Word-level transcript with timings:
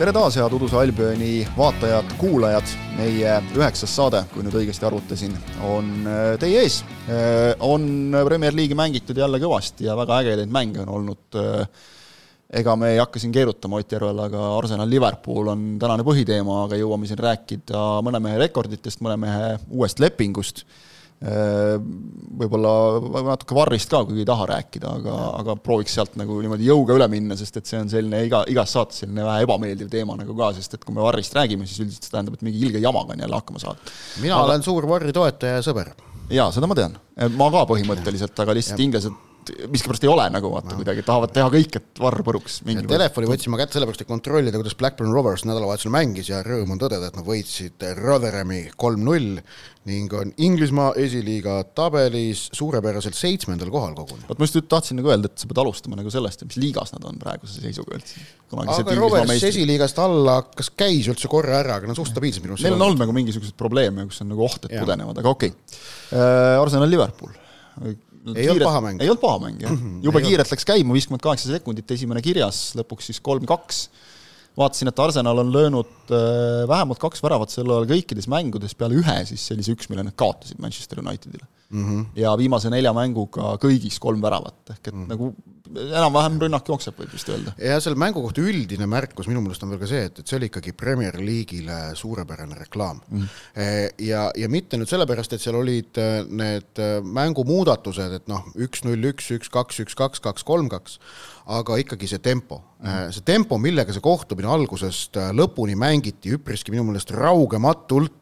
tere 0.00 0.14
taas, 0.16 0.32
head 0.38 0.54
Uduse 0.56 0.78
Albioni 0.80 1.42
vaatajad-kuulajad. 1.58 2.70
meie 2.96 3.34
üheksas 3.56 3.92
saade, 3.96 4.22
kui 4.32 4.44
nüüd 4.44 4.54
õigesti 4.56 4.86
arvutasin, 4.88 5.34
on 5.68 5.90
äh, 6.08 6.22
teie 6.40 6.62
ees. 6.64 6.78
Äh, 7.08 7.52
on 7.64 8.14
Premier 8.24 8.56
League'i 8.56 8.76
mängitud 8.76 9.16
jälle 9.20 9.40
kõvasti 9.40 9.84
ja 9.86 9.96
väga 9.96 10.22
ägedaid 10.22 10.52
mänge 10.52 10.80
on 10.86 10.92
olnud. 10.96 11.20
Äh, 11.36 11.84
ega 12.60 12.76
me 12.80 12.94
ei 12.94 13.00
hakka 13.00 13.20
siin 13.20 13.32
keerutama 13.32 13.80
Ott 13.80 13.92
Järvel, 13.92 14.24
aga 14.24 14.46
Arsenal 14.56 14.88
Liverpool 14.88 15.52
on 15.52 15.66
tänane 15.80 16.04
põhiteema, 16.06 16.62
aga 16.64 16.80
jõuame 16.80 17.08
siin 17.08 17.20
rääkida 17.20 17.84
mõne 18.04 18.24
mehe 18.24 18.40
rekorditest, 18.40 19.04
mõne 19.04 19.20
mehe 19.20 19.52
uuest 19.68 20.00
lepingust 20.00 20.64
võib-olla 21.20 22.72
natuke 23.26 23.56
Varrist 23.56 23.90
ka, 23.92 24.00
kuigi 24.08 24.22
ei 24.22 24.28
taha 24.28 24.46
rääkida, 24.54 24.92
aga, 25.02 25.16
aga 25.42 25.56
prooviks 25.60 25.92
sealt 25.98 26.14
nagu 26.16 26.38
niimoodi 26.40 26.64
jõuga 26.64 26.96
üle 26.96 27.08
minna, 27.12 27.36
sest 27.36 27.60
et 27.60 27.68
see 27.68 27.80
on 27.82 27.90
selline 27.92 28.22
iga, 28.24 28.40
igas 28.48 28.72
saates 28.72 29.02
selline 29.02 29.26
vähe 29.26 29.44
ebameeldiv 29.44 29.90
teema 29.92 30.16
nagu 30.16 30.36
ka, 30.38 30.52
sest 30.56 30.78
et 30.78 30.86
kui 30.86 30.96
me 30.96 31.04
Varrist 31.04 31.36
räägime, 31.36 31.68
siis 31.68 31.84
üldiselt 31.84 32.08
see 32.08 32.14
tähendab, 32.14 32.38
et 32.38 32.46
mingi 32.46 32.64
ilge 32.64 32.80
jamaga 32.80 33.12
on 33.12 33.24
jälle 33.26 33.36
hakkama 33.36 33.60
saada. 33.60 33.92
mina 34.22 34.38
aga... 34.38 34.46
olen 34.48 34.64
suur 34.64 34.88
Varri 34.88 35.12
toetaja 35.12 35.58
ja 35.58 35.66
sõber. 35.66 35.92
jaa, 36.32 36.48
seda 36.56 36.70
ma 36.70 36.78
tean. 36.78 36.96
ma 37.36 37.50
ka 37.52 37.66
põhimõtteliselt, 37.74 38.40
aga 38.40 38.56
lihtsalt 38.56 38.80
inglased 38.86 39.26
miskipärast 39.70 40.04
ei 40.04 40.10
ole 40.12 40.26
nagu 40.32 40.50
vaata 40.52 40.74
no. 40.74 40.78
kuidagi, 40.80 41.04
tahavad 41.06 41.32
teha 41.34 41.48
kõik, 41.52 41.80
et 41.80 42.02
varr 42.02 42.22
põruks. 42.26 42.60
telefoni 42.64 43.30
võtsin 43.30 43.54
ma 43.54 43.60
kätte 43.60 43.78
sellepärast, 43.78 44.04
et 44.04 44.10
kontrollida, 44.10 44.60
kuidas 44.60 44.76
Blackburn 44.78 45.14
Rovers 45.14 45.46
nädalavahetusel 45.48 45.92
mängis 45.94 46.30
ja 46.32 46.42
rõõm 46.46 46.74
on 46.74 46.80
tõdeda, 46.82 47.10
et 47.10 47.18
nad 47.18 47.26
võitsid 47.26 47.86
Rotherhami 48.00 48.66
kolm-null 48.80 49.40
ning 49.88 50.12
on 50.12 50.32
Inglismaa 50.44 50.90
esiliiga 51.00 51.56
tabelis 51.76 52.48
suurepäraselt 52.56 53.16
seitsmendal 53.16 53.70
kohal 53.72 53.94
koguni. 53.96 54.26
vot 54.28 54.40
ma 54.40 54.48
just 54.48 54.60
tahtsin 54.68 55.00
nagu 55.00 55.08
öelda, 55.12 55.30
et 55.30 55.40
sa 55.40 55.48
pead 55.48 55.62
alustama 55.62 55.96
nagu 55.98 56.12
sellest, 56.12 56.44
mis 56.44 56.58
liigas 56.60 56.92
nad 56.92 57.06
on 57.08 57.16
praeguse 57.20 57.62
seisuga 57.62 57.96
üldse. 57.96 58.20
aga 58.60 58.98
Rovers 58.98 59.46
esiliigast 59.48 60.02
alla, 60.04 60.42
kas 60.56 60.68
käis 60.76 61.08
üldse 61.10 61.32
korra 61.32 61.62
ära, 61.62 61.80
aga 61.80 61.90
nad 61.90 61.98
suht 61.98 62.12
stabiilsed 62.12 62.44
minu 62.44 62.58
arust. 62.58 62.66
Neil 62.68 62.76
on 62.76 62.86
olnud 62.90 63.00
nagu 63.06 63.16
mingisuguseid 63.16 63.56
probleeme, 63.58 64.04
kus 64.10 64.20
on 64.24 64.32
nagu 64.34 64.44
oht, 64.44 64.68
et 64.68 64.76
pudenevad, 64.76 65.22
aga 65.22 65.32
okei 65.32 65.54
okay.. 65.54 65.80
Äh, 66.10 66.60
Liverpool 68.24 68.42
ei 68.42 68.50
olnud 68.50 68.66
paha 68.68 68.80
mäng. 68.84 69.00
ei 69.00 69.08
olnud 69.08 69.20
paha 69.22 69.38
mäng, 69.46 69.60
jah. 69.62 69.72
Mhm. 69.72 70.00
jube 70.04 70.20
kiirelt 70.24 70.50
läks 70.52 70.66
käima, 70.68 70.92
viiskümmend 70.96 71.22
kaheksa 71.24 71.48
sekundit, 71.54 71.90
esimene 71.90 72.22
kirjas, 72.24 72.74
lõpuks 72.76 73.08
siis 73.10 73.20
kolm-kaks. 73.24 73.84
Vaatasin, 74.58 74.90
et 74.90 74.98
Arsenal 74.98 75.38
on 75.44 75.52
löönud 75.52 76.10
äh, 76.10 76.66
vähemalt 76.68 76.98
kaks 77.02 77.22
väravat 77.22 77.54
sel 77.54 77.70
ajal 77.70 77.88
kõikides 77.90 78.28
mängudes, 78.30 78.74
peale 78.74 78.98
ühe 79.00 79.16
siis 79.28 79.46
sellise 79.52 79.76
üks, 79.76 79.90
mille 79.92 80.04
nad 80.06 80.16
kaotasid 80.18 80.60
Manchester 80.62 81.02
Unitedile 81.04 81.46
mm. 81.70 81.84
-hmm. 81.84 82.04
ja 82.14 82.34
viimase 82.38 82.70
nelja 82.70 82.92
mänguga 82.96 83.54
kõigis 83.62 83.98
kolm 84.02 84.22
väravat, 84.22 84.60
ehk 84.70 84.88
et 84.88 84.94
mm 84.94 85.04
-hmm. 85.04 85.08
nagu 85.08 85.34
enam-vähem 85.70 86.38
rünnak 86.42 86.68
jookseb, 86.68 86.96
võib 86.98 87.12
vist 87.14 87.28
öelda. 87.30 87.52
ja 87.62 87.78
selle 87.82 87.98
mängu 88.00 88.22
kohta 88.24 88.42
üldine 88.42 88.86
märkus 88.90 89.28
minu 89.30 89.42
meelest 89.44 89.62
on 89.62 89.70
veel 89.70 89.82
ka 89.82 89.88
see, 89.90 90.02
et, 90.08 90.18
et 90.18 90.30
see 90.30 90.38
oli 90.38 90.48
ikkagi 90.50 90.72
Premier 90.76 91.18
League'ile 91.20 91.78
suurepärane 91.98 92.58
reklaam 92.58 93.00
mm. 93.08 93.20
-hmm. 93.20 94.04
ja, 94.06 94.30
ja 94.36 94.48
mitte 94.48 94.80
nüüd 94.80 94.90
sellepärast, 94.90 95.32
et 95.32 95.44
seal 95.44 95.58
olid 95.60 96.00
äh, 96.02 96.24
need 96.26 96.82
äh, 96.82 96.98
mängumuudatused, 97.04 98.18
et 98.18 98.28
noh, 98.28 98.46
üks-null, 98.56 99.10
üks, 99.12 99.30
üks-kaks, 99.38 99.82
üks-kaks, 99.84 100.22
kaks-kolm-kaks, 100.26 100.98
aga 101.46 101.76
ikkagi 101.80 102.08
see 102.10 102.18
tempo 102.18 102.60
mm, 102.60 102.88
-hmm. 102.88 103.12
see 103.12 103.24
tempo, 103.24 103.58
millega 103.58 103.92
see 103.92 104.04
kohtumine 104.04 104.48
algusest 104.48 105.16
lõpuni 105.16 105.76
mängiti 105.76 106.36
üpriski 106.36 106.70
minu 106.70 106.84
meelest 106.84 107.10
raugematult, 107.10 108.12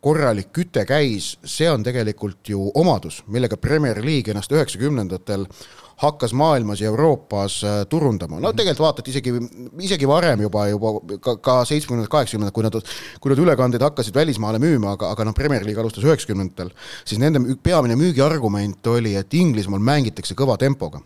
korralik 0.00 0.52
küte 0.54 0.84
käis, 0.86 1.36
see 1.44 1.70
on 1.70 1.82
tegelikult 1.82 2.48
ju 2.48 2.70
omadus, 2.74 3.24
millega 3.26 3.56
Premier 3.56 3.98
League 4.04 4.30
ennast 4.30 4.52
üheksakümnendatel 4.52 5.48
hakkas 5.96 6.32
maailmas 6.32 6.80
ja 6.80 6.86
Euroopas 6.86 7.64
äh, 7.64 7.86
turundama, 7.88 8.40
no 8.40 8.52
tegelikult 8.52 8.84
vaatad 8.84 9.08
isegi, 9.08 9.32
isegi 9.80 10.08
varem 10.08 10.42
juba, 10.44 10.66
juba 10.68 10.92
ka, 11.24 11.36
ka 11.40 11.54
seitsmekümnendad, 11.64 12.10
kaheksakümnendad, 12.12 12.54
kui 12.54 12.66
nad, 12.66 12.76
kui 13.20 13.32
nad 13.32 13.40
ülekandeid 13.40 13.84
hakkasid 13.86 14.16
välismaale 14.16 14.60
müüma, 14.60 14.92
aga, 14.92 15.14
aga 15.16 15.28
noh, 15.28 15.36
Premier 15.36 15.64
League 15.64 15.80
alustas 15.80 16.04
üheksakümnendatel, 16.04 16.74
siis 17.04 17.20
nende 17.22 17.40
peamine 17.64 17.96
müügiargument 17.96 18.92
oli, 18.92 19.16
et 19.16 19.34
Inglismaal 19.40 19.80
mängitakse 19.80 20.36
kõva 20.36 20.58
tempoga 20.60 21.00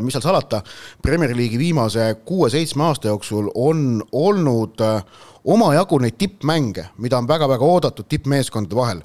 mis 0.00 0.14
seal 0.14 0.22
salata, 0.24 0.62
Premier 1.02 1.36
League'i 1.36 1.58
viimase 1.58 2.14
kuue-seitsme 2.24 2.82
aasta 2.82 3.08
jooksul 3.08 3.50
on 3.54 4.02
olnud 4.12 4.80
äh, 4.80 5.04
omajagu 5.44 5.98
neid 5.98 6.18
tippmänge, 6.18 6.88
mida 6.98 7.18
on 7.18 7.28
väga-väga 7.28 7.64
oodatud 7.64 8.08
tippmeeskondade 8.08 8.76
vahel, 8.76 9.02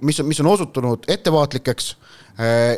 mis 0.00 0.22
mis 0.22 0.40
on 0.40 0.46
osutunud 0.46 1.04
ettevaatlikeks 1.08 1.96
Äh, 1.96 2.21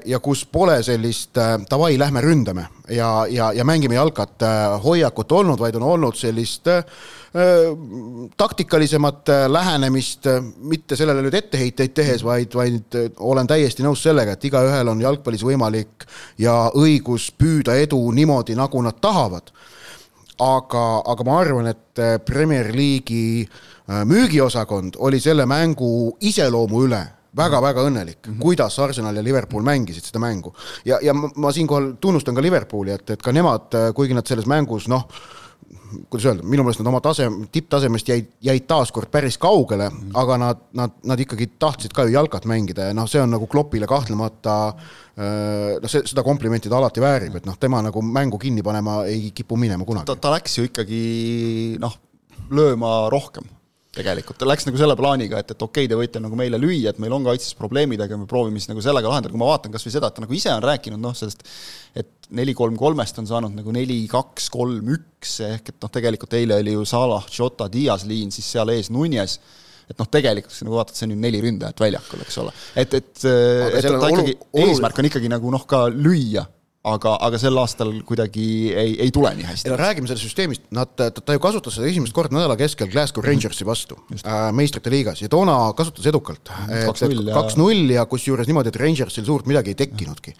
ja 0.06 0.18
kus 0.18 0.44
pole 0.50 0.80
sellist 0.82 1.38
äh, 1.38 1.56
davai, 1.70 1.94
lähme 1.98 2.20
ründame 2.20 2.66
ja, 2.90 3.26
ja, 3.30 3.52
ja 3.54 3.64
mängime 3.64 3.94
jalkat 3.94 4.42
äh, 4.42 4.82
hoiakut 4.82 5.32
olnud, 5.32 5.60
vaid 5.60 5.76
on 5.78 5.82
olnud 5.82 6.18
sellist 6.18 6.66
äh, 6.68 6.82
taktikalisemat 8.36 9.30
lähenemist, 9.48 10.26
mitte 10.70 10.96
sellele 10.96 11.22
nüüd 11.22 11.34
etteheiteid 11.38 11.94
tehes, 11.94 12.22
vaid, 12.26 12.54
vaid 12.54 12.98
olen 13.18 13.46
täiesti 13.50 13.82
nõus 13.86 14.04
sellega, 14.06 14.36
et 14.36 14.44
igaühel 14.46 14.90
on 14.90 15.02
jalgpallis 15.02 15.42
võimalik 15.46 16.06
ja 16.38 16.68
õigus 16.74 17.32
püüda 17.38 17.74
edu 17.82 17.98
niimoodi, 18.14 18.54
nagu 18.58 18.82
nad 18.82 19.00
tahavad. 19.02 19.50
aga, 20.38 21.02
aga 21.06 21.24
ma 21.24 21.40
arvan, 21.40 21.66
et 21.66 22.00
Premier 22.26 22.70
League'i 22.74 23.46
müügiosakond 24.04 24.96
oli 24.98 25.20
selle 25.20 25.46
mängu 25.46 26.16
iseloomu 26.20 26.86
üle 26.86 27.02
väga-väga 27.36 27.86
õnnelik 27.88 28.20
mm, 28.22 28.34
-hmm. 28.34 28.42
kuidas 28.42 28.78
Arsenal 28.78 29.16
ja 29.16 29.22
Liverpool 29.22 29.62
mängisid 29.62 30.04
seda 30.04 30.22
mängu. 30.22 30.54
ja, 30.84 30.98
ja 31.02 31.14
ma, 31.14 31.30
ma 31.36 31.52
siinkohal 31.52 31.94
tunnustan 32.00 32.34
ka 32.34 32.42
Liverpooli, 32.42 32.90
et, 32.90 33.10
et 33.10 33.22
ka 33.22 33.32
nemad, 33.32 33.94
kuigi 33.94 34.14
nad 34.14 34.26
selles 34.26 34.46
mängus 34.46 34.88
noh, 34.88 35.08
kuidas 36.10 36.26
öelda, 36.26 36.42
minu 36.42 36.64
meelest 36.64 36.82
nad 36.82 36.90
oma 36.90 37.00
tase, 37.02 37.26
tipptasemest 37.52 38.08
jäid, 38.08 38.28
jäid 38.42 38.66
taaskord 38.68 39.10
päris 39.10 39.38
kaugele 39.38 39.88
mm, 39.88 39.96
-hmm. 39.96 40.20
aga 40.22 40.38
nad, 40.38 40.62
nad, 40.72 40.90
nad 41.04 41.20
ikkagi 41.20 41.50
tahtsid 41.58 41.92
ka 41.92 42.04
ju 42.04 42.14
jalkat 42.14 42.44
mängida 42.44 42.90
ja 42.90 42.94
noh, 42.94 43.08
see 43.08 43.22
on 43.22 43.30
nagu 43.30 43.46
Kloppile 43.46 43.86
kahtlemata 43.86 44.74
noh, 45.80 45.90
see, 45.90 46.02
seda 46.06 46.22
komplimenti 46.22 46.68
ta 46.68 46.78
alati 46.78 47.00
väärib, 47.00 47.36
et 47.36 47.46
noh, 47.46 47.58
tema 47.58 47.82
nagu 47.82 48.02
mängu 48.02 48.38
kinni 48.38 48.62
panema 48.62 49.04
ei 49.04 49.30
kipu 49.30 49.56
minema 49.56 49.84
kunagi. 49.84 50.06
ta, 50.06 50.16
ta 50.16 50.34
läks 50.34 50.58
ju 50.58 50.64
ikkagi 50.70 51.76
noh, 51.80 51.98
lööma 52.50 53.10
rohkem 53.10 53.44
tegelikult, 53.94 54.38
ta 54.40 54.48
läks 54.48 54.66
nagu 54.68 54.80
selle 54.80 54.96
plaaniga, 54.98 55.40
et, 55.40 55.54
et 55.54 55.62
okei 55.62 55.86
okay,, 55.86 55.90
te 55.90 55.98
võite 55.98 56.22
nagu 56.22 56.38
meile 56.38 56.60
lüüa, 56.60 56.92
et 56.92 57.00
meil 57.02 57.14
on 57.16 57.26
kaitses 57.26 57.56
probleemid, 57.58 58.02
aga 58.04 58.18
me 58.20 58.28
proovime 58.30 58.60
siis 58.60 58.70
nagu 58.70 58.82
sellega 58.84 59.10
lahendada, 59.10 59.32
kui 59.34 59.40
ma 59.40 59.50
vaatan 59.52 59.74
kas 59.74 59.86
või 59.86 59.94
seda, 59.94 60.10
et 60.10 60.18
ta 60.18 60.24
nagu 60.24 60.36
ise 60.36 60.52
on 60.52 60.64
rääkinud 60.64 61.02
noh, 61.02 61.16
sellest 61.18 61.44
et 61.94 62.30
neli-kolm-kolmest 62.34 63.20
on 63.22 63.28
saanud 63.30 63.54
nagu 63.54 63.74
neli-kaks-kolm-üks, 63.74 65.36
ehk 65.50 65.74
et 65.74 65.84
noh, 65.84 65.92
tegelikult 65.94 66.34
eile 66.38 66.58
oli 66.62 66.74
ju 66.74 66.86
Salah, 66.88 67.28
Jota, 67.30 67.68
Dias 67.72 68.06
liin, 68.08 68.32
siis 68.34 68.48
seal 68.56 68.72
ees 68.74 68.90
Nunes, 68.94 69.38
et 69.90 70.00
noh, 70.00 70.08
tegelikult 70.10 70.58
nagu 70.66 70.80
vaatad, 70.80 70.98
see 70.98 71.08
on 71.08 71.14
ju 71.14 71.20
neli 71.22 71.42
ründajat 71.44 71.84
väljakul, 71.84 72.24
eks 72.24 72.40
ole. 72.42 72.54
et, 72.74 72.98
et, 72.98 73.14
et, 73.22 73.78
et 73.78 73.88
ta 73.92 74.10
ikkagi, 74.10 74.36
eesmärk 74.64 75.00
on 75.00 75.10
ikkagi 75.12 75.30
nagu 75.32 75.54
noh, 75.54 75.66
ka 75.70 75.86
lüüa 75.92 76.46
aga, 76.88 77.14
aga 77.26 77.38
sel 77.40 77.56
aastal 77.60 77.92
kuidagi 78.06 78.46
ei, 78.76 78.94
ei 79.06 79.12
tule 79.14 79.30
nii 79.38 79.46
hästi. 79.48 79.70
no 79.72 79.78
räägime 79.80 80.08
sellest 80.08 80.26
süsteemist, 80.26 80.64
nad, 80.76 80.90
ta, 80.94 81.36
ju 81.36 81.40
kasutas 81.42 81.78
seda 81.78 81.88
esimest 81.88 82.14
korda 82.16 82.36
nädala 82.36 82.56
keskel 82.60 82.90
Glasgow 82.92 83.24
Rangersi 83.24 83.66
vastu 83.66 83.96
äh, 84.18 84.48
meistrite 84.56 84.92
liigas 84.92 85.22
ja 85.24 85.30
toona 85.32 85.56
kasutas 85.76 86.06
edukalt. 86.10 86.52
kaks-null 87.32 87.94
ja 87.96 88.04
kusjuures 88.10 88.50
niimoodi, 88.50 88.72
et 88.72 88.80
Rangersil 88.80 89.24
suurt 89.24 89.48
midagi 89.48 89.72
ei 89.72 89.80
tekkinudki. 89.80 90.34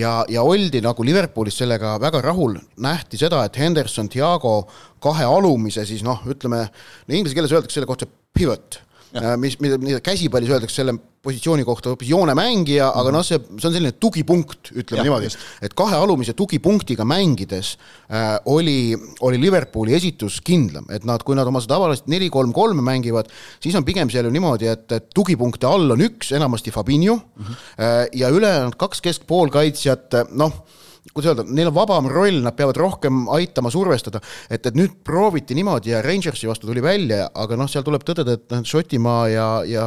ja, 0.00 0.12
ja 0.28 0.44
oldi 0.44 0.82
nagu 0.84 1.06
Liverpoolis 1.08 1.56
sellega 1.62 1.96
väga 2.02 2.22
rahul, 2.24 2.58
nähti 2.84 3.20
seda, 3.20 3.44
et 3.48 3.56
Henderson, 3.58 4.10
Thiago 4.12 4.60
kahe 5.00 5.24
alumise 5.24 5.86
siis 5.88 6.04
noh, 6.04 6.20
ütleme, 6.28 6.66
inglise 7.08 7.36
keeles 7.38 7.54
öeldakse 7.54 7.80
selle 7.80 7.88
kohta 7.88 8.08
pivot 8.36 8.82
mis, 9.40 9.56
mida, 9.62 9.78
mida 9.80 10.00
käsipallis 10.04 10.50
öeldakse 10.52 10.82
selle 10.82 10.94
positsiooni 11.22 11.64
kohta 11.66 11.92
hoopis 11.92 12.10
joonemängija, 12.12 12.88
aga 13.00 13.12
noh, 13.12 13.24
see, 13.26 13.38
see 13.58 13.68
on 13.68 13.74
selline 13.74 13.92
tugipunkt, 14.00 14.70
ütleme 14.70 15.00
ja, 15.00 15.06
niimoodi, 15.08 15.30
et 15.66 15.74
kahe 15.78 15.98
alumise 15.98 16.34
tugipunktiga 16.38 17.06
mängides 17.08 17.74
äh, 17.74 18.36
oli, 18.52 18.96
oli 19.26 19.40
Liverpooli 19.42 19.96
esitus 19.98 20.38
kindlam, 20.44 20.86
et 20.94 21.06
nad, 21.08 21.24
kui 21.26 21.38
nad 21.38 21.48
oma 21.50 21.62
seda 21.64 21.76
tavalist 21.76 22.08
neli-kolm-kolme 22.10 22.84
mängivad, 22.86 23.30
siis 23.62 23.76
on 23.78 23.86
pigem 23.88 24.12
seal 24.12 24.28
ju 24.28 24.34
niimoodi, 24.34 24.70
et, 24.70 24.86
et 24.94 25.08
tugipunkte 25.14 25.68
all 25.68 25.96
on 25.96 26.04
üks, 26.06 26.32
enamasti 26.38 26.74
Fabinho 26.74 27.18
mm, 27.18 27.44
-hmm. 27.44 27.62
äh, 27.82 28.02
ja 28.22 28.30
ülejäänud 28.34 28.78
kaks 28.78 29.02
keskpoolkaitsjat, 29.04 30.22
noh 30.30 30.62
kuidas 31.18 31.32
öelda, 31.32 31.44
neil 31.50 31.70
on 31.70 31.76
vabam 31.76 32.08
roll, 32.12 32.40
nad 32.44 32.56
peavad 32.58 32.78
rohkem 32.78 33.26
aitama 33.34 33.72
survestada, 33.74 34.22
et, 34.48 34.64
et 34.64 34.78
nüüd 34.78 34.98
prooviti 35.06 35.56
niimoodi 35.58 35.92
ja 35.92 36.02
Rangersi 36.04 36.48
vastu 36.50 36.70
tuli 36.70 36.82
välja, 36.84 37.26
aga 37.34 37.58
noh, 37.58 37.70
seal 37.70 37.86
tuleb 37.86 38.06
tõdeda, 38.06 38.38
et 38.38 38.54
noh, 38.54 38.64
Šotimaa 38.68 39.20
ja, 39.32 39.46
ja 39.68 39.86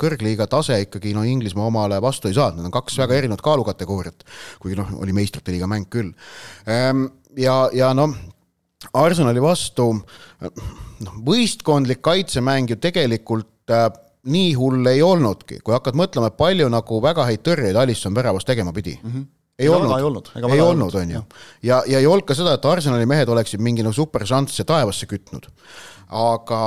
kõrgliiga 0.00 0.48
tase 0.50 0.80
ikkagi 0.86 1.14
noh, 1.16 1.26
Inglismaa 1.28 1.68
omale 1.70 2.00
vastu 2.02 2.30
ei 2.30 2.36
saanud, 2.38 2.60
need 2.60 2.70
on 2.70 2.76
kaks 2.78 2.98
väga 3.02 3.18
erinevat 3.20 3.44
kaalukategooriat, 3.44 4.26
kuigi 4.62 4.78
noh, 4.80 4.94
oli 5.02 5.16
meistrite 5.16 5.54
liiga 5.54 5.68
mäng 5.70 5.90
küll. 5.92 6.12
Ehm, 6.70 7.06
ja, 7.38 7.66
ja 7.76 7.92
noh, 7.96 8.16
Arsenali 8.98 9.42
vastu 9.42 9.92
noh, 9.92 11.18
võistkondlik 11.26 12.02
kaitsemäng 12.02 12.72
ju 12.72 12.78
tegelikult 12.82 13.70
äh, 13.70 13.86
nii 14.32 14.54
hull 14.58 14.86
ei 14.90 15.02
olnudki, 15.02 15.60
kui 15.62 15.74
hakkad 15.74 15.98
mõtlema, 15.98 16.32
palju 16.38 16.68
nagu 16.70 16.98
väga 17.02 17.26
häid 17.28 17.44
tõrjeid 17.46 17.78
Alisson 17.78 18.14
väravas 18.14 18.46
tegema 18.48 18.74
pidi 18.74 18.98
mm. 19.02 19.12
-hmm 19.12 19.30
ei 19.58 19.68
Ega 19.68 19.76
olnud, 19.76 19.92
ei 19.96 20.04
olnud, 20.08 20.28
ei 20.54 20.60
olnud, 20.64 20.94
on 20.96 21.10
ju. 21.10 21.22
ja, 21.62 21.82
ja 21.86 22.00
ei 22.00 22.06
olnud 22.08 22.26
ka 22.28 22.36
seda, 22.36 22.54
et 22.56 22.68
Arsenali 22.68 23.06
mehed 23.08 23.28
oleksid 23.28 23.60
mingi 23.62 23.84
nagu 23.84 23.94
superšansse 23.96 24.64
taevasse 24.68 25.08
kütnud. 25.10 25.50
aga 26.12 26.58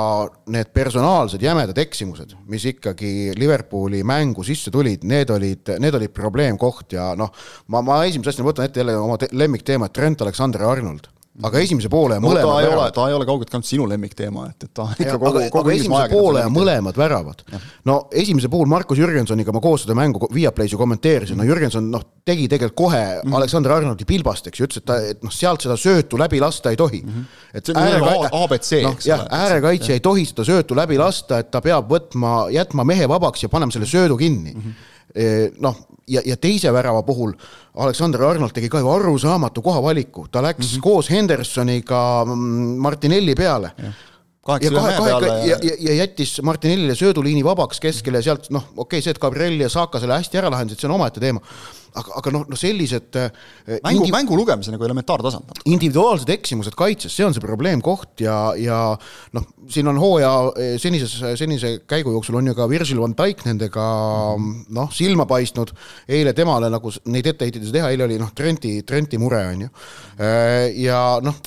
need 0.50 0.72
personaalsed 0.74 1.42
jämedad 1.42 1.78
eksimused, 1.78 2.32
mis 2.50 2.64
ikkagi 2.66 3.32
Liverpooli 3.38 4.00
mängu 4.02 4.42
sisse 4.42 4.72
tulid, 4.74 5.04
need 5.06 5.30
olid, 5.30 5.70
need 5.78 5.94
olid 5.94 6.14
probleemkoht 6.14 6.96
ja 6.98 7.12
noh, 7.18 7.30
ma, 7.70 7.82
ma 7.86 8.00
esimese 8.04 8.34
asjana 8.34 8.48
võtan 8.48 8.66
ette 8.66 8.82
jälle 8.82 8.96
oma 8.98 9.18
te 9.22 9.28
lemmikteema, 9.30 9.86
et 9.86 9.94
Trent 9.94 10.26
Alexander-Arnold 10.26 11.06
aga 11.44 11.60
esimese 11.60 11.88
poole 11.92 12.16
no, 12.20 12.30
mõlemad 12.30 12.46
ta 12.48 12.60
ei 12.60 12.66
ole, 12.66 12.72
väravad 12.72 12.94
ta 12.96 13.06
ei 13.10 13.16
ole 13.16 13.26
kaugeltki 13.28 13.56
ainult 13.56 13.68
sinu 13.68 13.86
lemmikteema, 13.90 14.44
et, 14.50 14.64
et 14.64 14.72
ta 14.76 14.86
ikka 14.94 15.08
Ja, 15.10 15.18
kogu, 15.20 15.42
kogu 15.52 15.72
esimese 15.74 16.08
poole 16.12 16.44
mõlemad 16.52 16.96
väravad. 16.96 17.42
no 17.88 17.96
esimese 18.12 18.48
puhul 18.52 18.68
Markus 18.70 19.00
Jürgensoniga 19.00 19.52
ma 19.52 19.60
koos 19.64 19.84
seda 19.84 19.96
mängu 19.98 20.30
Viaplay's 20.32 20.72
ju 20.72 20.80
kommenteerisin, 20.80 21.36
no 21.36 21.44
Jürgenson 21.44 21.90
noh, 21.92 22.04
tegi 22.24 22.48
tegelikult 22.48 22.76
kohe 22.76 23.02
mm 23.02 23.20
-hmm. 23.20 23.36
Aleksander 23.36 23.72
Arnoldi 23.72 24.04
pilbast, 24.04 24.46
eks 24.46 24.60
ju, 24.60 24.68
ütles, 24.68 24.80
et 24.82 24.86
ta, 24.88 24.98
et 25.12 25.22
noh, 25.22 25.32
sealt 25.32 25.66
seda 25.66 25.76
söötu 25.76 26.18
läbi 26.18 26.40
lasta 26.40 26.70
ei 26.70 26.76
tohi 26.76 27.02
mm. 27.04 27.12
-hmm. 27.12 27.24
et 27.54 27.68
nagu 27.68 28.44
ABC, 28.44 28.82
noh, 28.82 28.96
eks 28.96 29.06
ole. 29.06 29.28
äärekaitsja 29.30 29.94
ei 29.94 30.00
tohi 30.00 30.24
seda 30.24 30.44
söötu 30.44 30.76
läbi 30.76 30.98
lasta, 30.98 31.38
et 31.38 31.50
ta 31.50 31.60
peab 31.60 31.90
võtma, 31.90 32.48
jätma 32.50 32.84
mehe 32.84 33.08
vabaks 33.08 33.42
ja 33.42 33.48
panema 33.48 33.72
selle 33.72 33.86
söödu 33.86 34.16
kinni 34.16 34.54
mm. 34.54 34.62
-hmm. 34.62 35.60
noh, 35.60 35.76
ja, 36.08 36.22
ja 36.24 36.36
teise 36.36 36.72
värava 36.72 37.02
puhul 37.06 37.32
Aleksander 37.76 38.22
Arnold 38.22 38.54
tegi 38.56 38.68
ka 38.72 38.80
ju 38.80 38.90
arusaamatu 38.90 39.62
kohavaliku, 39.62 40.28
ta 40.30 40.42
läks 40.42 40.58
mm 40.58 40.76
-hmm. 40.76 40.82
koos 40.82 41.10
Hendersoniga 41.10 42.24
mm, 42.24 42.76
Martinelli 42.82 43.34
peale 43.34 43.72
ja 44.46 44.70
kahe, 44.70 44.96
kahe, 44.96 45.48
ja, 45.48 45.58
ja, 45.62 45.74
ja 45.80 45.94
jättis 45.94 46.36
Martinellile 46.42 46.94
sööduliini 46.94 47.44
vabaks 47.44 47.80
keskele 47.82 48.18
ja 48.18 48.22
sealt 48.22 48.50
noh, 48.54 48.68
okei 48.76 48.82
okay,, 48.82 49.02
see, 49.02 49.10
et 49.10 49.18
Gabriel 49.18 49.60
ja 49.60 49.68
Saka 49.72 50.00
selle 50.02 50.18
hästi 50.20 50.38
ära 50.38 50.50
lahendasid, 50.50 50.80
see 50.80 50.88
on 50.88 50.94
omaette 50.94 51.20
teema. 51.20 51.42
Aga, 52.00 52.14
aga 52.20 52.32
noh, 52.34 52.44
no 52.50 52.58
sellised 52.58 53.16
äh, 53.18 53.30
mängu 53.84 54.04
indi-, 54.04 54.12
mängu 54.14 54.38
lugemise 54.38 54.72
nagu 54.72 54.84
elementaartasand. 54.86 55.62
individuaalsed 55.64 56.30
eksimused 56.34 56.76
kaitses, 56.78 57.14
see 57.14 57.26
on 57.26 57.34
see 57.34 57.44
probleemkoht 57.44 58.22
ja, 58.24 58.36
ja 58.60 58.80
noh, 59.36 59.46
siin 59.72 59.88
on 59.90 60.00
hooaja 60.00 60.32
eh, 60.62 60.74
senises, 60.82 61.16
senise 61.38 61.72
käigu 61.88 62.14
jooksul 62.14 62.38
on 62.40 62.50
ju 62.50 62.56
ka 62.58 62.68
Virgil 62.70 63.00
van 63.02 63.16
Dijk 63.18 63.46
nendega 63.48 63.86
noh, 64.36 64.92
silma 64.94 65.26
paistnud. 65.28 65.72
eile 66.08 66.34
temale 66.36 66.70
nagu 66.72 66.92
neid 67.12 67.30
etteheiteid 67.32 67.70
teha, 67.72 67.90
eile 67.94 68.06
oli 68.08 68.20
noh, 68.20 68.32
Trenti, 68.36 68.76
Trenti 68.86 69.20
mure 69.20 69.42
on 69.50 69.66
ju. 69.66 69.72
ja 70.82 71.00
noh, 71.24 71.40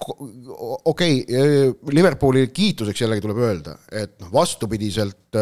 okei 0.90 1.24
okay,, 1.24 1.72
Liverpooli 1.96 2.48
kiituseks 2.54 3.06
jällegi 3.06 3.24
tuleb 3.26 3.42
öelda, 3.46 3.78
et 3.92 4.18
noh, 4.22 4.32
vastupidiselt 4.34 5.40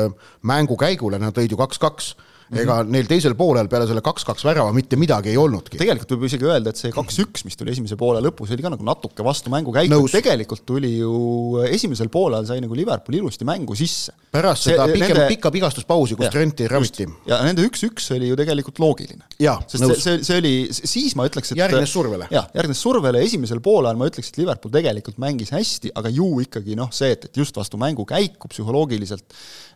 mängu 0.48 0.78
käigule 0.80 1.20
nad 1.22 1.36
tõid 1.36 1.54
ju 1.54 1.60
kaks-kaks 1.60 2.16
ega 2.56 2.78
neil 2.88 3.08
teisel 3.10 3.36
poolel 3.36 3.68
peale 3.72 3.88
selle 3.90 4.02
kaks-kaks 4.06 4.46
värava 4.48 4.72
mitte 4.76 4.96
midagi 5.00 5.34
ei 5.34 5.40
olnudki. 5.40 5.80
tegelikult 5.80 6.14
võib 6.16 6.28
isegi 6.30 6.48
öelda, 6.48 6.72
et 6.72 6.80
see 6.80 6.94
kaks-üks, 6.96 7.44
mis 7.48 7.58
tuli 7.60 7.74
esimese 7.74 7.98
poole 8.00 8.22
lõpus, 8.24 8.54
oli 8.56 8.64
ka 8.64 8.72
nagu 8.72 8.86
natuke 8.88 9.26
vastu 9.26 9.52
mängukäiku 9.54 9.92
Nõus., 9.92 10.16
tegelikult 10.16 10.64
tuli 10.68 10.94
ju 10.98 11.64
esimesel 11.68 12.12
poolel 12.14 12.48
sai 12.48 12.62
nagu 12.64 12.78
Liverpool 12.78 13.20
ilusti 13.20 13.48
mängu 13.48 13.76
sisse. 13.76 14.16
pärast 14.32 14.68
See- 14.68 14.76
seda 14.76 14.88
pikem 14.92 15.16
nende- 15.16 15.28
pika 15.34 15.52
vigastuspausi, 15.52 16.16
kus 16.16 16.32
Trenti 16.32 16.68
raviti. 16.72 17.08
ja 17.28 17.42
nende 17.44 17.66
üks-üks 17.68 18.12
oli 18.16 18.32
ju 18.32 18.36
tegelikult 18.40 18.80
loogiline. 18.80 19.24
Sest 19.68 19.84
nõus. 19.84 20.02
see, 20.04 20.24
see, 20.24 20.38
oli, 20.38 20.54
siis 20.72 21.16
ma 21.16 21.28
ütleks, 21.28 21.52
et 21.52 21.58
Järgnes 21.58 21.92
survele. 21.92 22.28
jah, 22.32 22.48
järgnes 22.56 22.80
survele, 22.80 23.24
esimesel 23.24 23.60
poolel 23.60 23.96
ma 23.96 24.08
ütleks, 24.08 24.30
et 24.30 24.38
Liverpool 24.38 24.72
tegelikult 24.72 25.18
mängis 25.18 25.52
hästi, 25.52 25.92
aga 25.96 26.10
ju 26.10 26.40
ikkagi 26.44 26.76
noh, 26.76 26.92
see, 26.92 27.12
et, 27.12 27.26
et 27.26 27.38
just 27.38 27.56
vastu 27.56 27.78
mängukäiku 27.82 28.48
psühholoogiliselt 28.52 29.24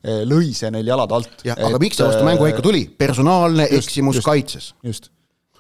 lõi 0.02 0.52
see 0.58 0.72
neil 0.74 0.88
jalad 0.94 1.12
alt. 1.14 1.42
jah, 1.46 1.58
aga 1.70 1.80
miks 1.82 2.00
see 2.00 2.08
vastu 2.08 2.26
mängukäiku 2.26 2.66
tuli? 2.66 2.86
personaalne 2.98 3.68
just, 3.70 3.90
eksimus 3.92 4.18
just. 4.18 4.26
kaitses. 4.26 4.70
just. 4.82 5.12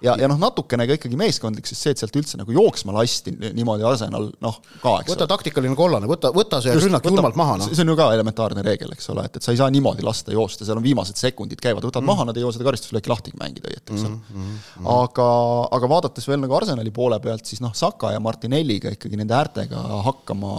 ja, 0.01 0.15
ja 0.17 0.25
noh, 0.31 0.39
natukene 0.41 0.87
ka 0.89 0.95
ikkagi 0.97 1.19
meeskondlik, 1.19 1.67
sest 1.69 1.85
see, 1.85 1.93
et 1.93 2.01
sealt 2.01 2.17
üldse 2.17 2.39
nagu 2.39 2.55
jooksma 2.55 2.95
lasti 2.95 3.35
niimoodi 3.37 3.85
Arsenal, 3.85 4.31
noh, 4.41 4.57
ka, 4.81 4.95
eks 5.03 5.13
võta 5.13 5.27
taktikaline 5.29 5.77
kollane, 5.77 6.09
võta, 6.09 6.33
võta 6.33 6.57
see 6.65 6.73
rünnak 6.73 7.05
julmalt 7.05 7.37
maha, 7.37 7.59
noh. 7.61 7.69
see 7.69 7.85
on 7.85 7.93
ju 7.93 7.97
ka 7.99 8.09
elementaarne 8.17 8.65
reegel, 8.65 8.97
eks 8.97 9.11
ole, 9.13 9.27
et, 9.29 9.37
et 9.37 9.45
sa 9.45 9.53
ei 9.53 9.61
saa 9.61 9.69
niimoodi 9.73 10.05
lasta 10.07 10.33
joosta, 10.33 10.65
seal 10.65 10.81
on 10.81 10.87
viimased 10.89 11.21
sekundid 11.21 11.61
käivad, 11.61 11.85
võtad 11.85 12.01
mm. 12.01 12.09
maha, 12.09 12.25
nad 12.31 12.41
ei 12.41 12.47
jõua 12.47 12.57
seda 12.57 12.65
karistusvleki 12.71 13.13
lahti 13.13 13.37
mängida 13.37 13.69
õieti, 13.69 13.93
eks 13.93 14.07
ole 14.09 14.15
mm. 14.15 14.51
-hmm. 14.57 14.91
aga, 14.97 15.31
aga 15.77 15.93
vaadates 15.93 16.25
veel 16.31 16.41
nagu 16.41 16.57
Arsenali 16.57 16.93
poole 16.97 17.21
pealt, 17.21 17.45
siis 17.45 17.61
noh, 17.61 17.77
Saka 17.77 18.15
ja 18.15 18.23
Martinelliga 18.23 18.97
ikkagi 18.97 19.21
nende 19.21 19.37
äärtega 19.37 19.85
hakkama 20.09 20.55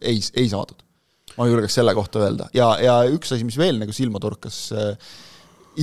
ei, 0.00 0.18
ei 0.34 0.50
saadud. 0.50 0.82
Ma 1.38 1.48
julgeks 1.48 1.78
selle 1.80 1.94
kohta 1.96 2.24
öelda 2.26 2.48
ja, 2.56 2.72
ja 2.82 2.98
üks 3.12 3.34
asi, 3.34 3.46
mis 3.48 3.58
veel 3.60 3.80
nagu 3.82 3.94
silma 3.96 4.20
torkas 4.22 4.64
äh,, 4.76 5.14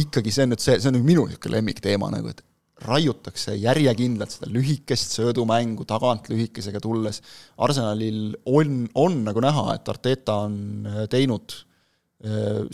ikkagi 0.03 0.33
see 0.33 0.45
on 0.45 0.53
nüüd 0.53 0.63
see, 0.63 0.77
see 0.77 0.91
on 0.91 0.99
nagu 0.99 1.07
minu 1.07 1.25
niisugune 1.29 1.57
lemmikteema 1.57 2.11
nagu, 2.13 2.33
et 2.33 2.43
raiutakse 2.85 3.55
järjekindlalt 3.59 4.35
seda 4.35 4.49
lühikest 4.53 5.17
söödumängu 5.17 5.83
tagant 5.87 6.29
lühikesega 6.31 6.79
tulles. 6.83 7.19
Arsenalil 7.59 8.37
on, 8.47 8.85
on 8.95 9.17
nagu 9.25 9.43
näha, 9.43 9.73
et 9.75 9.91
Arteta 9.91 10.37
on 10.45 10.87
äh, 10.87 11.01
teinud 11.11 11.57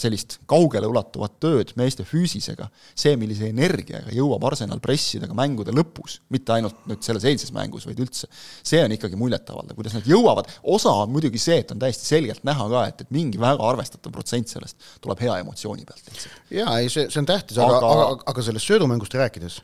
sellist 0.01 0.39
kaugele 0.49 0.87
ulatuvat 0.89 1.35
tööd 1.43 1.73
meeste 1.77 2.01
füüsisega, 2.07 2.65
see, 2.97 3.11
millise 3.21 3.45
energiaga 3.51 4.09
jõuab 4.15 4.47
Arsenal 4.49 4.79
pressida 4.81 5.27
ka 5.29 5.35
mängude 5.37 5.73
lõpus, 5.75 6.15
mitte 6.33 6.55
ainult 6.55 6.79
nüüd 6.89 7.05
selles 7.05 7.27
eilses 7.29 7.53
mängus, 7.53 7.85
vaid 7.85 8.01
üldse, 8.01 8.25
see 8.65 8.81
on 8.81 8.95
ikkagi 8.95 9.19
muljetavaldav, 9.21 9.77
kuidas 9.77 9.93
nad 9.93 10.09
jõuavad, 10.09 10.49
osa 10.63 10.95
on 11.03 11.13
muidugi 11.13 11.37
see, 11.41 11.59
et 11.61 11.75
on 11.75 11.83
täiesti 11.83 12.09
selgelt 12.09 12.41
näha 12.47 12.65
ka, 12.73 12.87
et, 12.89 13.05
et 13.05 13.13
mingi 13.13 13.37
väga 13.41 13.69
arvestatav 13.69 14.15
protsent 14.17 14.49
sellest 14.49 14.81
tuleb 15.03 15.21
hea 15.21 15.37
emotsiooni 15.43 15.85
pealt 15.85 16.09
lihtsalt. 16.09 16.41
jaa, 16.57 16.75
ei 16.81 16.89
see, 16.89 17.05
see 17.13 17.21
on 17.21 17.29
tähtis, 17.29 17.61
aga, 17.61 17.77
Aga- 17.77 17.93
aga, 17.93 18.09
aga, 18.15 18.29
aga 18.33 18.47
sellest 18.49 18.73
söödumängust 18.73 19.13
rääkides, 19.21 19.61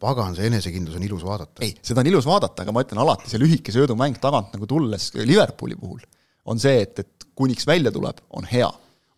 pagan, 0.00 0.34
see 0.40 0.48
enesekindlus 0.48 0.96
on 0.96 1.04
ilus 1.04 1.28
vaadata. 1.28 1.62
ei, 1.68 1.76
seda 1.84 2.00
on 2.00 2.08
ilus 2.10 2.26
vaadata, 2.26 2.64
aga 2.64 2.72
ma 2.72 2.82
ütlen 2.86 3.04
alati, 3.04 3.28
see 3.28 3.44
lühike 3.44 3.76
söödumäng 3.76 4.16
tagant 4.24 4.56
nagu 4.56 4.66
tulles 4.66 5.12
Liverpooli 5.20 5.76
puhul 5.76 6.00
on 6.48 6.58
see, 6.58 6.80
et, 6.80 7.04
et 7.04 7.26
kuniks 7.36 7.66
välja 7.68 7.92
tuleb, 7.92 8.24
on 8.34 8.46
hea. 8.48 8.68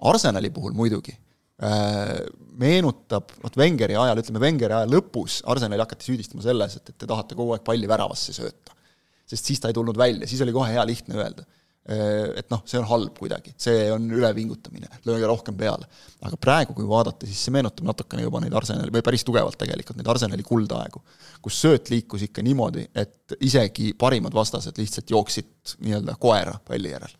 Arsenali 0.08 0.50
puhul 0.54 0.74
muidugi 0.76 1.12
äh, 1.12 2.16
meenutab, 2.60 3.32
vot 3.42 3.56
Wengeri 3.60 3.96
ajal, 4.00 4.20
ütleme 4.22 4.42
Wengeri 4.42 4.76
aja 4.80 4.90
lõpus, 4.90 5.40
Arsenali 5.50 5.82
hakati 5.82 6.10
süüdistama 6.10 6.44
selles, 6.44 6.76
et, 6.80 6.92
et 6.92 6.98
te 6.98 7.08
tahate 7.08 7.38
kogu 7.38 7.56
aeg 7.56 7.64
palli 7.66 7.88
väravasse 7.90 8.36
sööta. 8.36 8.76
sest 9.30 9.46
siis 9.46 9.62
ta 9.62 9.70
ei 9.70 9.76
tulnud 9.76 9.98
välja, 9.98 10.26
siis 10.26 10.40
oli 10.42 10.54
kohe 10.54 10.72
hea 10.74 10.84
lihtne 10.88 11.18
öelda. 11.20 11.46
Äh, 11.90 12.36
et 12.36 12.50
noh, 12.52 12.60
see 12.68 12.76
on 12.78 12.84
halb 12.90 13.16
kuidagi, 13.16 13.54
see 13.58 13.86
on 13.90 14.04
ülepingutamine, 14.12 14.90
lööge 15.08 15.28
rohkem 15.30 15.56
peale. 15.56 15.88
aga 16.20 16.36
praegu, 16.36 16.74
kui 16.76 16.84
vaadata, 16.88 17.26
siis 17.26 17.40
see 17.46 17.54
meenutab 17.54 17.86
natukene 17.88 18.26
juba 18.26 18.42
neid 18.44 18.54
Arsenali, 18.54 18.92
või 18.92 19.04
päris 19.04 19.24
tugevalt 19.24 19.56
tegelikult, 19.58 19.96
neid 19.96 20.10
Arsenali 20.12 20.44
kuldaegu, 20.44 21.00
kus 21.40 21.60
sööt 21.64 21.88
liikus 21.90 22.26
ikka 22.28 22.44
niimoodi, 22.44 22.84
et 22.94 23.36
isegi 23.40 23.94
parimad 23.98 24.36
vastased 24.36 24.76
lihtsalt 24.76 25.10
jooksid 25.10 25.78
nii-öelda 25.80 26.18
koera 26.20 26.58
palli 26.68 26.92
järel. 26.92 27.16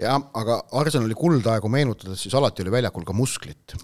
Jah, 0.00 0.18
aga 0.38 0.58
Arsenali 0.80 1.14
kuldaegu 1.18 1.68
meenutades, 1.72 2.20
siis 2.24 2.34
alati 2.38 2.64
oli 2.64 2.72
väljakul 2.74 3.04
ka 3.08 3.14
musklit. 3.16 3.74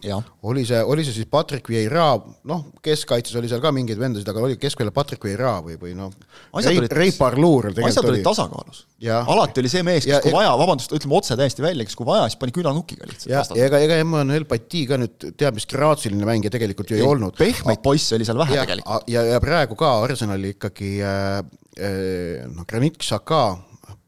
Oli 0.49 0.65
see, 0.69 0.81
oli 0.83 1.05
see 1.07 1.17
siis 1.21 1.29
Patrick 1.31 1.69
Vieira, 1.71 2.09
noh, 2.49 2.65
keskkaitses 2.85 3.37
oli 3.41 3.51
seal 3.51 3.63
ka 3.65 3.73
mingeid 3.75 4.01
vendasid, 4.01 4.29
aga 4.31 4.43
oli 4.47 4.57
keskväljal 4.61 4.95
Patrick 4.97 5.25
Vieira 5.25 5.57
või, 5.65 5.77
või 5.81 5.95
noh, 5.99 6.13
olid- 6.55 6.93
Ray 6.99 7.13
Parlour 7.19 7.71
asjad 7.71 7.79
tegelikult 7.81 8.09
olid 8.13 8.19
oli. 8.21 8.27
tasakaalus. 8.31 8.85
Alati 9.31 9.63
oli 9.63 9.69
see 9.73 9.83
mees, 9.87 10.05
kes 10.05 10.15
Ja- 10.17 10.21
kui 10.25 10.33
ja- 10.33 10.37
vaja, 10.41 10.55
vabandust, 10.59 10.93
ütleme 10.97 11.15
otse 11.21 11.37
täiesti 11.39 11.63
välja, 11.63 11.85
kes 11.87 11.95
kui 11.99 12.07
vaja, 12.09 12.27
siis 12.29 12.39
pani 12.41 12.53
küünarnukiga 12.57 13.07
lihtsalt 13.07 13.31
ja 13.57 13.67
ega, 13.69 13.79
ega 13.85 14.01
Emmanuel 14.03 14.45
Pati 14.49 14.87
ka 14.91 14.97
nüüd 14.99 15.29
teab 15.39 15.55
mis 15.55 15.67
graatsiline 15.71 16.25
mängija 16.27 16.51
tegelikult 16.51 16.91
ju 16.91 16.97
ei, 16.97 17.03
ei 17.03 17.07
olnud. 17.07 17.37
pehmeid 17.39 17.83
poisse 17.85 18.17
oli 18.17 18.25
seal 18.27 18.39
vähe 18.39 18.55
ja, 18.57 18.65
tegelikult. 18.67 19.09
ja, 19.09 19.23
ja 19.23 19.41
praegu 19.41 19.77
ka 19.79 19.93
Arsenali 20.03 20.55
ikkagi 20.57 20.99
äh, 21.03 21.39
äh, 21.79 22.47
noh, 22.51 22.65
Granit 22.67 22.99
Xhaka 22.99 23.59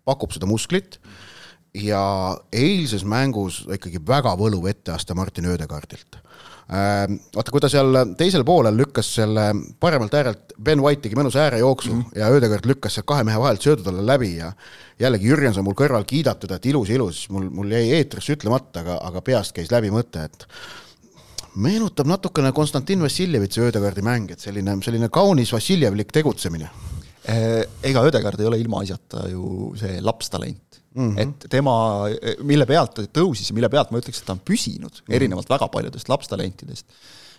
pakub 0.06 0.32
seda 0.34 0.48
musklit 0.50 0.98
ja 1.74 2.02
eilses 2.52 3.04
mängus 3.06 3.62
ikkagi 3.70 4.00
väga 4.06 4.32
võluv 4.38 4.66
etteaste 4.70 5.14
Martin 5.14 5.46
Ödegaardilt 5.52 6.16
äh, 6.16 7.04
vaata, 7.36 7.52
kui 7.52 7.62
ta 7.62 7.70
seal 7.70 8.00
teisel 8.18 8.44
poolel 8.46 8.74
lükkas 8.80 9.12
selle 9.20 9.44
paremalt 9.80 10.14
äärelt, 10.18 10.56
Ben 10.58 10.82
White 10.82 11.04
tegi 11.06 11.18
mõnusa 11.18 11.44
äärejooksu 11.46 11.92
mm 11.92 12.02
-hmm. 12.02 12.18
ja 12.18 12.30
Ödegaard 12.34 12.66
lükkas 12.66 12.98
sealt 12.98 13.06
kahe 13.06 13.24
mehe 13.24 13.38
vahelt 13.38 13.62
söödu 13.62 13.86
talle 13.86 14.06
läbi 14.06 14.36
ja 14.36 14.52
jällegi 14.98 15.30
Jürgenson 15.30 15.64
mul 15.64 15.78
kõrval 15.78 16.04
kiidatud, 16.04 16.50
et 16.50 16.66
ilus, 16.66 16.90
ilus, 16.90 17.28
mul, 17.30 17.50
mul 17.50 17.70
jäi 17.70 17.92
eetrisse 18.00 18.32
ütlemata, 18.32 18.80
aga, 18.80 18.98
aga 19.02 19.22
peast 19.22 19.54
käis 19.54 19.70
läbi 19.70 19.90
mõte, 19.90 20.24
et 20.24 20.46
meenutab 21.54 22.06
natukene 22.06 22.52
Konstantin 22.52 23.02
Vassiljevitsi 23.02 23.60
Ödegaardi 23.60 24.02
mäng, 24.02 24.30
et 24.30 24.40
selline, 24.40 24.76
selline 24.82 25.08
kaunis 25.08 25.52
Vassiljevlik 25.52 26.12
tegutsemine. 26.12 26.70
Eh, 27.28 27.64
ega 27.82 28.02
Ödegaard 28.02 28.40
ei 28.40 28.46
ole 28.46 28.58
ilmaasjata 28.58 29.28
ju 29.28 29.72
see 29.76 30.00
lapstalent 30.00 30.79
mm. 30.94 31.14
-hmm. 31.14 31.22
et 31.22 31.48
tema, 31.50 31.74
mille 32.42 32.66
pealt 32.66 32.94
ta 32.94 33.06
tõusis 33.20 33.50
ja 33.50 33.56
mille 33.56 33.68
pealt 33.68 33.90
ma 33.90 34.02
ütleks, 34.02 34.20
et 34.20 34.26
ta 34.26 34.36
on 34.36 34.44
püsinud 34.44 34.90
mm, 34.90 35.06
-hmm. 35.06 35.16
erinevalt 35.16 35.50
väga 35.50 35.68
paljudest 35.68 36.08
lapstalentidest, 36.08 36.86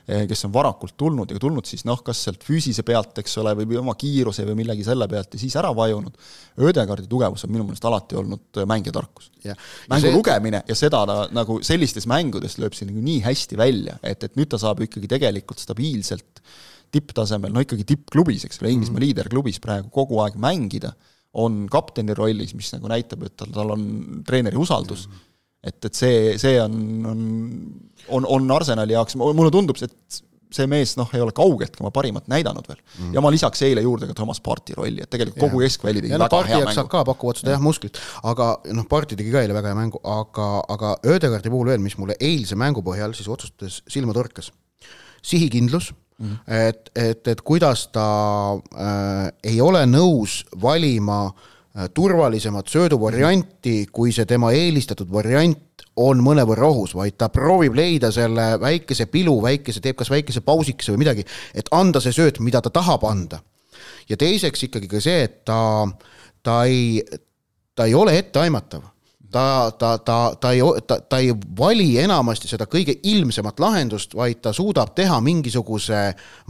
Eh, 0.10 0.24
kes 0.25 0.48
on 0.48 0.53
varakult 0.53 0.96
tulnud 0.98 1.29
ja 1.29 1.38
tulnud 1.39 1.67
siis 1.70 1.84
noh, 1.86 2.00
kas 2.01 2.24
sealt 2.25 2.41
füüsise 2.41 2.81
pealt, 2.86 3.13
eks 3.22 3.36
ole, 3.38 3.51
või 3.60 3.77
oma 3.77 3.93
kiiruse 4.00 4.48
või 4.48 4.58
millegi 4.63 4.86
selle 4.88 5.05
pealt 5.10 5.36
ja 5.36 5.41
siis 5.41 5.53
ära 5.62 5.70
vajunud. 5.77 6.15
Ödegaardi 6.58 7.05
tugevus 7.10 7.46
on 7.46 7.53
minu 7.53 7.67
meelest 7.67 7.86
alati 7.86 8.17
olnud 8.17 8.58
äh, 8.58 8.65
mängijatarkus. 8.70 9.29
mängu 9.46 10.08
see... 10.08 10.15
lugemine 10.15 10.63
ja 10.67 10.77
seda 10.77 11.03
ta 11.05 11.20
nagu 11.29 11.60
sellistes 11.65 12.10
mängudes 12.10 12.58
lööb 12.58 12.74
see 12.77 12.89
nagu 12.89 13.03
nii 13.05 13.22
hästi 13.27 13.60
välja, 13.62 14.00
et, 14.01 14.25
et 14.25 14.36
nüüd 14.39 14.50
ta 14.50 14.58
saab 14.62 14.81
ikkagi 14.88 15.10
tegelikult 15.12 15.62
stabiilselt 15.62 16.41
tipptasemel, 16.91 17.53
no 17.53 17.62
ikkagi 17.62 17.86
tippklubis, 17.93 18.48
eks 18.50 18.60
ole, 18.60 18.74
Inglismaa 18.74 18.98
mm 18.98 19.03
-hmm. 19.03 19.05
liiderklubis 19.05 19.62
praegu 19.63 19.93
kogu 19.93 20.17
aeg 20.25 20.34
mängida, 20.36 20.96
on 21.34 21.66
kapteni 21.72 22.16
rollis, 22.18 22.56
mis 22.58 22.72
nagu 22.76 22.90
näitab, 22.92 23.24
et 23.28 23.38
tal, 23.40 23.52
tal 23.56 23.76
on 23.78 23.86
treeneri 24.28 24.60
usaldus. 24.60 25.08
Mm. 25.08 25.14
-hmm 25.14 25.28
et, 25.62 25.86
et 25.86 25.94
see, 25.94 26.38
see 26.42 26.58
on, 26.62 27.06
on, 27.06 27.20
on, 28.18 28.26
on 28.26 28.52
Arsenali 28.56 28.96
jaoks, 28.96 29.18
mulle 29.20 29.52
tundub, 29.54 29.78
et 29.86 30.22
see 30.52 30.68
mees 30.68 30.96
noh, 31.00 31.10
ei 31.16 31.22
ole 31.24 31.34
kaugeltki 31.36 31.84
oma 31.84 31.92
parimat 31.96 32.28
näidanud 32.32 32.68
veel. 32.68 32.80
Mm.. 32.98 33.14
ja 33.16 33.24
ma 33.24 33.32
lisaks 33.34 33.62
eile 33.68 33.84
juurde 33.86 34.10
ka 34.10 34.16
Thomas 34.18 34.42
Parti 34.44 34.76
rolli, 34.78 35.04
et 35.04 35.12
tegelikult 35.12 35.46
kogu 35.46 35.62
keskväli 35.64 36.04
tegi 36.04 36.16
ja, 36.16 36.20
väga 36.20 36.42
no, 36.42 36.50
hea 36.50 36.66
mängu. 36.68 36.88
ka 36.92 37.04
pakuvad 37.08 37.40
seda 37.40 37.56
jah, 37.56 37.64
musklit, 37.64 38.02
aga 38.28 38.50
noh, 38.76 38.88
Parti 38.92 39.20
tegi 39.20 39.32
ka 39.34 39.46
eile 39.46 39.56
väga 39.56 39.72
hea 39.72 39.80
mängu, 39.80 40.02
aga, 40.18 40.50
aga 40.76 40.96
Ödegaardi 41.14 41.54
puhul 41.54 41.72
veel, 41.72 41.84
mis 41.84 41.96
mulle 42.02 42.18
eilse 42.20 42.58
mängu 42.60 42.84
põhjal 42.86 43.16
siis 43.18 43.30
otsustas 43.32 43.80
silma 43.92 44.18
torkas, 44.18 44.52
sihikindlus 45.24 45.92
mm., 46.22 46.38
et, 46.70 46.92
et, 46.96 47.28
et 47.28 47.42
kuidas 47.42 47.88
ta 47.94 48.08
äh, 48.56 49.32
ei 49.51 49.62
ole 49.62 49.84
nõus 49.90 50.42
valima 50.62 51.25
äh, 51.28 51.90
turvalisemat 51.94 52.70
sööduvarianti, 52.72 53.88
kui 53.92 54.13
see 54.16 54.25
tema 54.30 54.54
eelistatud 54.56 55.12
variant 55.12 55.86
on 56.01 56.22
mõnevõrra 56.24 56.70
ohus, 56.72 56.96
vaid 56.96 57.18
ta 57.20 57.28
proovib 57.34 57.75
leida 57.75 58.12
selle 58.16 58.54
väikese 58.62 59.10
pilu, 59.12 59.36
väikese, 59.44 59.82
teeb 59.84 59.98
kas 60.00 60.12
väikese 60.12 60.44
pausikese 60.46 60.94
või 60.94 61.04
midagi, 61.04 61.25
et 61.54 61.68
anda 61.75 62.00
see 62.00 62.16
sööt, 62.16 62.40
mida 62.40 62.62
ta 62.62 62.72
tahab 62.72 63.04
anda. 63.10 63.42
ja 64.10 64.18
teiseks 64.18 64.63
ikkagi 64.63 64.88
ka 64.88 65.00
see, 65.00 65.24
et 65.24 65.44
ta, 65.46 65.88
ta 66.44 66.63
ei, 66.66 67.04
ta 67.75 67.86
ei 67.86 67.94
ole 67.96 68.18
etteaimatav 68.18 68.82
ta, 69.32 69.72
ta, 69.78 69.98
ta, 69.98 70.18
ta 70.40 70.52
ei, 70.52 70.62
ta, 70.88 71.00
ta 71.02 71.20
ei 71.24 71.34
vali 71.58 71.96
enamasti 72.02 72.50
seda 72.52 72.68
kõige 72.70 72.98
ilmsemat 73.08 73.60
lahendust, 73.64 74.16
vaid 74.18 74.42
ta 74.44 74.54
suudab 74.56 74.94
teha 74.98 75.20
mingisuguse 75.24 76.04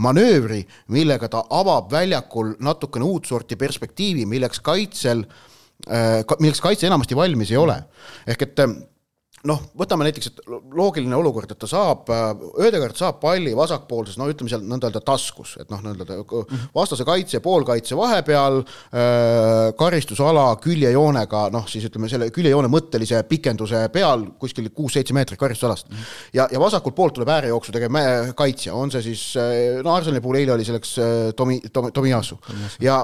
manöövri, 0.04 0.62
millega 0.94 1.30
ta 1.32 1.44
avab 1.50 1.92
väljakul 1.92 2.56
natukene 2.60 3.08
uut 3.08 3.30
sorti 3.30 3.58
perspektiivi, 3.60 4.26
milleks 4.30 4.62
kaitsel, 4.66 5.26
äh, 5.88 6.22
milleks 6.40 6.64
kaitse 6.64 6.90
enamasti 6.90 7.18
valmis 7.18 7.52
ei 7.54 7.62
ole. 7.62 7.78
ehk 8.28 8.42
et 8.42 8.66
noh, 9.50 9.62
võtame 9.77 10.05
näiteks, 10.05 10.29
et 10.31 10.39
loogiline 10.50 11.15
olukord, 11.17 11.51
et 11.51 11.60
ta 11.62 11.69
saab, 11.69 12.10
Ödegaard 12.62 12.98
saab 12.98 13.19
palli 13.21 13.53
vasakpoolses, 13.57 14.17
no 14.19 14.27
ütleme 14.29 14.51
seal 14.51 14.65
nõnda 14.67 14.89
öelda 14.89 15.01
taskus, 15.05 15.55
et 15.62 15.71
noh, 15.74 15.81
nõnda 15.86 16.19
vastase 16.75 17.05
kaitse 17.07 17.39
ja 17.39 17.43
poolkaitse 17.43 17.98
vahepeal 17.98 18.62
äh,, 18.62 19.71
karistusala 19.79 20.48
küljejoonega, 20.62 21.48
noh 21.53 21.69
siis 21.71 21.88
ütleme 21.89 22.10
selle 22.12 22.29
küljejoone 22.33 22.69
mõttelise 22.71 23.24
pikenduse 23.29 23.88
peal 23.93 24.27
kuskil 24.41 24.69
kuus-seitse 24.75 25.15
meetrit 25.17 25.39
karistusalast 25.41 25.89
mm. 25.89 25.95
-hmm. 25.95 26.27
ja, 26.38 26.48
ja 26.51 26.62
vasakult 26.62 26.95
poolt 26.95 27.17
tuleb 27.17 27.33
äärejooksu 27.38 27.74
tegev 27.75 27.98
kaitsja, 28.36 28.75
on 28.75 28.91
see 28.93 29.10
siis, 29.12 29.25
no 29.83 29.95
Arsenali 29.95 30.21
puhul 30.21 30.41
eile 30.41 30.53
oli 30.57 30.67
selleks 30.67 30.95
Tomi, 31.36 31.60
Tomi, 31.74 31.91
Tomiasu 31.91 32.38
ja 32.81 33.01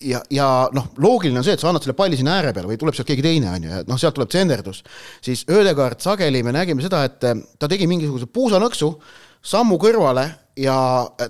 ja, 0.00 0.20
ja 0.30 0.48
noh, 0.74 0.90
loogiline 1.02 1.40
on 1.40 1.46
see, 1.46 1.56
et 1.58 1.62
sa 1.62 1.70
annad 1.70 1.84
selle 1.84 1.96
palli 1.98 2.18
sinna 2.18 2.38
ääre 2.38 2.52
peale 2.56 2.70
või 2.70 2.78
tuleb 2.80 2.96
sealt 2.96 3.08
keegi 3.08 3.24
teine, 3.24 3.50
on 3.52 3.66
ju, 3.66 3.70
ja 3.72 3.84
noh, 3.88 4.00
sealt 4.00 4.16
tuleb 4.18 4.30
tsenderdus. 4.32 4.82
siis 5.24 5.44
Ödegaard 5.50 6.02
sageli 6.04 6.42
me 6.46 6.54
nägime 6.54 6.84
seda, 6.84 7.04
et 7.08 7.18
ta 7.22 7.70
tegi 7.70 7.88
mingisuguse 7.90 8.30
puusanõksu, 8.30 8.92
sammu 9.42 9.78
kõrvale 9.82 10.28
ja 10.58 10.76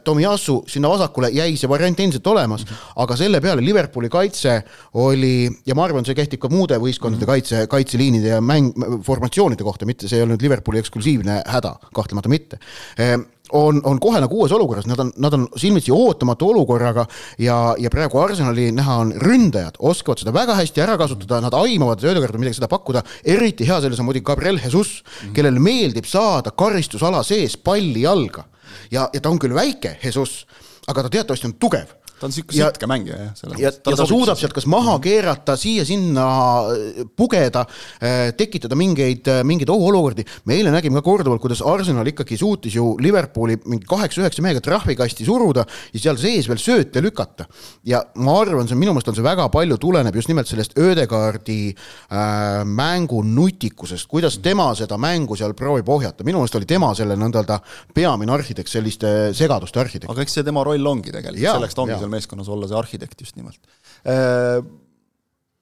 Tomiyasu 0.04 0.62
sinna 0.68 0.88
vasakule 0.88 1.30
jäi 1.35 1.56
see 1.56 1.68
variant 1.70 2.00
endiselt 2.00 2.26
olemas 2.26 2.64
mm, 2.64 2.70
-hmm. 2.75 2.92
aga 3.04 3.16
selle 3.16 3.40
peale 3.40 3.64
Liverpooli 3.64 4.08
kaitse 4.08 4.62
oli, 4.94 5.50
ja 5.66 5.75
ma 5.75 5.85
arvan, 5.85 6.04
see 6.04 6.14
kehtib 6.14 6.40
ka 6.40 6.49
muude 6.49 6.78
võistkondade 6.78 7.20
mm 7.20 7.25
-hmm. 7.25 7.35
kaitse, 7.35 7.66
kaitseliinide 7.66 8.28
ja 8.28 8.40
mäng, 8.40 8.73
formatsioonide 9.04 9.64
kohta, 9.64 9.87
mitte 9.87 10.08
see 10.08 10.18
ei 10.18 10.23
olnud 10.26 10.42
Liverpooli 10.42 10.78
eksklusiivne 10.78 11.42
häda, 11.47 11.76
kahtlemata 11.94 12.28
mitte 12.28 12.58
ehm, 12.99 13.26
on, 13.52 13.80
on 13.85 14.00
kohe 14.00 14.20
nagu 14.20 14.40
uues 14.40 14.52
olukorras, 14.52 14.87
nad 14.88 15.00
on, 15.00 15.12
nad 15.16 15.35
on 15.35 15.47
silmitsi 15.56 15.92
ootamatu 15.94 16.50
olukorraga 16.52 17.06
ja, 17.38 17.58
ja 17.78 17.90
praegu 17.90 18.20
Arsenali 18.20 18.70
näha 18.76 18.99
on 19.04 19.12
ründajad, 19.23 19.78
oskavad 19.78 20.23
seda 20.23 20.35
väga 20.35 20.56
hästi 20.58 20.85
ära 20.85 20.99
kasutada, 21.00 21.40
nad 21.44 21.56
aimavad, 21.56 22.04
on 22.04 22.40
midagi 22.40 22.58
seda 22.58 22.70
pakkuda, 22.70 23.02
eriti 23.25 23.66
hea 23.68 23.80
selles 23.85 24.00
on 24.00 24.08
muidugi 24.08 24.26
Gabriel 24.28 24.61
Jesus 24.64 25.02
mm, 25.02 25.28
-hmm. 25.28 25.35
kellel 25.35 25.58
meeldib 25.58 26.04
saada 26.04 26.50
karistusala 26.50 27.23
sees 27.23 27.56
palli 27.56 28.02
jalga. 28.02 28.44
Ja, 28.90 29.08
ja 29.12 29.20
ta 29.20 29.30
on 29.30 29.38
küll 29.38 29.54
väike, 29.54 29.96
Jesus, 30.02 30.46
aga 30.88 31.06
ta 31.06 31.14
teatavasti 31.18 31.50
on 31.50 31.58
tugev 31.60 31.98
ta 32.18 32.26
on 32.26 32.32
niisugune 32.32 32.68
sitke 32.68 32.88
mängija, 32.90 33.16
jah. 33.16 33.54
ja, 33.58 33.68
ja 33.68 33.72
ta 33.96 34.06
suudab 34.08 34.38
sealt 34.38 34.54
kas 34.56 34.66
maha 34.70 34.96
keerata, 35.02 35.54
siia-sinna 35.58 36.26
pugeda, 37.18 37.64
äh, 38.02 38.30
tekitada 38.38 38.78
mingeid, 38.78 39.28
äh, 39.30 39.42
mingeid 39.46 39.70
ohuolukordi. 39.72 40.25
me 40.44 40.58
eile 40.58 40.72
nägime 40.75 40.98
ka 40.98 41.04
korduvalt, 41.06 41.42
kuidas 41.42 41.62
Arsenal 41.62 42.06
ikkagi 42.06 42.38
suutis 42.38 42.75
ju 42.75 42.96
Liverpooli 43.00 43.58
mingi 43.66 43.87
kaheksa-üheksa 43.88 44.42
mehega 44.42 44.62
trahvikasti 44.64 45.26
suruda 45.26 45.64
ja 45.92 46.00
seal 46.00 46.18
sees 46.18 46.48
veel 46.48 46.58
sööte 46.62 47.02
lükata. 47.02 47.46
ja 47.84 48.02
ma 48.16 48.40
arvan, 48.40 48.68
see 48.68 48.75
on 48.75 48.82
minu 48.82 48.94
meelest 48.96 49.12
on 49.12 49.18
see 49.18 49.26
väga 49.26 49.48
palju 49.52 49.78
tuleneb 49.78 50.14
just 50.14 50.28
nimelt 50.28 50.50
sellest 50.50 50.78
Ödegaardi 50.78 51.60
äh, 51.70 52.64
mängu 52.64 53.22
nutikusest, 53.22 54.08
kuidas 54.10 54.38
tema 54.42 54.70
seda 54.75 54.98
mängu 54.98 55.37
seal 55.37 55.54
proovib 55.54 55.88
ohjata, 55.88 56.26
minu 56.26 56.42
meelest 56.42 56.58
oli 56.58 56.68
tema 56.68 56.92
selle 56.98 57.16
nõnda 57.18 57.42
öelda 57.42 57.60
peamine 57.94 58.32
arhitekt, 58.34 58.70
selliste 58.70 59.32
segaduste 59.37 59.80
arhitekt. 59.80 60.10
aga 60.10 60.25
eks 60.25 60.38
see 60.38 60.46
tema 60.46 60.64
roll 60.66 60.87
ongi 60.90 61.12
tegelikult, 61.14 61.44
selleks 61.44 61.76
ta 61.76 61.84
ongi 61.84 61.98
seal 61.98 62.07
seal 62.08 62.16
meeskonnas 62.16 62.50
olla 62.52 62.68
see 62.68 62.78
arhitekt 62.78 63.26
just 63.26 63.38
nimelt 63.40 63.60
äh,. 64.04 64.62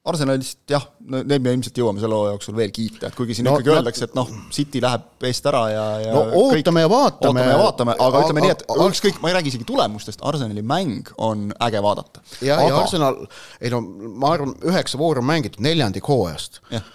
Arsenalist 0.06 0.60
jah, 0.70 0.84
need 1.02 1.42
me 1.42 1.52
ilmselt 1.56 1.78
jõuame 1.80 1.98
selle 1.98 2.14
hooaja 2.14 2.36
jooksul 2.36 2.54
veel 2.54 2.70
kiita, 2.74 3.08
et 3.08 3.16
kuigi 3.18 3.34
siin 3.34 3.48
no, 3.48 3.56
ikkagi 3.56 3.72
no, 3.72 3.78
öeldakse, 3.80 4.06
et 4.06 4.12
noh, 4.14 4.28
City 4.54 4.78
läheb 4.82 5.26
eest 5.26 5.48
ära 5.50 5.62
ja, 5.72 5.86
ja 6.04 6.12
no 6.14 6.20
ootame 6.44 6.84
kõik, 6.84 6.84
ja 6.84 6.90
vaatame. 6.92 7.32
ootame 7.32 7.46
ja 7.48 7.56
vaatame, 7.58 7.96
aga 8.04 8.20
ütleme 8.22 8.44
nii, 8.44 8.52
et 8.54 8.62
ükskõik, 8.86 9.18
ma 9.18 9.32
ei 9.32 9.34
räägi 9.34 9.50
isegi 9.50 9.66
tulemustest, 9.66 10.22
Arsenali 10.30 10.62
mäng 10.62 11.10
on 11.18 11.48
äge 11.66 11.82
vaadata. 11.82 12.22
ja 12.38 12.60
aga..., 12.60 12.68
ja 12.70 12.78
Arsenal, 12.84 13.18
ei 13.58 13.74
no 13.74 13.82
ma 14.22 14.30
arvan, 14.36 14.54
üheksa 14.70 15.00
vooru 15.00 15.24
on 15.24 15.26
mängitud, 15.32 15.64
neljandik 15.66 16.06
hooajast 16.06 16.62
Äh, 16.70 16.86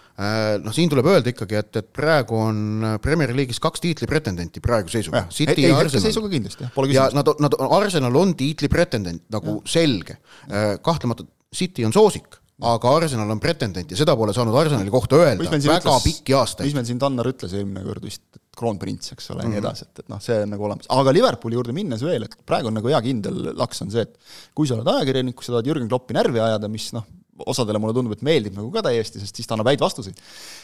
noh, 0.62 0.74
siin 0.76 0.92
tuleb 0.92 1.08
öelda 1.12 1.32
ikkagi, 1.32 1.58
et, 1.60 1.80
et 1.82 1.88
praegu 1.96 2.38
on 2.38 2.60
äh, 2.88 2.98
Premier 3.04 3.34
League'is 3.36 3.62
kaks 3.64 3.84
tiitlipretendenti 3.86 4.64
praeguse 4.64 5.00
seisuga. 5.00 5.26
City 5.34 5.66
ja 5.68 5.78
Arsenal. 5.80 6.06
seisuga 6.08 6.32
kindlasti, 6.34 6.68
jah, 6.68 6.74
pole 6.76 6.92
küsimust. 6.92 7.16
ja 7.16 7.22
nad, 7.22 7.32
nad, 7.46 7.58
Arsenal 7.80 8.22
on 8.22 8.36
tiitlipretendent 8.40 9.28
nagu 9.34 9.60
ja. 9.60 9.74
selge. 9.78 10.20
Äh, 10.50 10.76
kahtlemata 10.84 11.28
City 11.56 11.88
on 11.88 11.96
soosik 11.96 12.42
aga 12.62 12.92
Arsenal 13.00 13.32
on 13.34 13.40
pretendent 13.42 13.92
ja 13.92 13.98
seda 13.98 14.14
pole 14.18 14.34
saanud 14.36 14.56
Arsenali 14.58 14.92
kohta 14.94 15.18
öelda 15.18 15.48
väga 15.50 15.96
pikki 16.04 16.36
aastaid. 16.38 16.68
mis 16.68 16.76
meil 16.78 16.86
siin 16.90 17.00
Tannar 17.02 17.30
ütles 17.32 17.56
eelmine 17.58 17.82
kord 17.86 18.06
vist, 18.06 18.22
et 18.38 18.44
kroonprints, 18.58 19.16
eks 19.16 19.32
ole 19.34 19.42
ja 19.42 19.50
nii 19.50 19.58
mhm. 19.58 19.64
edasi, 19.64 19.88
et, 19.88 20.04
et 20.04 20.12
noh, 20.12 20.22
see 20.22 20.38
on 20.44 20.54
nagu 20.54 20.68
olemas. 20.68 20.90
aga 20.94 21.16
Liverpooli 21.16 21.58
juurde 21.58 21.76
minnes 21.76 22.04
veel, 22.06 22.28
et 22.28 22.38
praegu 22.46 22.70
on 22.70 22.78
nagu 22.78 22.92
hea 22.92 23.00
kindel 23.06 23.40
laks 23.58 23.82
on 23.86 23.94
see, 23.94 24.06
et 24.06 24.14
kui 24.58 24.70
sa 24.70 24.78
oled 24.78 24.92
ajakirjanik, 24.94 25.38
kui 25.40 25.48
sa 25.48 25.56
tahad 25.56 25.72
Jürgen 25.72 25.90
Kloppi 25.90 26.18
närvi 26.18 26.44
ajada, 26.44 26.70
mis 26.72 26.92
noh, 26.98 27.08
osadele 27.50 27.82
mulle 27.82 27.96
tundub, 27.98 28.16
et 28.16 28.26
meeldib 28.26 28.58
nagu 28.58 28.70
ka 28.74 28.84
täiesti, 28.86 29.22
sest 29.22 29.40
siis 29.40 29.50
ta 29.50 29.56
annab 29.56 29.72
häid 29.72 29.84
vastuseid, 29.84 30.20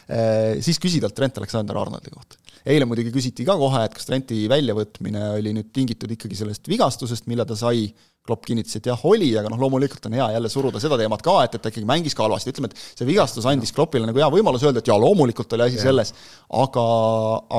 eh, 0.09 0.57
siis 0.65 0.81
küsi 0.83 1.01
talt 1.03 1.15
Trent 1.17 1.39
Alexander-Arnoldi 1.41 2.13
kohta. 2.13 2.37
eile 2.67 2.83
muidugi 2.85 3.13
küsiti 3.15 3.45
ka 3.47 3.55
kohe, 3.55 3.85
et 3.87 3.93
kas 3.95 4.09
Trenti 4.09 4.41
väljavõtmine 4.51 5.23
oli 5.37 5.53
nüüd 5.55 5.71
tingitud 5.73 6.11
ikkagi 6.11 6.35
sellest 6.35 6.67
vigastusest, 6.67 7.29
mille 7.31 7.45
ta 7.47 7.55
sai 7.55 7.87
Klopp 8.27 8.45
kinnitas, 8.47 8.75
et 8.79 8.89
jah, 8.89 9.03
oli, 9.07 9.29
aga 9.39 9.49
noh, 9.51 9.59
loomulikult 9.61 10.05
on 10.09 10.17
hea 10.17 10.27
jälle 10.35 10.51
suruda 10.51 10.81
seda 10.83 10.99
teemat 10.99 11.23
ka, 11.25 11.37
et, 11.45 11.57
et 11.57 11.63
ta 11.63 11.71
ikkagi 11.71 11.87
mängis 11.87 12.15
ka 12.17 12.25
halvasti, 12.25 12.53
ütleme, 12.53 12.69
et 12.71 12.99
see 12.99 13.07
vigastus 13.07 13.47
andis 13.49 13.73
Kloppile 13.75 14.07
nagu 14.09 14.19
hea 14.21 14.29
võimaluse 14.33 14.67
öelda, 14.67 14.83
et 14.83 14.91
jaa, 14.91 14.99
loomulikult 15.01 15.55
oli 15.57 15.67
asi 15.67 15.81
selles, 15.81 16.13
aga, 16.61 16.85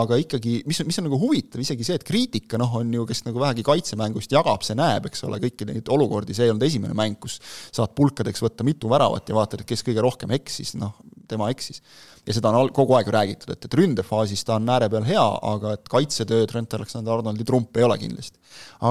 aga 0.02 0.20
ikkagi, 0.24 0.58
mis, 0.68 0.82
mis 0.88 1.00
on 1.00 1.08
nagu 1.08 1.20
huvitav, 1.20 1.62
isegi 1.64 1.86
see, 1.88 1.98
et 2.00 2.06
kriitika 2.06 2.60
noh, 2.60 2.78
on 2.82 2.92
ju, 2.94 3.06
kes 3.08 3.24
nagu 3.26 3.42
vähegi 3.42 3.66
kaitsemängust 3.66 4.34
jagab, 4.36 4.66
see 4.66 4.78
näeb, 4.78 5.08
eks 5.10 5.24
ole, 5.28 5.40
kõiki 5.42 5.68
neid 5.68 5.92
olukordi, 5.94 6.36
see 6.36 6.48
ei 6.48 6.54
olnud 6.54 6.68
esimene 6.68 6.96
mäng, 6.98 7.18
kus 7.22 7.40
saad 7.72 7.96
pulkadeks 7.98 8.44
võtta 8.44 8.66
mitu 8.68 8.92
väravat 8.92 9.32
ja 9.32 9.38
vaatad, 9.38 9.64
et 9.64 9.72
kes 9.72 9.86
kõige 9.86 10.04
rohkem 10.04 10.36
eksis, 10.36 10.76
noh, 10.78 10.96
tema 11.30 11.48
eksis. 11.52 11.82
ja 12.26 12.36
seda 12.36 12.52
on 12.52 12.70
kogu 12.74 12.96
aeg 12.98 13.10
räägitud, 13.14 13.52
et, 13.54 13.64
et 13.64 13.76
ründefaasis 13.80 14.44
ta 14.44 14.56
on 14.58 14.68
ääre 14.74 14.90
peal 14.92 15.06
hea, 15.08 15.26
aga 15.52 15.74
et 15.78 15.90
kaitsetöö 15.90 16.46
Trent 16.50 16.78
Alexander-Arnoldi 16.78 17.46
trump 17.48 17.76
ei 17.76 17.86
ole 17.86 17.98
kindlasti. 18.00 18.38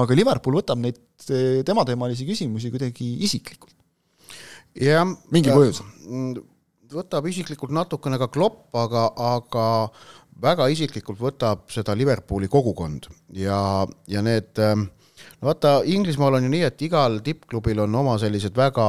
aga 0.02 0.18
Liverpool 0.18 0.60
võtab 0.60 0.82
neid 0.82 1.00
temateemalisi 1.68 2.26
küsimusi 2.28 2.72
kuidagi 2.74 3.10
isiklikult. 3.28 3.74
jah. 4.74 5.06
mingi 5.34 5.54
põhjus? 5.54 5.82
võtab 6.88 7.26
isiklikult 7.28 7.74
natukene 7.74 8.18
ka 8.20 8.30
Klopp, 8.32 8.70
aga, 8.76 9.10
aga 9.36 9.66
väga 10.40 10.68
isiklikult 10.72 11.20
võtab 11.20 11.66
seda 11.72 11.96
Liverpooli 11.98 12.48
kogukond 12.48 13.10
ja, 13.36 13.60
ja 14.08 14.22
need 14.24 14.56
no 14.58 15.50
vaata, 15.50 15.80
Inglismaal 15.84 16.38
on 16.38 16.46
ju 16.46 16.52
nii, 16.52 16.66
et 16.68 16.84
igal 16.86 17.20
tippklubil 17.24 17.84
on 17.84 17.96
oma 18.00 18.16
sellised 18.22 18.56
väga 18.56 18.88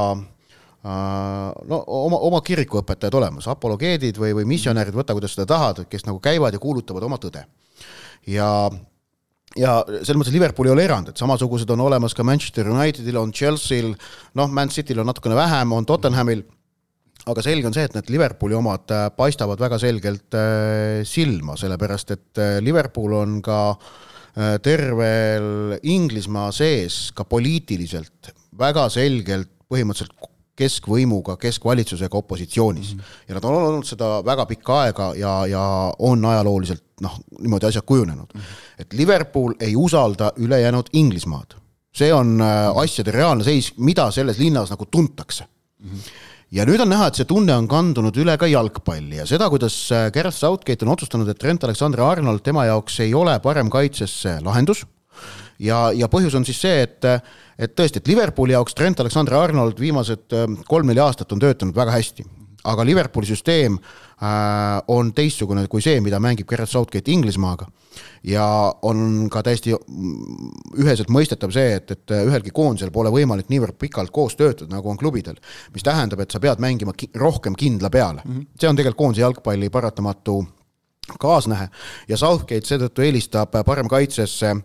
no 0.84 1.78
oma, 1.86 2.16
oma 2.24 2.38
kirikuõpetajad 2.44 3.16
olemas, 3.18 3.48
apologeedid 3.52 4.16
või, 4.16 4.30
või 4.38 4.46
missionärid, 4.48 4.96
võta 4.96 5.12
kuidas 5.16 5.34
seda 5.36 5.44
tahad, 5.50 5.82
kes 5.90 6.06
nagu 6.06 6.22
käivad 6.24 6.56
ja 6.56 6.62
kuulutavad 6.62 7.04
oma 7.04 7.18
tõde. 7.20 7.44
ja 8.26 8.48
ja 9.58 9.80
selles 9.88 10.18
mõttes 10.18 10.34
Liverpool 10.34 10.68
ei 10.68 10.74
ole 10.74 10.84
erand, 10.86 11.10
et 11.10 11.20
samasugused 11.20 11.70
on 11.74 11.82
olemas 11.82 12.14
ka 12.14 12.24
Manchester 12.26 12.68
Unitedil, 12.70 13.18
on 13.18 13.32
Chelsea'l, 13.34 13.92
noh, 14.38 14.50
Man 14.50 14.70
Cityl 14.70 15.02
on 15.02 15.10
natukene 15.10 15.36
vähem, 15.38 15.72
on 15.74 15.86
Tottenhamil, 15.86 16.44
aga 17.30 17.42
selge 17.44 17.68
on 17.68 17.76
see, 17.76 17.86
et 17.88 17.96
need 17.96 18.12
Liverpooli 18.14 18.56
omad 18.56 18.94
äh, 18.94 19.08
paistavad 19.16 19.60
väga 19.60 19.78
selgelt 19.82 20.36
äh, 20.38 21.02
silma, 21.08 21.56
sellepärast 21.60 22.14
et 22.16 22.40
äh, 22.40 22.58
Liverpool 22.64 23.18
on 23.18 23.40
ka 23.44 23.60
tervel 24.62 25.72
Inglismaa 25.90 26.52
sees 26.54 27.08
ka 27.18 27.24
poliitiliselt 27.26 28.28
väga 28.56 28.84
selgelt 28.94 29.50
põhimõtteliselt 29.66 30.14
keskvõimuga, 30.60 31.36
keskvalitsusega 31.40 32.18
opositsioonis 32.18 32.94
mm. 32.94 33.00
-hmm. 33.00 33.28
ja 33.28 33.38
nad 33.38 33.48
on 33.48 33.56
olnud 33.58 33.88
seda 33.88 34.12
väga 34.26 34.46
pikka 34.50 34.80
aega 34.84 35.10
ja, 35.16 35.34
ja 35.50 35.64
on 35.98 36.24
ajalooliselt 36.32 36.84
noh, 37.04 37.18
niimoodi 37.40 37.70
asjad 37.70 37.86
kujunenud 37.86 38.34
mm. 38.34 38.40
-hmm. 38.40 38.82
et 38.84 38.92
Liverpool 38.92 39.54
ei 39.60 39.76
usalda 39.76 40.32
ülejäänud 40.36 40.92
Inglismaad. 40.92 41.56
see 41.96 42.12
on 42.14 42.40
äh, 42.40 42.76
asjade 42.78 43.10
reaalne 43.10 43.44
seis, 43.44 43.72
mida 43.76 44.10
selles 44.10 44.38
linnas 44.38 44.70
nagu 44.70 44.86
tuntakse 44.86 45.44
mm. 45.78 45.90
-hmm 45.90 46.28
ja 46.50 46.64
nüüd 46.66 46.80
on 46.82 46.88
näha, 46.90 47.06
et 47.06 47.14
see 47.14 47.24
tunne 47.24 47.54
on 47.54 47.68
kandunud 47.68 48.16
üle 48.16 48.34
ka 48.38 48.46
jalgpalli 48.46 49.16
ja 49.16 49.26
seda, 49.26 49.50
kuidas 49.50 49.92
äh, 49.92 50.10
Gareth 50.12 50.36
Southgate 50.36 50.84
on 50.84 50.92
otsustanud, 50.92 51.28
et 51.28 51.38
Trent 51.38 51.64
Alexander-Arnold 51.64 52.42
tema 52.42 52.64
jaoks 52.64 53.00
ei 53.00 53.14
ole 53.14 53.38
parem 53.40 53.70
kaitses 53.70 54.24
lahendus 54.42 54.86
ja, 55.60 55.80
ja 55.96 56.08
põhjus 56.10 56.36
on 56.38 56.46
siis 56.48 56.60
see, 56.62 56.82
et 56.86 57.08
et 57.60 57.74
tõesti, 57.76 58.00
et 58.00 58.08
Liverpooli 58.08 58.54
jaoks 58.54 58.76
Trent 58.76 59.00
Alexander-Arnold 59.02 59.80
viimased 59.80 60.36
ähm, 60.36 60.60
kolm-neli 60.68 61.02
aastat 61.04 61.32
on 61.34 61.42
töötanud 61.42 61.76
väga 61.76 61.92
hästi, 61.92 62.24
aga 62.70 62.84
Liverpooli 62.88 63.28
süsteem 63.28 63.76
äh, 63.76 64.78
on 64.88 65.12
teistsugune 65.16 65.66
kui 65.68 65.84
see, 65.84 66.00
mida 66.00 66.20
mängib 66.22 66.48
Gareth 66.48 66.72
Southgate 66.72 67.12
Inglismaaga. 67.12 67.68
ja 68.24 68.46
on 68.82 69.28
ka 69.32 69.42
täiesti 69.42 69.74
mm, 69.74 70.50
üheselt 70.80 71.10
mõistetav 71.12 71.52
see, 71.52 71.74
et, 71.76 71.90
et 71.90 72.14
ühelgi 72.16 72.52
koondisel 72.54 72.92
pole 72.94 73.10
võimalik 73.12 73.48
niivõrd 73.52 73.76
pikalt 73.80 74.12
koos 74.14 74.36
töötada, 74.36 74.70
nagu 74.72 74.90
on 74.90 74.96
klubidel. 74.96 75.36
mis 75.74 75.84
tähendab, 75.84 76.20
et 76.20 76.30
sa 76.30 76.40
pead 76.40 76.60
mängima 76.60 76.96
ki 76.96 77.10
rohkem 77.14 77.54
kindla 77.54 77.90
peale 77.90 78.22
mm. 78.24 78.32
-hmm. 78.32 78.46
see 78.60 78.68
on 78.68 78.76
tegelikult 78.76 79.04
koondise 79.04 79.26
jalgpalli 79.26 79.70
paratamatu 79.70 80.40
kaasnähe 81.18 81.68
ja 82.10 82.18
Southgate 82.20 82.66
seetõttu 82.68 83.04
eelistab 83.04 83.54
parem 83.66 83.88
kaitsesse 83.90 84.50
äh, 84.52 84.60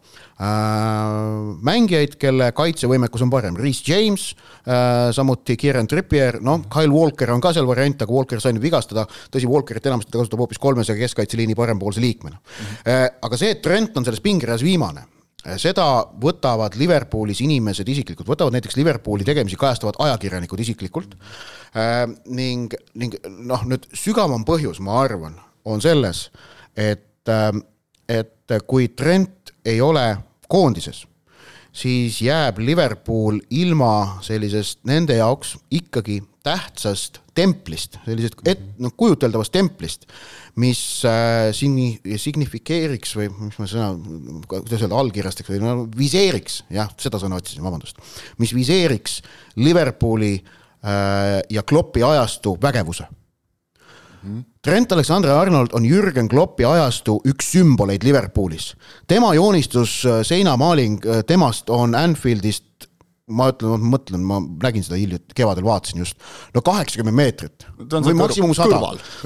mängijaid, 1.66 2.18
kelle 2.22 2.52
kaitsevõimekus 2.56 3.26
on 3.26 3.32
parem, 3.34 3.58
Reece 3.60 3.88
James 3.90 4.28
äh,, 4.68 5.10
samuti 5.16 5.58
Kieran 5.60 5.90
Trippier, 5.90 6.40
noh, 6.46 6.66
Kyle 6.72 6.94
Walker 6.94 7.34
on 7.34 7.44
ka 7.44 7.54
seal 7.56 7.68
variant, 7.70 8.02
aga 8.02 8.14
Walker 8.14 8.44
sai 8.44 8.56
nüüd 8.56 8.66
vigastada, 8.68 9.08
tõsi, 9.34 9.50
Walkerit 9.50 9.90
enamasti 9.90 10.14
ta 10.14 10.22
kasutab 10.22 10.46
hoopis 10.46 10.62
kolmese 10.62 10.98
keskkaitseliini 11.00 11.58
parempoolse 11.58 12.04
liikmena 12.04 12.38
mm. 12.38 12.54
-hmm. 12.54 12.74
Äh, 12.86 13.10
aga 13.22 13.38
see, 13.38 13.52
et 13.56 13.62
Trent 13.62 13.98
on 13.98 14.06
selles 14.06 14.22
pingereas 14.22 14.64
viimane, 14.64 15.06
äh, 15.46 15.58
seda 15.62 16.06
võtavad 16.22 16.76
Liverpoolis 16.78 17.42
inimesed 17.42 17.88
isiklikult, 17.90 18.28
võtavad 18.28 18.54
näiteks 18.54 18.76
Liverpooli 18.78 19.24
tegemisi 19.24 19.56
kajastavad 19.56 19.98
ajakirjanikud 20.00 20.60
isiklikult 20.60 21.16
äh, 21.16 22.06
ning, 22.26 22.74
ning 22.94 23.18
noh, 23.26 23.66
nüüd 23.66 23.88
sügavam 23.94 24.46
põhjus, 24.46 24.82
ma 24.84 25.02
arvan 25.02 25.40
on 25.66 25.82
selles, 25.82 26.30
et, 26.78 27.28
ähm, 27.30 27.64
et 28.10 28.56
kui 28.68 28.90
Trent 28.94 29.54
ei 29.66 29.82
ole 29.82 30.06
koondises, 30.48 31.06
siis 31.76 32.22
jääb 32.22 32.62
Liverpool 32.64 33.42
ilma 33.50 34.22
sellisest 34.24 34.84
nende 34.88 35.18
jaoks 35.18 35.56
ikkagi 35.74 36.22
tähtsast 36.46 37.20
templist, 37.36 37.98
sellisest 38.06 38.38
et-, 38.48 38.64
noh, 38.80 38.94
kujuteldavast 38.96 39.52
templist, 39.52 40.06
mis 40.62 40.80
äh, 41.10 41.50
signi-, 41.58 41.98
signifikeeriks 42.22 43.16
või 43.18 43.32
mis 43.34 43.58
ma 43.60 43.68
sõna, 43.68 43.90
kuidas 44.48 44.86
öelda, 44.86 45.02
allkirjastaks 45.02 45.52
või 45.52 45.64
no 45.64 45.76
viseeriks, 45.98 46.62
jah, 46.74 46.94
seda 47.02 47.20
sõna 47.22 47.42
otsisin, 47.42 47.66
vabandust, 47.66 48.00
mis 48.40 48.54
viseeriks 48.56 49.20
Liverpooli 49.60 50.36
äh, 50.38 51.42
ja 51.50 51.66
Kloppi 51.68 52.06
ajastu 52.06 52.56
vägevuse 52.62 53.10
Trent 54.66 54.92
Alexander-Arnold 54.92 55.76
on 55.78 55.86
Jürgen 55.86 56.28
Kloppi 56.28 56.66
ajastu 56.66 57.20
üks 57.30 57.52
sümboleid 57.54 58.04
Liverpoolis. 58.04 58.74
tema 59.08 59.34
joonistus 59.38 60.06
äh, 60.06 60.24
seinamaaling 60.26 61.06
äh, 61.06 61.24
temast 61.28 61.70
on 61.70 61.96
Anfieldist 61.96 62.90
ma 63.26 63.48
ütlen, 63.50 63.72
ma 63.82 63.90
mõtlen, 63.96 64.26
ma 64.26 64.40
nägin 64.62 64.84
seda 64.86 64.98
hiljuti, 65.00 65.34
kevadel 65.38 65.66
vaatasin 65.66 66.02
just, 66.04 66.18
no 66.54 66.62
kaheksakümmend 66.66 67.18
meetrit 67.18 67.66
või 67.78 68.14
maksimum 68.18 68.54
sada. 68.58 68.78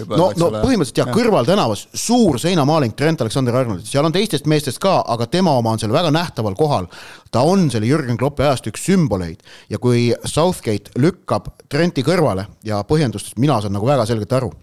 no, 0.07 0.29
no 0.39 0.51
põhimõtteliselt 0.59 1.01
jah 1.01 1.09
ja., 1.11 1.15
kõrvaltänavas 1.15 1.85
suur 1.99 2.39
seinamaaling 2.39 2.95
Trent 2.99 3.25
Alexander-Arnoldist, 3.25 3.91
seal 3.91 4.07
on 4.07 4.15
teistest 4.15 4.47
meestest 4.47 4.79
ka, 4.83 5.01
aga 5.03 5.27
tema 5.27 5.55
oma 5.59 5.75
on 5.75 5.83
seal 5.83 5.95
väga 5.95 6.13
nähtaval 6.15 6.55
kohal. 6.59 6.87
ta 7.31 7.43
on 7.47 7.67
selle 7.71 7.91
Jürgen 7.91 8.19
Kloppi 8.19 8.47
ajast 8.47 8.71
üks 8.71 8.87
sümboleid 8.87 9.43
ja 9.69 9.79
kui 9.79 10.09
Southgate 10.23 10.95
lükkab 10.99 11.51
Trenti 11.69 12.03
kõrvale 12.03 12.47
ja 12.63 12.83
põhjendustest 12.87 13.39
mina 13.39 13.59
saan 13.59 13.75
nagu 13.75 13.87
väga 13.87 14.07
selgelt 14.07 14.35
aru 14.39 14.53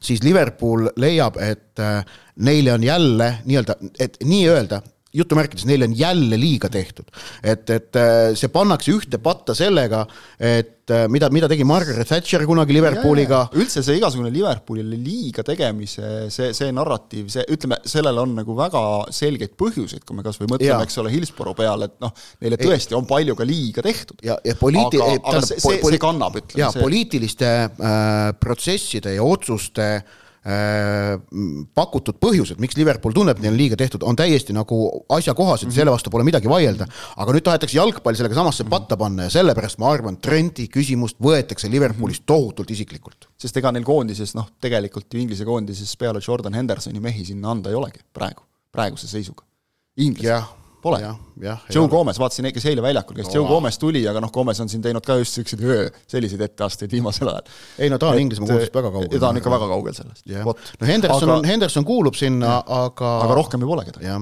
siis 0.00 0.22
Liverpool 0.22 0.88
leiab, 0.96 1.36
et 1.42 1.80
äh, 1.82 2.04
neile 2.36 2.72
on 2.72 2.84
jälle 2.84 3.30
nii-öelda, 3.44 3.76
et 3.98 4.18
nii-öelda 4.24 4.82
jutumärkides, 5.14 5.66
neile 5.68 5.88
on 5.88 5.96
jälle 5.98 6.38
liiga 6.40 6.68
tehtud. 6.72 7.10
et, 7.42 7.70
et 7.70 7.96
äh, 7.96 8.32
see 8.38 8.50
pannakse 8.52 8.92
ühte 8.94 9.20
patta 9.22 9.54
sellega, 9.56 10.04
et 10.38 10.90
äh, 10.90 11.04
mida, 11.12 11.28
mida 11.34 11.48
tegi 11.50 11.66
Margaret 11.66 12.08
Thatcher 12.08 12.44
kunagi 12.48 12.74
Liverpooliga. 12.76 13.44
üldse 13.58 13.84
see 13.84 13.98
igasugune 14.00 14.32
Liverpoolile 14.34 14.98
liiga 14.98 15.44
tegemise, 15.46 16.30
see, 16.34 16.50
see 16.56 16.72
narratiiv, 16.74 17.28
see, 17.32 17.44
ütleme, 17.54 17.78
sellel 17.88 18.18
on 18.24 18.34
nagu 18.40 18.56
väga 18.58 18.82
selgeid 19.14 19.54
põhjuseid, 19.60 20.02
kui 20.06 20.18
me 20.18 20.26
kas 20.26 20.40
või 20.42 20.50
mõtleme, 20.56 20.82
eks 20.88 20.98
ole, 21.02 21.14
Hillsborough 21.14 21.58
peale, 21.58 21.90
et 21.90 21.96
noh, 22.04 22.14
neile 22.42 22.58
tõesti 22.60 22.98
on 22.98 23.06
palju 23.08 23.38
ka 23.38 23.46
liiga 23.48 23.86
tehtud. 23.86 24.18
ja, 24.26 24.38
ja 24.44 24.58
poliiti-. 24.58 25.02
aga, 25.02 25.22
aga 25.22 25.46
see, 25.46 25.62
see, 25.62 25.80
see 25.84 26.02
kannab, 26.02 26.42
ütleme. 26.42 26.66
jaa, 26.66 26.74
poliitiliste 26.74 27.54
äh, 27.64 28.28
protsesside 28.40 29.14
ja 29.14 29.24
otsuste 29.24 29.90
äh, 29.94 30.04
Äh, 30.04 30.22
pakutud 30.44 32.18
põhjused, 32.20 32.58
miks 32.60 32.76
Liverpool 32.76 33.14
tunneb, 33.16 33.38
et 33.38 33.44
neil 33.44 33.54
on 33.54 33.58
liiga 33.58 33.78
tehtud, 33.80 34.02
on 34.04 34.16
täiesti 34.18 34.52
nagu 34.52 34.76
asjakohased 35.08 35.66
mm, 35.66 35.70
-hmm. 35.70 35.74
selle 35.74 35.94
vastu 35.94 36.10
pole 36.12 36.24
midagi 36.24 36.48
vaielda. 36.48 36.86
aga 37.16 37.32
nüüd 37.32 37.44
tahetakse 37.46 37.78
jalgpall 37.78 38.14
sellega 38.14 38.34
samasse 38.34 38.64
patta 38.64 38.96
panna 38.96 39.24
ja 39.24 39.30
sellepärast 39.30 39.78
ma 39.78 39.92
arvan, 39.92 40.18
Trenti 40.20 40.68
küsimust 40.68 41.16
võetakse 41.16 41.70
Liverpoolis 41.70 42.20
tohutult 42.26 42.70
isiklikult. 42.70 43.28
sest 43.38 43.56
ega 43.56 43.72
neil 43.72 43.84
koondises, 43.84 44.34
noh, 44.34 44.50
tegelikult 44.60 45.14
ju 45.14 45.20
Inglise 45.20 45.44
koondises 45.44 45.96
peale 45.96 46.20
Jordan 46.28 46.54
Hendersoni 46.54 47.00
mehi 47.00 47.24
sinna 47.24 47.50
anda 47.50 47.70
ei 47.70 47.74
olegi 47.74 48.04
praegu, 48.12 48.42
praeguse 48.72 49.08
seisuga. 49.08 49.44
inglased 49.96 50.63
Pole. 50.84 50.98
Joe 51.72 51.88
Gomez, 51.88 52.18
vaatasin, 52.20 52.50
kes 52.52 52.66
eile 52.68 52.82
väljakul 52.84 53.16
käis 53.16 53.30
no,, 53.30 53.34
Joe 53.38 53.48
Gomez 53.48 53.78
tuli, 53.80 54.02
aga 54.10 54.20
noh, 54.20 54.30
Gomez 54.34 54.60
on 54.60 54.68
siin 54.68 54.82
teinud 54.84 55.04
ka 55.06 55.16
just 55.16 55.38
niisuguseid 55.40 55.96
selliseid 56.12 56.44
etteasteid 56.44 56.92
viimasel 56.92 57.30
ajal. 57.32 57.46
ei 57.80 57.88
no 57.92 57.98
ta 58.00 58.10
on 58.12 58.20
Inglismaa 58.20 58.50
koondisest 58.50 58.76
väga 58.76 58.90
kaugel. 58.92 59.20
ta 59.22 59.30
on 59.30 59.40
ikka 59.40 59.52
väga 59.54 59.68
kaugel 59.70 59.96
sellest. 59.96 60.26
no 60.28 60.54
Henderson 60.84 61.30
aga, 61.30 61.38
on, 61.38 61.48
Henderson 61.48 61.86
kuulub 61.88 62.18
sinna, 62.20 62.58
aga 62.60 63.14
aga 63.24 63.38
rohkem 63.38 63.64
ei 63.64 63.70
ole 63.76 63.86
kedagi. 63.88 64.10
Äh, 64.12 64.20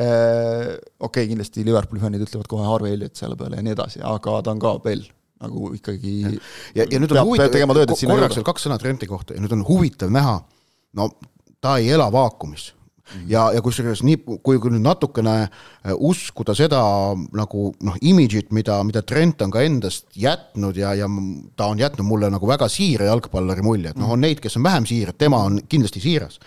okei 0.00 0.78
okay,, 1.08 1.28
kindlasti 1.28 1.64
Liverpooli 1.64 2.00
fännid 2.00 2.24
ütlevad 2.24 2.48
kohe 2.50 2.64
Harvey 2.68 2.96
Elliot 2.96 3.16
selle 3.16 3.36
peale 3.40 3.60
ja 3.60 3.64
nii 3.64 3.76
edasi, 3.76 4.00
aga 4.04 4.40
ta 4.44 4.52
on 4.52 4.60
ka 4.60 4.74
veel 4.84 5.04
nagu 5.44 5.70
ikkagi 5.76 6.16
ja, 6.76 6.84
ja 6.84 7.00
nüüd 7.00 7.12
on 7.12 7.22
huvitav, 7.32 7.52
korraks 7.52 8.40
veel 8.40 8.48
kaks 8.48 8.68
sõna 8.68 8.80
Trenti 8.80 9.08
kohta 9.08 9.36
ja 9.36 9.44
nüüd 9.44 9.52
on 9.56 9.64
huvitav 9.68 10.12
näha, 10.12 10.38
no 10.96 11.10
ta 11.60 11.76
ei 11.80 11.92
ela 11.96 12.08
vaakumis 12.12 12.70
Mhm. 13.06 13.30
ja, 13.30 13.44
ja 13.54 13.62
kusjuures 13.62 14.02
nii, 14.02 14.18
kui, 14.42 14.58
nüüd 14.58 14.82
natukene 14.82 15.34
äh, 15.46 15.92
uskuda 15.94 16.56
seda 16.58 16.80
nagu 17.38 17.68
noh, 17.86 17.98
imidžit, 18.02 18.50
mida, 18.56 18.80
mida 18.84 19.02
Trent 19.06 19.44
on 19.46 19.52
ka 19.54 19.62
endast 19.62 20.08
jätnud 20.18 20.76
ja, 20.76 20.90
ja 20.98 21.06
ta 21.56 21.70
on 21.70 21.78
jätnud 21.78 22.06
mulle 22.06 22.30
nagu 22.34 22.48
väga 22.48 22.68
siira 22.72 23.06
jalgpalluri 23.06 23.62
mulje, 23.62 23.94
et 23.94 24.00
noh, 24.00 24.10
on 24.16 24.26
neid, 24.26 24.42
kes 24.42 24.58
on 24.58 24.66
vähem 24.66 24.88
siirad, 24.90 25.18
tema 25.18 25.44
on 25.46 25.60
kindlasti 25.68 26.02
siiras, 26.02 26.40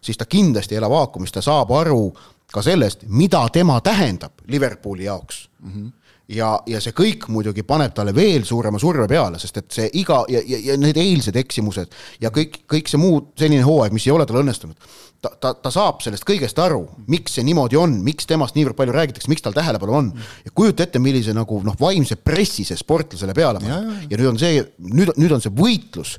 siis 0.00 0.16
ta 0.16 0.24
kindlasti 0.24 0.76
ei 0.76 0.80
ela 0.80 0.90
vaakumis, 0.90 1.34
ta 1.36 1.44
saab 1.44 1.74
aru 1.76 2.08
ka 2.52 2.64
sellest, 2.64 3.04
mida 3.08 3.42
tema 3.52 3.76
tähendab 3.84 4.40
Liverpooli 4.48 5.04
jaoks 5.04 5.48
mm. 5.60 5.72
-hmm 5.72 5.92
ja, 6.28 6.50
ja 6.66 6.80
see 6.82 6.94
kõik 6.96 7.28
muidugi 7.32 7.62
paneb 7.66 7.94
talle 7.94 8.14
veel 8.14 8.44
suurema 8.44 8.80
surve 8.82 9.06
peale, 9.10 9.38
sest 9.38 9.60
et 9.62 9.68
see 9.78 9.90
iga 10.00 10.22
ja, 10.32 10.42
ja, 10.42 10.60
ja 10.72 10.78
need 10.80 10.98
eilsed 10.98 11.36
eksimused 11.38 11.92
ja 12.20 12.32
kõik, 12.34 12.64
kõik 12.70 12.90
see 12.90 13.00
muu 13.00 13.20
selline 13.38 13.66
hooaeg, 13.66 13.94
mis 13.94 14.06
ei 14.08 14.14
ole 14.16 14.26
tal 14.26 14.42
õnnestunud 14.42 14.76
ta, 15.20 15.30
ta, 15.40 15.52
ta 15.54 15.72
saab 15.72 16.02
sellest 16.04 16.26
kõigest 16.28 16.58
aru, 16.62 16.82
miks 17.10 17.36
see 17.36 17.46
niimoodi 17.46 17.78
on, 17.80 17.98
miks 18.04 18.28
temast 18.28 18.56
niivõrd 18.56 18.76
palju 18.78 18.94
räägitakse, 18.94 19.30
miks 19.32 19.44
tal 19.44 19.56
tähelepanu 19.56 19.98
on. 19.98 20.12
ja 20.44 20.54
kujuta 20.54 20.86
ette, 20.86 21.02
millise 21.02 21.34
nagu 21.36 21.60
noh, 21.66 21.76
vaimse 21.80 22.18
pressi 22.20 22.66
see 22.66 22.78
sportlasele 22.78 23.34
peale 23.36 23.62
paneb. 23.62 24.06
ja 24.10 24.16
nüüd 24.16 24.32
on 24.32 24.40
see, 24.40 24.62
nüüd, 24.92 25.14
nüüd 25.16 25.36
on 25.36 25.44
see 25.44 25.54
võitlus. 25.54 26.16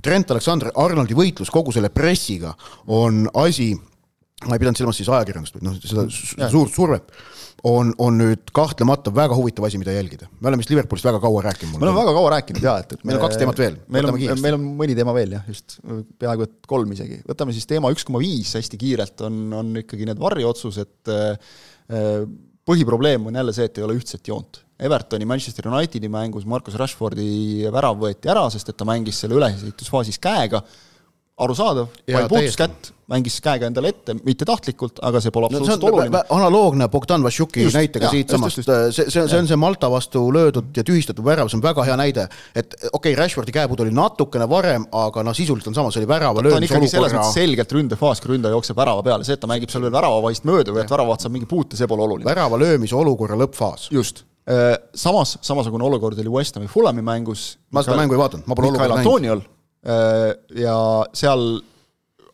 Trent 0.00 0.30
Alexander 0.32 0.70
Arnoldi 0.80 1.16
võitlus 1.16 1.50
kogu 1.52 1.74
selle 1.76 1.90
pressiga 1.92 2.54
on 2.88 3.26
asi 3.42 3.74
ma 4.46 4.56
ei 4.56 4.62
pidanud 4.62 4.78
silmas 4.78 4.98
siis 5.00 5.10
ajakirjandust, 5.12 5.56
vaid 5.56 5.66
noh, 5.66 5.76
seda 5.84 6.48
suurt 6.52 6.72
survet, 6.72 7.10
on, 7.68 7.90
on 8.00 8.16
nüüd 8.16 8.52
kahtlemata 8.56 9.12
väga 9.14 9.36
huvitav 9.36 9.66
asi, 9.68 9.80
mida 9.80 9.92
jälgida. 9.92 10.30
me 10.40 10.48
oleme 10.48 10.62
vist 10.62 10.72
Liverpoolist 10.72 11.08
väga 11.08 11.20
kaua 11.20 11.42
rääkinud. 11.44 11.76
me 11.76 11.86
oleme 11.86 12.00
väga 12.00 12.14
kaua 12.16 12.30
rääkinud 12.36 12.64
jaa, 12.64 12.78
et, 12.80 12.94
et 12.96 13.04
meil 13.04 13.18
on 13.18 13.24
kaks 13.26 13.40
teemat 13.40 13.60
veel. 13.60 13.76
meil 13.88 14.08
on, 14.08 14.20
meil 14.40 14.56
on 14.56 14.64
mõni 14.80 14.96
teema 14.96 15.14
veel 15.16 15.36
jah, 15.36 15.44
just, 15.50 15.76
peaaegu 16.22 16.48
et 16.48 16.56
kolm 16.70 16.96
isegi. 16.96 17.20
võtame 17.28 17.56
siis 17.56 17.68
teema 17.68 17.92
üks 17.92 18.06
koma 18.08 18.22
viis 18.22 18.54
hästi 18.56 18.80
kiirelt, 18.80 19.26
on, 19.28 19.42
on 19.60 19.74
ikkagi 19.82 20.08
need 20.08 20.22
varriotsused 20.22 21.12
äh, 21.12 22.24
põhiprobleem 22.70 23.28
on 23.28 23.40
jälle 23.42 23.54
see, 23.56 23.68
et 23.68 23.80
ei 23.80 23.84
ole 23.84 23.96
ühtset 23.98 24.28
joont. 24.30 24.62
Evertoni 24.80 25.26
Manchester 25.28 25.66
Unitedi 25.68 26.08
mängus 26.08 26.46
Marcus 26.48 26.76
Rashfordi 26.80 27.68
värav 27.72 27.98
võeti 28.00 28.30
ära, 28.32 28.46
sest 28.52 28.72
et 28.72 28.78
ta 28.80 28.86
mängis 28.88 29.18
selle 29.20 29.36
ülesehitusfaasis 29.36 30.16
käega 30.22 30.62
arusaadav, 31.40 31.92
pall 32.06 32.28
puutus 32.30 32.56
kätt, 32.58 32.90
mängis 33.10 33.40
käega 33.42 33.66
endale 33.66 33.90
ette, 33.90 34.14
mitte 34.26 34.46
tahtlikult, 34.46 35.00
aga 35.06 35.20
see 35.22 35.32
pole 35.34 35.48
absoluutselt 35.48 35.82
no, 35.82 35.90
oluline. 35.90 36.22
analoogne 36.36 36.88
Bogdan 36.92 37.24
Vassiuki 37.26 37.66
näitega 37.74 38.10
siitsamast, 38.12 38.62
see, 38.62 39.08
see, 39.08 39.24
see 39.26 39.40
on 39.40 39.48
see 39.50 39.58
Malta 39.60 39.90
vastu 39.90 40.22
löödud 40.34 40.76
ja 40.76 40.84
tühistatud 40.86 41.26
värav, 41.26 41.50
see 41.50 41.58
on 41.58 41.64
väga 41.64 41.86
hea 41.88 41.98
näide. 42.00 42.28
et 42.54 42.76
okei 42.76 42.92
okay,, 42.92 43.16
Rashfordi 43.18 43.54
käepuud 43.56 43.82
oli 43.86 43.94
natukene 43.96 44.48
varem, 44.50 44.86
aga 45.02 45.24
noh, 45.26 45.36
sisuliselt 45.36 45.72
on 45.72 45.78
sama, 45.80 45.94
see 45.94 46.04
oli 46.04 46.10
värava 46.12 46.44
löömise 46.46 46.78
olukorra. 46.78 47.26
on 47.26 47.34
selgelt 47.34 47.76
ründefaas, 47.78 48.22
kui 48.22 48.34
ründaja 48.34 48.54
jookseb 48.56 48.78
värava 48.78 49.04
peale, 49.06 49.26
see, 49.26 49.38
et 49.38 49.42
ta 49.42 49.50
mängib 49.50 49.72
seal 49.72 49.86
veel 49.86 49.96
väravavaist 49.98 50.46
mööda 50.48 50.74
või 50.76 50.84
et 50.84 50.96
väravaht 50.96 51.26
saab 51.26 51.34
mingi 51.34 51.50
puute, 51.50 51.78
see 51.80 51.90
pole 51.90 52.06
oluline. 52.06 52.28
värava 52.30 52.60
löömise 52.60 52.98
olukorra 52.98 53.38
lõppfaas. 53.40 53.90
just 53.90 54.24
äh, 54.46 54.76
samas, 54.94 55.38
samasugune 55.42 55.84
olukord 55.88 56.18
oli 56.22 56.30
West 56.38 56.54
Hami 56.60 56.70
Fulhami 56.70 57.02
mängus. 57.02 57.56
ma 57.70 57.82
seda 57.82 57.98
mängu 57.98 58.14
ei 58.14 58.22
vaadanud, 58.22 58.46
ma 58.46 58.54
pole 58.58 58.70
olukorda 58.74 59.02
näinud. 59.02 59.48
Äh, 59.80 60.32
ja 60.60 60.76
seal 61.16 61.60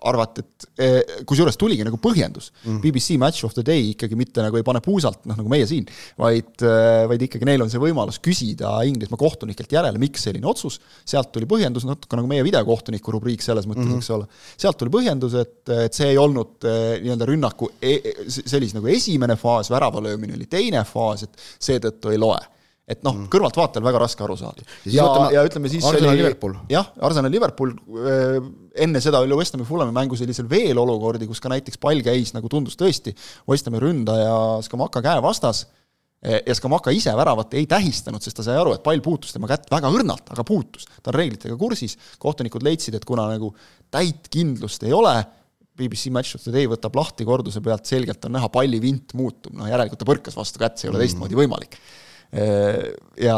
arvati, 0.06 0.42
et 0.42 0.66
eh, 0.82 1.22
kusjuures 1.28 1.56
tuligi 1.59 1.85
nagu 1.87 1.98
põhjendus. 2.02 2.50
Mm.. 2.64 2.80
BBC 2.85 3.16
Match 3.20 3.46
of 3.46 3.54
the 3.56 3.64
Day 3.66 3.92
ikkagi 3.92 4.18
mitte 4.18 4.44
nagu 4.44 4.59
ei 4.59 4.64
pane 4.66 4.82
puusalt, 4.85 5.22
noh 5.28 5.38
nagu 5.38 5.50
meie 5.50 5.66
siin, 5.68 5.87
vaid, 6.20 6.52
eh, 6.62 7.04
vaid 7.11 7.24
ikkagi 7.26 7.48
neil 7.48 7.64
on 7.64 7.72
see 7.72 7.82
võimalus 7.82 8.20
küsida 8.22 8.72
Inglismaa 8.88 9.20
kohtunikelt 9.20 9.72
järele, 9.72 10.00
miks 10.02 10.26
selline 10.28 10.48
otsus, 10.50 10.78
sealt 11.09 11.32
tuli 11.35 11.48
põhjendus, 11.50 11.87
natuke 11.88 12.18
nagu 12.18 12.30
meie 12.30 12.44
videokohtuniku 12.46 13.16
rubriik 13.16 13.44
selles 13.44 13.68
mõttes 13.68 13.87
mm, 13.87 13.94
-hmm. 13.94 14.04
eks 14.04 14.12
ole, 14.16 14.28
sealt 14.56 14.80
tuli 14.80 14.92
põhjendus, 14.94 15.38
et, 15.40 15.62
et 15.87 15.96
see 15.96 16.12
ei 16.12 16.20
olnud 16.20 16.68
eh, 16.68 16.98
nii-öelda 17.04 17.30
rünnaku 17.32 17.72
e, 17.80 17.96
e 17.96 18.28
sellise 18.37 18.78
nagu 18.78 18.92
esimene 18.92 19.38
faas, 19.40 19.72
värava 19.72 20.04
löömine 20.04 20.37
oli 20.37 20.50
teine 20.50 20.85
faas, 20.87 21.26
et 21.26 21.48
seetõttu 21.70 22.12
ei 22.12 22.20
loe 22.20 22.42
et 22.87 23.03
noh 23.03 23.16
mm., 23.16 23.31
kõrvaltvaatajal 23.33 23.85
väga 23.88 24.01
raske 24.05 24.22
aru 24.22 24.37
saada. 24.38 24.62
ja, 24.87 25.03
ja, 25.03 25.22
ja 25.35 25.42
ütleme 25.46 25.70
siis 25.70 25.85
Arsenal 25.87 26.12
oli 26.14 26.22
jah, 26.70 26.92
Arsenal 27.09 27.33
Liverpool, 27.35 27.72
äh, 27.99 28.37
enne 28.87 29.03
seda 29.03 29.22
oli 29.25 29.38
West 29.38 29.57
Hami 29.57 29.66
Fulhami 29.66 29.94
mängus 29.94 30.22
oli 30.22 30.37
seal 30.37 30.46
veel 30.51 30.79
olukordi, 30.79 31.27
kus 31.27 31.42
ka 31.42 31.51
näiteks 31.51 31.83
pall 31.83 32.05
käis, 32.07 32.31
nagu 32.37 32.51
tundus 32.53 32.79
tõesti, 32.79 33.16
West 33.51 33.66
Hami 33.66 33.83
ründaja 33.83 34.37
Skamaka 34.66 35.03
käe 35.03 35.25
vastas, 35.25 35.64
e, 36.22 36.38
ja 36.46 36.55
Skamaka 36.55 36.94
ise 36.94 37.11
väravat 37.18 37.59
ei 37.59 37.66
tähistanud, 37.70 38.22
sest 38.22 38.38
ta 38.38 38.46
sai 38.46 38.61
aru, 38.61 38.77
et 38.79 38.87
pall 38.87 39.03
puutus 39.03 39.35
tema 39.35 39.51
kätt 39.51 39.66
väga 39.72 39.90
õrnalt, 39.90 40.31
aga 40.37 40.46
puutus. 40.46 40.87
ta 41.01 41.11
on 41.11 41.18
reeglitega 41.18 41.59
kursis, 41.59 41.99
kohtunikud 42.22 42.62
leidsid, 42.62 42.94
et 42.94 43.09
kuna 43.09 43.27
nagu 43.35 43.51
täit 43.90 44.31
kindlust 44.31 44.87
ei 44.87 44.94
ole, 44.94 45.18
BBC 45.77 46.09
Match 46.14 46.38
of 46.38 46.46
the 46.46 46.55
Day 46.55 46.70
võtab 46.70 46.94
lahti 46.96 47.27
korduse 47.27 47.61
pealt, 47.61 47.85
selgelt 47.85 48.22
on 48.25 48.38
näha, 48.38 48.49
palli 48.49 48.79
vint 48.81 49.11
muutub, 49.18 49.59
noh 49.59 49.66
järelikult 49.68 50.01
ta 50.01 50.07
põrkas 50.09 50.38
vastu 50.38 50.62
kätt, 50.62 50.79
see 50.79 50.87
ei 50.87 50.94
ole 50.94 51.03
mm. 51.03 51.09
teistmoodi 51.11 51.37
võimalik 51.37 51.81
ja 53.22 53.36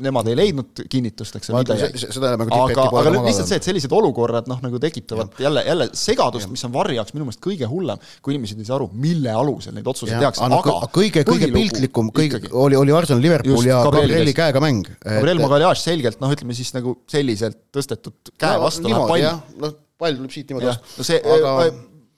nemad 0.00 0.28
ei 0.30 0.36
leidnud 0.38 0.80
kinnitust, 0.90 1.36
eks 1.38 1.50
ole, 1.52 1.60
aga, 1.60 2.86
aga 2.88 3.12
lihtsalt 3.12 3.50
see, 3.50 3.58
et 3.60 3.66
sellised 3.68 3.92
olukorrad 3.94 4.48
noh, 4.50 4.62
nagu 4.64 4.80
tekitavad 4.82 5.36
ja. 5.36 5.46
jälle, 5.46 5.64
jälle 5.66 5.88
segadust, 5.98 6.48
mis 6.50 6.64
on 6.66 6.72
varri 6.74 6.96
jaoks 6.96 7.14
minu 7.14 7.26
meelest 7.28 7.42
kõige 7.44 7.68
hullem, 7.70 8.00
kui 8.24 8.34
inimesed 8.34 8.62
ei 8.62 8.68
saa 8.68 8.78
aru, 8.78 8.88
mille 8.96 9.34
alusel 9.34 9.76
neid 9.76 9.90
otsuseid 9.92 10.16
tehakse, 10.18 10.48
aga 10.48 10.78
kõige, 10.94 11.24
kõige 11.28 11.50
piltlikum, 11.52 12.08
kõige, 12.16 12.40
oli, 12.50 12.78
oli 12.80 12.96
Arsenal 12.96 13.22
Liverpool 13.22 13.68
ja 13.68 13.82
Gabrieli 13.86 14.34
käega 14.36 14.62
mäng. 14.64 14.88
Gabriel 15.04 15.44
Magalhaes 15.44 15.84
selgelt 15.84 16.24
noh, 16.24 16.32
ütleme 16.34 16.56
siis 16.56 16.72
nagu 16.76 16.96
selliselt 17.12 17.60
tõstetud 17.74 18.32
käe 18.40 18.56
vastu 18.64 18.88
läheb 18.88 19.06
pall. 19.12 19.28
noh, 19.60 19.78
pall 20.00 20.18
tuleb 20.18 20.34
siit 20.34 20.50
niimoodi 20.50 20.72
vastu. 20.72 20.96
no 20.96 21.06
see 21.06 21.22
aga 21.36 21.54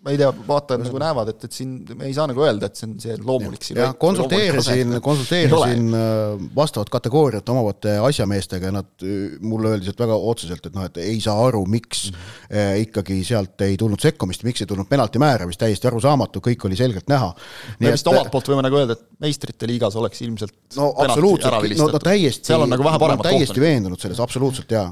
ma 0.01 0.15
ei 0.15 0.17
tea, 0.17 0.31
vaatajad 0.33 0.81
nagu 0.87 1.01
näevad, 1.01 1.29
et, 1.35 1.43
et 1.45 1.53
siin 1.53 1.73
me 1.93 2.07
ei 2.09 2.15
saa 2.17 2.25
nagu 2.31 2.41
öelda, 2.41 2.71
et 2.71 2.79
see 2.79 2.87
on 2.89 2.95
see 3.03 3.17
loomulik 3.21 3.65
siin. 3.67 3.81
jah, 3.83 3.93
konsulteerisin, 4.01 4.97
konsulteerisin 5.05 5.97
äh, 5.97 6.45
vastavat 6.57 6.89
kategooriat 6.95 7.53
omavate 7.53 7.99
asjameestega 8.09 8.71
ja 8.71 8.75
nad, 8.79 8.89
äh, 9.05 9.37
mulle 9.45 9.75
öeldi 9.75 9.91
sealt 9.91 10.01
väga 10.01 10.17
otseselt, 10.33 10.71
et 10.71 10.79
noh, 10.79 10.87
et 10.89 10.97
ei 11.05 11.19
saa 11.21 11.37
aru, 11.45 11.61
miks 11.69 12.07
mm 12.09 12.17
-hmm. 12.17 12.81
ikkagi 12.87 13.19
sealt 13.29 13.61
ei 13.67 13.77
tulnud 13.81 14.01
sekkumist, 14.01 14.47
miks 14.49 14.65
ei 14.65 14.71
tulnud 14.73 14.89
penalti 14.89 15.21
määramist, 15.21 15.61
täiesti 15.61 15.91
arusaamatu, 15.93 16.41
kõik 16.49 16.65
oli 16.71 16.81
selgelt 16.81 17.09
näha. 17.13 17.35
me 17.79 17.93
vist 17.93 18.09
omalt 18.09 18.33
poolt 18.33 18.49
võime 18.49 18.65
nagu 18.65 18.81
öelda, 18.81 18.97
et 18.97 19.05
meistrite 19.21 19.69
liigas 19.69 19.97
oleks 20.01 20.23
ilmselt 20.25 20.57
no 20.81 20.95
absoluutselt, 20.97 21.77
no, 21.77 21.91
no 21.93 21.99
täiesti, 22.01 22.47
seal 22.49 22.65
on 22.65 22.73
nagu 22.73 22.85
vähe 22.89 22.99
paremad 22.99 23.25
no, 23.25 23.31
täiesti 23.31 23.61
veendunud 23.61 24.01
selles, 24.01 24.21
absoluutselt 24.21 24.73
jaa, 24.73 24.89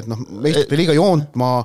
et 0.00 0.08
noh, 0.08 0.24
meistrite 0.30 0.80
liiga 0.80 0.96
joont 0.96 1.36
ma, 1.36 1.58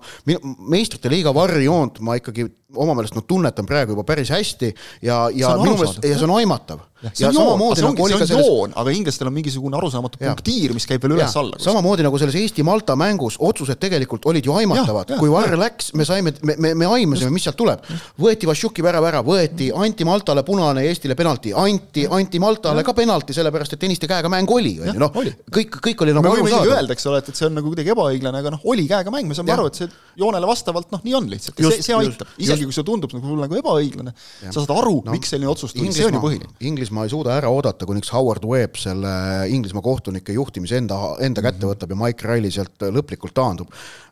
meistrite 0.68 1.10
liiga 1.10 1.32
varrjoont 1.34 2.04
ma 2.04 2.20
ikkagi 2.20 2.50
oma 2.76 2.96
meelest 2.98 3.16
ma 3.18 3.26
tunnetan 3.28 3.68
praegu 3.70 3.96
juba 3.96 4.06
päris 4.08 4.32
hästi 4.34 4.74
ja, 5.02 5.26
ja 5.34 5.56
minu 5.58 5.76
meelest, 5.78 6.04
ja 6.04 6.18
see 6.18 6.28
on 6.28 6.38
aimatav 6.38 6.86
on 7.28 7.34
joon, 7.36 7.76
see 7.76 7.86
ongi, 7.88 8.08
see 8.08 8.18
on 8.18 8.28
selles... 8.28 8.48
joon, 8.48 8.74
aga 8.78 8.94
inglastel 8.96 9.30
on 9.30 9.36
mingisugune 9.36 9.78
arusaamatu 9.80 10.20
punktiir, 10.22 10.74
mis 10.78 10.86
käib 10.90 11.04
veel 11.06 11.16
üles-alla. 11.18 11.60
samamoodi 11.62 12.06
nagu 12.06 12.20
selles 12.22 12.38
Eesti-Malta 12.40 12.96
mängus 13.00 13.38
otsused 13.42 13.80
tegelikult 13.82 14.26
olid 14.30 14.46
ju 14.46 14.54
aimatavad, 14.58 15.16
kui 15.20 15.32
Varr 15.32 15.58
läks, 15.60 15.92
me 15.98 16.06
saime, 16.08 16.34
me, 16.46 16.56
me, 16.62 16.74
me 16.78 16.90
aimasime, 16.98 17.32
mis 17.34 17.48
sealt 17.48 17.58
tuleb. 17.60 17.86
võeti 18.22 18.50
Vassiuki 18.50 18.86
värav 18.86 19.08
ära, 19.10 19.24
võeti, 19.26 19.72
anti 19.74 20.06
Maltale 20.08 20.44
punane, 20.48 20.86
Eestile 20.90 21.18
penalti, 21.18 21.56
anti, 21.58 22.06
anti 22.10 22.42
Maltale 22.44 22.86
ka 22.86 22.96
penalti, 22.98 23.34
sellepärast 23.38 23.78
et 23.78 23.82
tenniste 23.82 24.10
käega 24.12 24.30
mäng 24.32 24.50
oli, 24.52 24.78
on 24.82 24.94
ju, 24.94 25.00
noh, 25.02 25.18
kõik, 25.58 25.80
kõik 25.90 26.06
oli 26.06 26.16
nagu 26.18 26.36
võime 26.36 26.52
isegi 26.52 26.74
öelda, 26.76 26.98
eks 26.98 27.10
ole, 27.10 27.24
et, 27.24 27.34
et 27.34 27.42
see 27.42 27.48
on 27.50 27.58
nagu 27.58 27.72
kuidagi 27.72 27.94
ebaõiglane, 27.96 28.44
aga 28.44 28.54
noh, 28.56 28.66
oli 28.72 28.86
käega 28.90 29.14
mäng, 29.14 29.30
me 29.30 29.38
saame 29.38 29.56
aru, 29.56 29.70
et 29.72 29.82
see 29.82 29.90
joonele 30.22 30.50
vastavalt 30.50 30.92
noh, 30.94 31.02
nii 31.06 31.18
on 31.18 31.30
lihtsalt, 31.32 31.58
see, 31.58 31.86
see 31.88 31.98
aitab, 31.98 32.30
isegi 32.42 32.68
kui 32.68 32.76
see 32.76 32.86
tundub 32.88 33.14
nagu, 33.16 33.38
nagu 33.40 33.60
ebaõiglane, 33.62 34.14
sa 34.44 34.58
saad 34.60 34.74
aru, 34.76 35.00
miks 35.10 35.32
selline 35.34 35.50
otsus 35.52 35.74
tuli, 35.76 35.94
see 35.96 36.08
on 36.10 36.18
ju 36.20 36.24
põhiline. 36.24 36.52
Inglismaa 36.68 36.91
ei 37.06 37.12
suuda 37.12 37.36
ära 37.40 37.50
oodata 37.54 37.88
kuniks 37.88 38.12
Howard 38.14 38.46
Webb 38.48 38.78
selle 38.80 39.12
Inglismaa 39.50 39.84
kohtunike 39.86 40.36
juhtimise 40.36 40.80
enda, 40.82 41.00
enda 41.24 41.44
kätte 41.46 41.70
võtab 41.70 41.94
ja 41.94 42.00
Mike 42.00 42.28
Riley 42.28 42.54
sealt 42.54 42.88
lõplikult 42.92 43.36
taandub. 43.38 43.72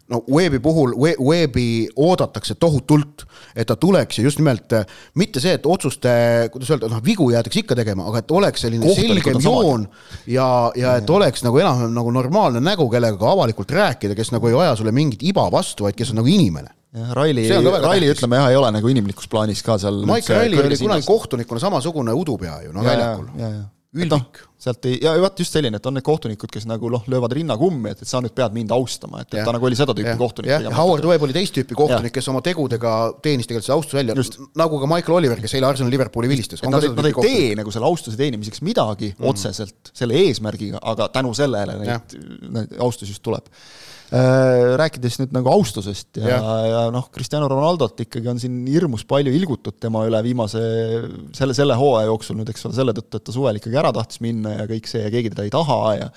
No 0.10 0.24
Webbi 0.26 0.58
puhul, 0.58 0.96
Webbi 1.22 1.86
oodatakse 2.02 2.56
tohutult, 2.58 3.28
et 3.54 3.68
ta 3.70 3.76
tuleks 3.78 4.18
ja 4.18 4.24
just 4.26 4.40
nimelt 4.42 4.74
mitte 5.22 5.44
see, 5.44 5.54
et 5.60 5.68
otsuste, 5.70 6.10
kuidas 6.50 6.72
öelda, 6.74 6.90
noh, 6.90 7.04
vigu 7.06 7.28
jäädakse 7.30 7.62
ikka 7.62 7.78
tegema, 7.78 8.08
aga 8.10 8.24
et 8.24 8.34
oleks 8.34 8.66
selline 8.66 8.96
selgem 8.98 9.38
joon 9.44 9.86
ja, 10.26 10.48
ja 10.80 10.96
et 10.98 11.14
oleks 11.14 11.46
nagu 11.46 11.62
enam-vähem 11.62 11.94
nagu 11.94 12.16
normaalne 12.16 12.64
nägu, 12.64 12.90
kellega 12.90 13.22
ka 13.22 13.36
avalikult 13.36 13.78
rääkida, 13.78 14.18
kes 14.18 14.34
nagu 14.34 14.50
ei 14.50 14.58
aja 14.64 14.74
sulle 14.80 14.96
mingit 14.98 15.22
iba 15.30 15.46
vastu, 15.54 15.86
vaid 15.86 16.00
kes 16.00 16.16
on 16.16 16.24
nagu 16.24 16.34
inimene 16.34 16.79
Raili, 16.90 17.44
Raili 17.84 18.08
ütleme 18.10 18.40
jah, 18.40 18.48
ei 18.50 18.58
ole 18.58 18.70
nagu 18.74 18.90
inimlikus 18.90 19.30
plaanis 19.30 19.60
ka 19.66 19.78
seal 19.82 20.02
Mike 20.10 20.34
Raili 20.34 20.58
oli 20.64 20.78
kunagi 20.80 21.06
kohtunikuna 21.06 21.62
samasugune 21.62 22.16
udupea 22.18 22.64
ju, 22.64 22.72
noh 22.74 22.86
väljakul. 22.86 23.28
üldik 23.94 24.40
no,. 24.40 24.48
sealt 24.62 24.88
ei, 24.90 24.96
ja 25.02 25.12
vot 25.22 25.38
just 25.42 25.54
selline, 25.54 25.78
et 25.78 25.86
on 25.86 25.94
need 25.98 26.06
kohtunikud, 26.06 26.50
kes 26.54 26.66
nagu 26.70 26.90
noh, 26.94 27.04
löövad 27.10 27.34
rinna 27.38 27.56
kummi, 27.58 27.92
et, 27.94 28.02
et 28.02 28.10
sa 28.10 28.22
nüüd 28.22 28.34
pead 28.38 28.54
mind 28.58 28.74
austama, 28.74 29.22
et, 29.22 29.30
et 29.34 29.46
ta 29.46 29.54
nagu 29.54 29.70
oli 29.70 29.78
seda 29.78 29.94
tüüpi 29.98 30.12
ja, 30.12 30.18
kohtunik. 30.18 30.50
jah, 30.52 30.78
Howard 30.78 31.06
Webb 31.10 31.26
oli 31.26 31.36
teist 31.38 31.54
tüüpi 31.58 31.78
kohtunik, 31.78 32.14
kes 32.14 32.30
oma 32.34 32.42
tegudega 32.46 32.96
teenis 33.26 33.50
tegelikult 33.50 33.70
seda 33.70 33.78
austuse 33.78 34.02
välja, 34.02 34.18
nagu 34.62 34.82
ka 34.82 34.90
Michael 34.90 35.18
Oliver, 35.20 35.42
kes 35.46 35.58
eile 35.58 35.70
Arsenali 35.70 35.94
Liverpooli 35.94 36.30
vilistas. 36.32 36.66
Nad, 36.66 36.90
nad 36.90 37.10
ei 37.10 37.18
tee 37.18 37.52
nagu 37.58 37.74
selle 37.74 37.90
austuse 37.90 38.18
teenimiseks 38.18 38.66
midagi 38.66 39.14
mm. 39.14 39.30
otseselt 39.30 39.94
selle 39.94 40.18
eesmärgiga, 40.26 40.82
aga 40.94 41.10
tänu 41.14 41.34
sellele 41.38 41.78
neid, 41.82 42.18
neid 42.50 42.78
austus 42.82 43.14
just 43.14 43.26
tuleb 43.26 43.50
rääkides 44.10 45.20
nüüd 45.20 45.34
nagu 45.36 45.52
austusest 45.54 46.18
ja, 46.18 46.32
ja, 46.32 46.54
ja 46.66 46.80
noh, 46.94 47.12
Cristiano 47.14 47.46
Ronaldot 47.52 48.00
ikkagi 48.02 48.32
on 48.32 48.40
siin 48.42 48.56
hirmus 48.66 49.04
palju 49.10 49.34
ilgutud 49.38 49.78
tema 49.78 50.02
üle 50.10 50.22
viimase, 50.26 50.62
selle, 51.38 51.54
selle 51.54 51.78
hooaja 51.78 52.08
jooksul 52.10 52.40
nüüd, 52.40 52.50
eks 52.50 52.66
ole, 52.66 52.78
selle 52.80 52.96
tõttu, 52.98 53.20
et 53.20 53.28
ta 53.28 53.36
suvel 53.36 53.60
ikkagi 53.60 53.78
ära 53.78 53.92
tahtis 53.94 54.24
minna 54.26 54.56
ja 54.56 54.66
kõik 54.70 54.90
see 54.90 55.04
ja 55.04 55.12
keegi 55.14 55.34
teda 55.36 55.46
ei 55.46 55.54
taha 55.54 55.80
ja 56.00 56.08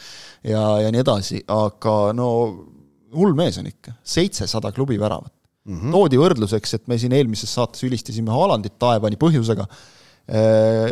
ja, 0.49 0.63
ja 0.87 0.95
nii 0.95 1.03
edasi, 1.05 1.43
aga 1.53 1.97
no 2.17 2.31
hull 3.13 3.37
mees 3.37 3.59
on 3.61 3.69
ikka, 3.69 3.97
seitsesada 4.15 4.73
klubi 4.73 4.99
väravat. 5.01 5.33
Mm. 5.63 5.79
-hmm. 5.79 5.93
toodi 5.95 6.19
võrdluseks, 6.19 6.73
et 6.75 6.89
me 6.91 6.97
siin 6.99 7.13
eelmises 7.15 7.53
saates 7.55 7.85
ülistasime 7.87 8.33
Haalandit 8.35 8.81
taevani 8.83 9.15
põhjusega, 9.21 9.69
äh, 10.35 10.89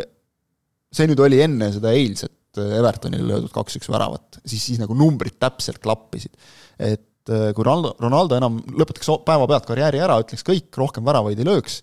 see 0.93 1.09
nüüd 1.09 1.19
oli 1.19 1.41
enne 1.43 1.73
seda 1.73 1.91
eilset 1.91 2.31
Evertonile 2.61 3.23
löödud 3.27 3.51
kaks-üks 3.55 3.87
väravat, 3.91 4.39
siis, 4.45 4.63
siis 4.63 4.79
nagu 4.79 4.95
numbrid 4.95 5.37
täpselt 5.39 5.79
klappisid 5.83 6.35
et 6.81 7.29
äh, 7.31 7.49
kui 7.55 7.65
Ronaldo, 7.67 7.95
Ronaldo 8.01 8.37
enam 8.39 8.59
lõpetaks 8.77 9.11
päevapealt 9.27 9.69
karjääri 9.69 10.01
ära, 10.03 10.19
ütleks 10.23 10.45
kõik, 10.47 10.71
rohkem 10.77 11.05
väravaid 11.07 11.39
ei 11.39 11.47
lööks, 11.47 11.81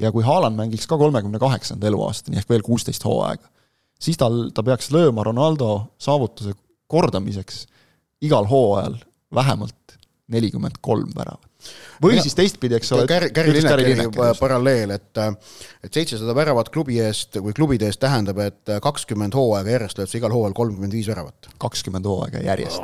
ja 0.00 0.12
kui 0.14 0.24
Haaland 0.26 0.58
mängiks 0.58 0.88
ka 0.90 0.98
kolmekümne 1.00 1.40
kaheksanda 1.42 1.88
eluaastani 1.90 2.40
ehk 2.40 2.50
veel 2.50 2.64
kuusteist 2.66 3.04
hooaega, 3.06 3.48
siis 4.00 4.18
tal, 4.20 4.48
ta 4.54 4.64
peaks 4.66 4.90
lööma 4.94 5.24
Ronaldo 5.28 5.72
saavutuse 6.02 6.56
kordamiseks 6.92 7.66
igal 8.22 8.48
hooajal 8.50 8.98
vähemalt 9.34 9.96
nelikümmend 10.32 10.78
kolm 10.80 11.10
väravat. 11.16 11.48
või 12.02 12.16
ja, 12.16 12.22
siis 12.24 12.34
teistpidi, 12.34 12.76
eks 12.78 12.92
ole. 12.96 13.06
Gary, 13.10 13.28
Gary 13.34 13.52
Linekeri 13.52 14.06
paralleel, 14.38 14.94
et 14.96 15.20
et 15.84 15.92
seitsesada 15.92 16.34
väravat 16.34 16.70
klubi 16.74 16.98
eest 17.02 17.36
või 17.38 17.54
klubide 17.56 17.90
eest 17.90 18.00
tähendab, 18.02 18.38
et 18.42 18.76
kakskümmend 18.82 19.34
hooaega 19.36 19.76
järjest 19.76 20.00
lööd 20.00 20.12
sa 20.12 20.18
igal 20.18 20.34
hooajal 20.34 20.56
kolmkümmend 20.56 20.96
viis 20.96 21.10
väravat. 21.10 21.50
kakskümmend 21.62 22.08
hooaega 22.08 22.44
järjest, 22.46 22.82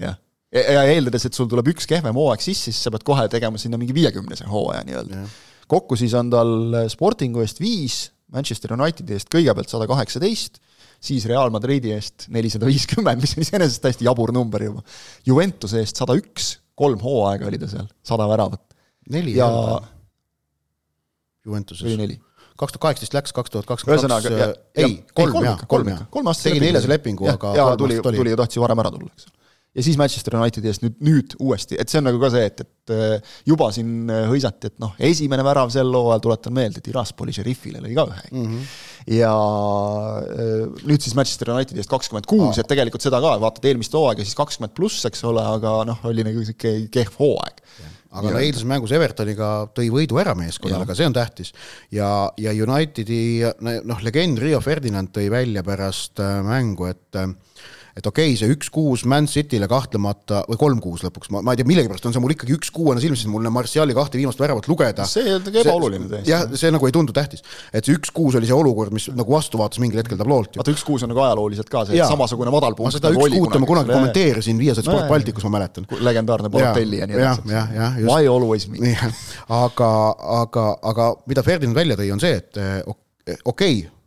jah. 0.00 0.18
Ja, 0.52 0.84
eeldades, 0.94 1.26
et 1.28 1.36
sul 1.36 1.48
tuleb 1.50 1.72
üks 1.74 1.88
kehvem 1.88 2.16
hooaeg 2.16 2.44
sisse, 2.44 2.70
siis 2.70 2.80
sa 2.84 2.92
pead 2.94 3.04
kohe 3.06 3.26
tegema 3.32 3.60
sinna 3.60 3.80
mingi 3.80 3.96
viiekümnese 3.96 4.48
hooaja 4.48 4.84
nii-öelda. 4.88 5.26
kokku 5.68 5.98
siis 6.00 6.14
on 6.18 6.30
tal 6.32 6.54
Sportingu 6.92 7.44
eest 7.44 7.60
viis, 7.60 8.06
Manchester 8.32 8.74
Unitedi 8.76 9.16
eest 9.16 9.30
kõigepealt 9.32 9.72
sada 9.72 9.88
kaheksateist 9.88 10.60
siis 11.00 11.26
Real 11.30 11.52
Madridi 11.54 11.92
eest 11.94 12.26
nelisada 12.34 12.68
viiskümmend, 12.68 13.22
mis 13.22 13.36
on 13.36 13.44
iseenesest 13.44 13.82
täiesti 13.84 14.06
jabur 14.08 14.32
number 14.34 14.62
juba. 14.64 14.82
Juventuse 15.26 15.82
eest 15.82 16.00
sada 16.00 16.16
üks, 16.18 16.56
kolm 16.78 17.00
hooaega 17.02 17.48
oli 17.50 17.60
ta 17.60 17.70
seal, 17.70 17.86
sada 18.06 18.26
väravat. 18.30 18.62
neli 19.12 19.36
ja 19.38 19.48
Juventuses. 21.46 21.86
või 21.86 22.00
neli? 22.02 22.18
kaks 22.58 22.74
tuhat 22.74 22.82
kaheksateist 22.82 23.14
läks, 23.14 23.32
kaks 23.32 23.52
tuhat 23.54 23.66
kakskümmend 23.68 24.10
kaks, 24.10 24.58
ei, 24.82 25.04
kolm 25.14 25.44
jah, 25.46 25.60
kolm 25.70 25.92
jah. 25.92 26.06
tegi 26.42 26.58
neljase 26.58 26.90
lepingu, 26.90 27.28
aga 27.30 27.52
ja 27.54 27.66
tuli, 27.78 28.00
tuli 28.02 28.32
ja 28.34 28.38
tahtis 28.40 28.58
ju 28.58 28.64
varem 28.64 28.82
ära 28.82 28.90
tulla, 28.90 29.12
eks 29.14 29.28
ole 29.28 29.36
ja 29.76 29.84
siis 29.84 29.98
Manchester 30.00 30.36
Unitedi 30.38 30.70
eest 30.70 30.82
nüüd, 30.84 30.96
nüüd 31.04 31.34
uuesti, 31.44 31.76
et 31.80 31.90
see 31.90 32.00
on 32.00 32.08
nagu 32.08 32.20
ka 32.22 32.30
see, 32.32 32.46
et, 32.48 32.62
et 32.64 32.94
äh, 32.94 33.34
juba 33.48 33.68
siin 33.74 34.08
äh, 34.12 34.24
hõisati, 34.30 34.72
et 34.72 34.78
noh, 34.82 34.94
esimene 35.10 35.44
värav 35.46 35.70
sel 35.74 35.92
hooajal, 35.92 36.22
tuletan 36.24 36.56
meelde, 36.56 36.82
Tiraspoli 36.84 37.34
šerifile 37.36 37.82
lõi 37.84 37.92
ka 37.96 38.06
ühe 38.08 38.24
mm. 38.30 38.46
-hmm. 38.46 38.72
ja 39.18 39.34
äh, 40.24 40.64
nüüd 40.88 41.04
siis 41.04 41.16
Manchester 41.18 41.52
Unitedi 41.54 41.84
eest 41.84 41.92
kakskümmend 41.92 42.28
kuus, 42.30 42.58
et 42.58 42.70
tegelikult 42.70 43.04
seda 43.04 43.20
ka, 43.24 43.36
vaatad 43.44 43.68
eelmist 43.70 43.94
hooaega, 43.94 44.24
siis 44.24 44.38
kakskümmend 44.38 44.74
pluss, 44.76 45.04
eks 45.08 45.24
ole, 45.28 45.44
aga 45.58 45.78
noh, 45.88 46.02
oli 46.10 46.26
nagu 46.26 46.42
niisugune 46.42 46.90
kehv 46.94 47.20
hooaeg 47.20 47.62
aga 48.18 48.30
no 48.32 48.38
eilses 48.40 48.64
mängus 48.64 48.92
Evertoniga 48.96 49.68
tõi 49.76 49.90
võidu 49.92 50.16
ära 50.18 50.32
meeskonnale, 50.34 50.86
aga 50.86 50.94
see 50.96 51.06
on 51.06 51.12
tähtis. 51.12 51.52
ja, 51.92 52.08
ja 52.40 52.54
Unitedi 52.64 53.44
noh, 53.60 54.00
legend 54.00 54.40
Rio 54.40 54.62
Ferdinand 54.64 55.12
tõi 55.12 55.28
välja 55.30 55.62
pärast 55.62 56.24
mängu, 56.48 56.88
et 56.88 57.20
et 57.98 58.06
okei 58.06 58.30
okay,, 58.30 58.38
see 58.38 58.52
üks-kuus 58.54 59.02
Man 59.10 59.26
City'le 59.30 59.66
kahtlemata, 59.70 60.44
või 60.48 60.58
kolm-kuus 60.60 61.02
lõpuks, 61.06 61.32
ma, 61.34 61.42
ma 61.42 61.54
ei 61.54 61.60
tea, 61.60 61.66
millegipärast 61.68 62.06
on 62.06 62.14
see 62.14 62.22
mul 62.22 62.34
ikkagi 62.34 62.54
üks-kuus 62.54 62.94
on 62.94 63.02
silmis, 63.02 63.24
sest 63.24 63.32
mul 63.32 63.48
Martiali 63.52 63.96
kahte 63.96 64.20
viimast 64.20 64.38
väravat 64.40 64.68
lugeda. 64.70 65.06
see 65.08 65.34
on 65.34 65.48
ebaoluline 65.50 66.06
täiesti. 66.12 66.30
jah, 66.30 66.46
see 66.60 66.70
nagu 66.74 66.86
ei 66.86 66.94
tundu 66.94 67.14
tähtis. 67.16 67.42
et 67.72 67.88
see 67.88 67.98
üks-kuus 67.98 68.38
oli 68.38 68.46
see 68.48 68.54
olukord, 68.56 68.94
mis 68.94 69.08
nagu 69.18 69.34
vastu 69.34 69.58
vaatas 69.60 69.82
mingil 69.82 70.02
hetkel 70.02 70.20
tabloolt. 70.20 70.60
vaata, 70.60 70.76
üks-kuus 70.76 71.04
on 71.06 71.12
nagu 71.12 71.24
ajalooliselt 71.26 71.72
ka 71.72 71.84
see 71.90 71.98
samasugune 71.98 72.54
madalpunkt. 72.54 72.92
ma 72.92 72.94
seda 72.94 73.12
nagu 73.14 73.26
üks-kuute 73.26 73.62
ma 73.64 73.70
kunagi 73.72 73.94
kommenteerisin 73.96 74.62
Viasat 74.62 74.86
Sport 74.86 75.10
Balticus, 75.10 75.48
ma 75.48 75.56
mäletan. 75.58 75.90
legendaarne 75.98 76.52
Balotelli 76.54 77.02
ja 77.02 77.10
nii 77.10 77.18
edasi. 77.18 78.06
Why 78.06 78.30
always 78.30 78.68
me? 78.70 78.94
aga, 79.48 79.92
aga, 80.38 80.70
aga 80.92 81.12
mida 81.26 81.42
Ferdinand 81.46 81.78
välja 81.78 81.98
tõi, 81.98 82.12
on 82.14 82.22
see, 82.22 82.38
et 82.38 82.62
eh, 82.62 82.82
okei 82.86 83.80
okay, 83.82 83.97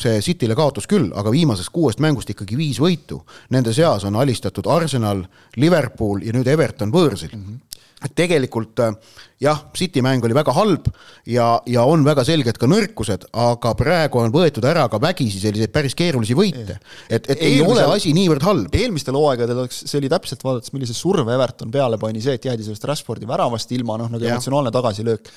see 0.00 0.20
Cityle 0.24 0.56
kaotus 0.58 0.86
küll, 0.90 1.10
aga 1.14 1.30
viimasest 1.30 1.72
kuuest 1.74 2.00
mängust 2.00 2.30
ikkagi 2.32 2.56
viis 2.58 2.80
võitu. 2.80 3.20
Nende 3.50 3.74
seas 3.76 4.04
on 4.08 4.16
alistatud 4.16 4.66
Arsenal, 4.66 5.24
Liverpool 5.56 6.24
ja 6.26 6.32
nüüd 6.36 6.48
Everton 6.48 6.92
võõrsil 6.94 7.34
mm. 7.36 7.44
-hmm 7.44 7.66
et 8.04 8.14
tegelikult 8.16 8.80
äh, 8.80 8.94
jah, 9.40 9.60
City 9.76 10.02
mäng 10.04 10.24
oli 10.26 10.36
väga 10.36 10.52
halb 10.52 10.88
ja, 11.28 11.46
ja 11.68 11.84
on 11.88 12.04
väga 12.04 12.24
selged 12.28 12.58
ka 12.60 12.68
nõrkused, 12.68 13.24
aga 13.32 13.72
praegu 13.78 14.20
on 14.20 14.34
võetud 14.34 14.66
ära 14.68 14.84
ka 14.92 15.00
vägisi 15.00 15.40
selliseid 15.40 15.72
päris 15.72 15.96
keerulisi 15.96 16.36
võite. 16.36 16.76
et, 17.08 17.24
et 17.24 17.36
ei 17.38 17.56
Eelmisel, 17.56 17.86
ole 17.86 17.96
asi 17.96 18.12
niivõrd 18.16 18.44
halb. 18.44 18.76
eelmistel 18.76 19.16
hooaegadel 19.16 19.62
oleks, 19.64 19.84
see 19.86 20.00
oli 20.00 20.12
täpselt 20.12 20.44
vaadates, 20.44 20.74
millise 20.76 20.96
surve 20.96 21.32
Everton 21.32 21.72
peale 21.72 21.98
pani, 22.00 22.20
see, 22.24 22.36
et 22.36 22.50
jäädi 22.50 22.66
sellest 22.66 22.84
Rashfordi 22.90 23.28
väravast 23.30 23.72
ilma, 23.76 23.96
noh 24.00 24.12
nagu 24.12 24.28
emotsionaalne 24.28 24.74
tagasilöök 24.74 25.32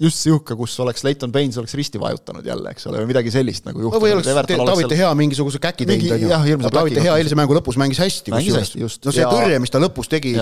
just 0.00 0.24
niisugune, 0.26 0.56
kus 0.58 0.74
oleks 0.82 1.04
Leighton 1.06 1.32
Baines 1.32 1.56
oleks 1.60 1.74
risti 1.78 2.00
vajutanud 2.00 2.46
jälle, 2.46 2.72
eks 2.74 2.86
ole, 2.90 3.00
või 3.02 3.10
midagi 3.12 3.30
sellist 3.30 3.64
nagu 3.68 3.84
juhtunud. 3.84 4.02
või 4.02 4.14
oleks 4.16 4.28
Taavi 4.50 4.98
Hea 4.98 5.10
mingisuguse 5.14 5.60
käki 5.62 5.86
teinud, 5.86 6.10
on 6.10 6.48
ju. 6.48 6.58
Taavi 6.74 6.96
Hea 6.98 7.14
eilse 7.20 7.38
mängu 7.38 7.54
lõpus 7.54 7.78
mängis 7.80 8.00
hästi. 8.02 8.34
just. 8.82 9.04
no 9.06 9.14
see 9.14 9.22
ja... 9.22 9.30
tõrje, 9.30 9.60
mis 9.62 9.70
ta 9.70 9.80
lõpus 9.82 10.10
tegi, 10.10 10.34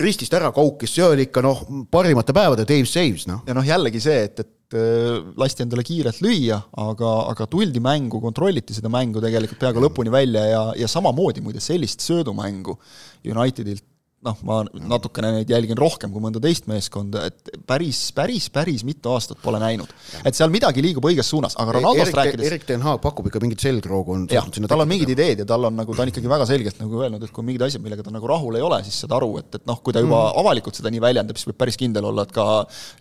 ristist 0.00 0.36
ära 0.36 0.52
kaukis, 0.54 0.92
see 0.94 1.06
oli 1.06 1.26
ikka 1.28 1.42
noh, 1.44 1.64
parimate 1.90 2.36
päevade 2.36 2.43
Dave 2.68 2.88
Saves, 2.88 3.24
noh. 3.30 3.40
ja 3.48 3.56
noh, 3.56 3.64
jällegi 3.66 4.02
see, 4.02 4.26
et, 4.28 4.44
et 4.44 4.76
äh, 4.76 5.22
lasti 5.40 5.64
endale 5.64 5.84
kiirelt 5.86 6.20
lüüa, 6.24 6.60
aga, 6.84 7.14
aga 7.32 7.48
tuldi 7.50 7.82
mängu, 7.84 8.20
kontrolliti 8.22 8.76
seda 8.76 8.92
mängu 8.92 9.22
tegelikult 9.24 9.62
peaaegu 9.62 9.86
lõpuni 9.86 10.12
välja 10.12 10.44
ja, 10.50 10.62
ja 10.84 10.90
samamoodi 10.90 11.44
muide 11.44 11.62
sellist 11.64 12.04
söödumängu 12.04 12.76
Unitedilt 13.24 13.86
noh, 14.24 14.38
ma 14.46 14.60
natukene 14.88 15.30
neid 15.38 15.50
jälgin 15.52 15.78
rohkem 15.78 16.12
kui 16.12 16.22
mõnda 16.22 16.40
teist 16.42 16.68
meeskonda, 16.70 17.26
et 17.28 17.50
päris, 17.68 18.00
päris, 18.16 18.48
päris 18.52 18.84
mitu 18.86 19.12
aastat 19.12 19.40
pole 19.42 19.60
näinud. 19.60 19.90
et 20.24 20.36
seal 20.36 20.52
midagi 20.52 20.82
liigub 20.84 21.04
õiges 21.10 21.28
suunas, 21.32 21.56
aga 21.60 21.76
Ronaldost 21.76 22.08
Erik, 22.08 22.18
rääkides 22.20 22.48
Erik 22.48 22.66
Ten 22.68 22.84
Haag 22.84 23.02
pakub 23.04 23.28
ikka 23.28 23.42
mingit 23.44 23.64
selgroogu, 23.64 24.16
on 24.16 24.26
jah, 24.32 24.48
tal 24.68 24.84
on 24.84 24.90
mingid 24.90 25.12
ideed 25.12 25.44
ja 25.44 25.48
tal 25.48 25.68
on 25.68 25.76
nagu, 25.76 25.96
ta 25.96 26.06
on 26.06 26.12
ikkagi 26.12 26.30
väga 26.30 26.48
selgelt 26.48 26.80
nagu 26.80 27.04
öelnud, 27.04 27.26
et 27.26 27.34
kui 27.36 27.46
mingid 27.46 27.66
asjad, 27.68 27.84
millega 27.84 28.06
ta 28.06 28.14
nagu 28.14 28.30
rahul 28.30 28.58
ei 28.58 28.64
ole, 28.64 28.80
siis 28.88 29.02
saad 29.04 29.14
aru, 29.18 29.30
et, 29.42 29.60
et 29.60 29.68
noh, 29.68 29.80
kui 29.84 29.96
ta 29.96 30.02
juba 30.04 30.20
mm. 30.30 30.40
avalikult 30.42 30.80
seda 30.80 30.92
nii 30.94 31.04
väljendab, 31.04 31.40
siis 31.40 31.52
võib 31.52 31.60
päris 31.60 31.80
kindel 31.80 32.08
olla, 32.08 32.24
et 32.24 32.34
ka 32.34 32.46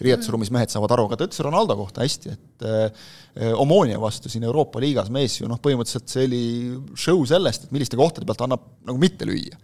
riietusruumis 0.04 0.52
mehed 0.54 0.74
saavad 0.76 0.98
aru, 0.98 1.08
aga 1.08 1.22
ta 1.22 1.30
ütles 1.30 1.44
Ronaldo 1.48 1.80
kohta 1.80 2.04
hästi, 2.04 2.36
et 2.36 2.68
äh, 2.68 3.12
Omonia 3.58 3.98
vastu 4.02 4.30
siin 4.30 4.44
Euroopa 4.46 4.82
liigas 4.84 5.08
mees 5.14 5.40
ju 5.40 5.48
noh, 5.50 5.62
põhimõtteliselt 5.64 6.12
see 6.12 6.28
oli 6.28 6.44
show 7.00 7.24
sellest, 7.30 7.66
et 7.66 7.74
milliste 7.76 7.98
kohtade 7.98 8.28
pealt 8.30 8.44
annab 8.46 8.68
nagu 8.86 9.00
mitte 9.02 9.26
lüüa 9.26 9.58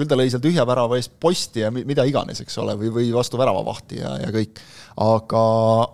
küll 0.00 0.10
ta 0.10 0.18
lõi 0.18 0.30
seal 0.32 0.42
tühja 0.44 0.64
värava 0.68 0.98
eest 0.98 1.12
posti 1.22 1.64
ja 1.64 1.70
mida 1.74 2.04
iganes, 2.08 2.42
eks 2.42 2.58
ole, 2.62 2.76
või, 2.80 2.92
või 2.94 3.08
vastu 3.14 3.40
väravavahti 3.40 4.00
ja, 4.00 4.14
ja 4.24 4.30
kõik. 4.34 4.60
aga, 5.04 5.42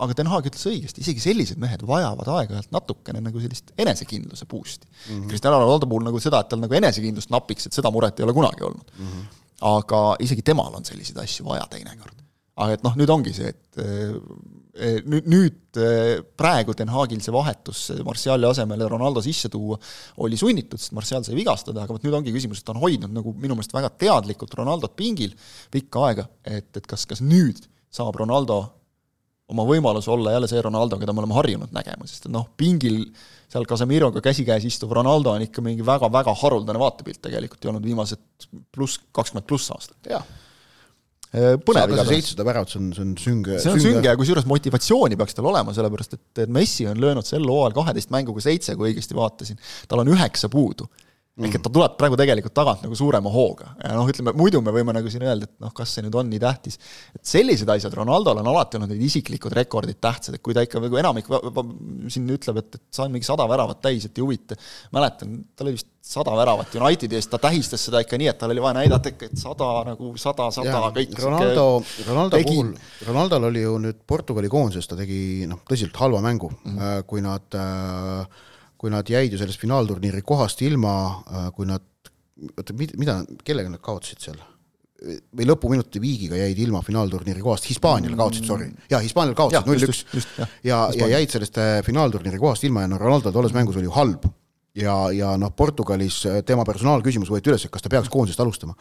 aga 0.07 0.19
Den 0.19 0.31
Haag 0.33 0.49
ütles 0.51 0.67
õigesti, 0.71 1.05
isegi 1.05 1.25
sellised 1.25 1.61
mehed 1.63 1.85
vajavad 1.87 2.31
aeg-ajalt 2.37 2.73
natukene 2.75 3.23
nagu 3.25 3.43
sellist 3.43 3.75
enesekindluse 3.79 4.49
boost'i 4.51 4.87
mm 4.87 5.01
-hmm.. 5.09 5.29
Cristiano 5.31 5.61
Ronaldo 5.63 5.89
puhul 5.91 6.07
nagu 6.09 6.21
seda, 6.23 6.41
et 6.41 6.53
tal 6.53 6.63
nagu 6.63 6.79
enesekindlust 6.81 7.33
napiks, 7.35 7.67
et 7.67 7.77
seda 7.77 7.93
muret 7.95 8.21
ei 8.21 8.29
ole 8.29 8.37
kunagi 8.37 8.65
olnud 8.69 8.95
mm. 8.99 9.07
-hmm. 9.07 9.27
aga 9.73 10.05
isegi 10.21 10.43
temal 10.43 10.75
on 10.75 10.85
selliseid 10.85 11.19
asju 11.25 11.45
vaja 11.45 11.67
teinekord. 11.71 12.23
aga 12.57 12.73
et 12.73 12.83
noh, 12.83 12.97
nüüd 12.97 13.11
ongi 13.13 13.35
see, 13.37 13.49
et 13.49 13.83
nüüd, 15.07 15.29
nüüd 15.31 15.81
eh, 15.81 16.21
praegu 16.39 16.75
Den 16.77 16.91
Haagil 16.93 17.21
see 17.25 17.35
vahetus 17.35 17.87
Martiali 18.07 18.49
asemele 18.49 18.89
Ronaldo 18.91 19.23
sisse 19.25 19.51
tuua 19.53 19.79
oli 20.25 20.39
sunnitud, 20.41 20.81
sest 20.81 20.95
Martial 20.97 21.25
sai 21.27 21.37
vigastada, 21.39 21.85
aga 21.85 21.97
vot 21.97 22.07
nüüd 22.07 22.17
ongi 22.19 22.35
küsimus, 22.35 22.61
et 22.61 22.69
ta 22.69 22.75
on 22.75 22.83
hoidnud 22.85 23.13
nagu 23.17 23.35
minu 23.37 23.57
meelest 23.57 23.75
väga 23.77 23.93
teadlikult 24.01 24.57
Ronaldot 24.59 24.97
pingil 24.99 25.35
pikka 25.73 26.07
aega, 26.09 26.27
et, 26.45 26.71
et 26.77 26.89
kas, 26.89 27.07
kas 27.09 27.23
nüüd 27.25 27.63
saab 27.93 28.19
Ronaldo 28.21 28.63
oma 29.53 29.63
võimalus 29.67 30.09
olla 30.11 30.35
jälle 30.35 30.49
see 30.51 30.63
Ronaldo, 30.63 30.99
keda 30.99 31.15
me 31.15 31.23
oleme 31.23 31.37
harjunud 31.37 31.75
nägema, 31.75 32.09
sest 32.11 32.27
noh, 32.33 32.49
pingil 32.59 33.05
seal 33.47 33.67
Casemiroga 33.69 34.21
käsikäes 34.25 34.67
istuv 34.67 34.95
Ronaldo 34.97 35.37
on 35.37 35.45
ikka 35.45 35.63
mingi 35.63 35.87
väga-väga 35.87 36.35
haruldane 36.43 36.83
vaatepilt 36.83 37.23
tegelikult 37.29 37.63
ju 37.63 37.71
olnud 37.71 37.87
viimased 37.87 38.51
pluss, 38.75 38.99
kakskümmend 39.15 39.47
pluss 39.47 39.71
aastat. 39.75 40.01
jah 40.11 40.27
põnev 41.37 41.91
igatahes. 41.91 42.13
seitsesada 42.13 42.47
väravat, 42.49 42.73
see 42.73 42.81
on, 42.81 42.93
see 42.97 43.05
on 43.05 43.15
sünge. 43.21 43.57
see 43.61 43.73
on 43.73 43.81
sünge, 43.81 43.97
sünge 43.99 44.09
ja 44.09 44.19
kusjuures 44.19 44.47
motivatsiooni 44.49 45.19
peaks 45.21 45.37
tal 45.37 45.51
olema, 45.53 45.75
sellepärast 45.77 46.17
et, 46.17 46.25
et 46.47 46.53
Messi 46.53 46.87
on 46.89 47.01
löönud 47.03 47.29
sel 47.29 47.45
hooajal 47.45 47.77
kaheteist 47.77 48.13
mänguga 48.15 48.45
seitse, 48.45 48.77
kui 48.79 48.93
õigesti 48.93 49.17
vaatasin. 49.19 49.61
tal 49.91 50.05
on 50.05 50.15
üheksa 50.15 50.51
puudu 50.53 50.89
ehk 51.37 51.59
et 51.59 51.65
ta 51.67 51.73
tuleb 51.73 51.97
praegu 52.01 52.17
tegelikult 52.17 52.55
tagant 52.57 52.85
nagu 52.87 52.97
suurema 52.97 53.29
hooga 53.33 53.75
ja 53.83 53.93
noh, 53.93 54.07
ütleme 54.09 54.33
muidu 54.39 54.63
me 54.65 54.73
võime 54.73 54.95
nagu 54.97 55.11
siin 55.13 55.27
öelda, 55.27 55.45
et 55.45 55.59
noh, 55.61 55.73
kas 55.77 55.91
see 55.93 56.05
nüüd 56.07 56.15
on 56.17 56.31
nii 56.33 56.41
tähtis. 56.41 56.79
et 57.13 57.29
sellised 57.29 57.69
asjad, 57.75 57.93
Ronaldol 57.99 58.41
on 58.41 58.49
alati 58.55 58.79
olnud 58.79 58.95
need 58.95 59.05
isiklikud 59.05 59.53
rekordid 59.57 60.01
tähtsad, 60.01 60.39
et 60.39 60.45
kui 60.45 60.57
ta 60.57 60.65
ikka 60.65 60.81
nagu 60.81 60.97
enamik 60.97 61.29
siin 62.13 62.31
ütleb, 62.33 62.63
et, 62.63 62.79
et 62.81 63.01
saan 63.01 63.13
mingi 63.13 63.29
sada 63.29 63.45
väravat 63.51 63.83
täis, 63.85 64.09
et 64.09 64.17
ei 64.17 64.25
huvita. 64.25 64.57
mäletan, 64.97 65.37
tal 65.53 65.69
oli 65.69 65.77
vist 65.77 65.93
sada 66.07 66.33
väravat 66.39 66.75
Unitedi 66.81 67.19
eest, 67.19 67.29
ta 67.35 67.43
tähistas 67.43 67.85
seda 67.85 68.01
ikka 68.01 68.17
nii, 68.17 68.33
et 68.33 68.41
tal 68.41 68.57
oli 68.57 68.65
vaja 68.65 68.79
näidata 68.81 69.13
ikka, 69.13 69.29
et 69.29 69.41
sada 69.41 69.71
nagu 69.91 70.13
sada, 70.23 70.49
sada, 70.55 70.89
kõik. 70.97 71.17
Ronaldo, 71.21 71.69
Ronaldo 72.09 72.39
tegi. 72.39 72.49
puhul, 72.53 72.75
Ronaldol 73.11 73.51
oli 73.51 73.65
ju 73.67 73.77
nüüd 73.83 74.03
Portugali 74.09 74.49
koondises, 74.49 74.89
ta 74.89 74.97
tegi 74.97 75.45
noh, 75.51 75.61
tõsiselt 75.69 76.01
halva 76.01 76.25
mängu 76.25 76.49
mm, 76.55 76.77
-hmm. 76.79 77.09
kui 77.11 77.25
nad 77.25 77.61
äh, 77.61 78.45
kui 78.77 78.93
nad 78.93 79.09
jäid 79.09 79.33
ju 79.33 79.41
sellest 79.41 79.61
finaalturniiri 79.63 80.23
kohast 80.27 80.61
ilma, 80.67 80.93
äh, 81.31 81.49
kui 81.57 81.69
nad, 81.69 81.85
oota, 82.53 82.77
mida, 82.77 83.21
kellega 83.45 83.73
nad 83.73 83.83
kaotasid 83.85 84.29
seal? 84.29 84.45
või 85.07 85.45
lõpuminuti 85.45 86.01
viigiga 86.01 86.39
jäid 86.41 86.59
ilma 86.65 86.81
finaalturniiri 86.83 87.43
kohast, 87.45 87.67
Hispaaniale 87.69 88.17
kaotasid, 88.17 88.47
sorry, 88.49 88.71
jaa, 88.91 89.03
Hispaaniale 89.05 89.37
kaotasid 89.37 89.69
null-üks 89.69 90.01
ja, 90.17 90.47
ja, 90.65 90.79
ja 90.97 91.09
jäid 91.19 91.35
sellest 91.35 91.59
äh, 91.61 91.77
finaalturniiri 91.85 92.41
kohast 92.41 92.65
ilma 92.65 92.87
ja 92.87 92.91
no 92.91 92.99
Ronaldo 92.99 93.33
tolles 93.35 93.53
mängus 93.55 93.77
oli 93.77 93.91
ju 93.91 93.93
halb. 93.93 94.25
ja, 94.77 94.97
ja 95.13 95.35
noh, 95.41 95.53
Portugalis 95.57 96.23
äh, 96.27 96.41
tema 96.49 96.65
personaalküsimus 96.65 97.31
võeti 97.33 97.53
üles, 97.53 97.69
et 97.69 97.73
kas 97.73 97.85
ta 97.85 97.93
peaks 97.93 98.09
koondisest 98.13 98.41
alustama 98.41 98.77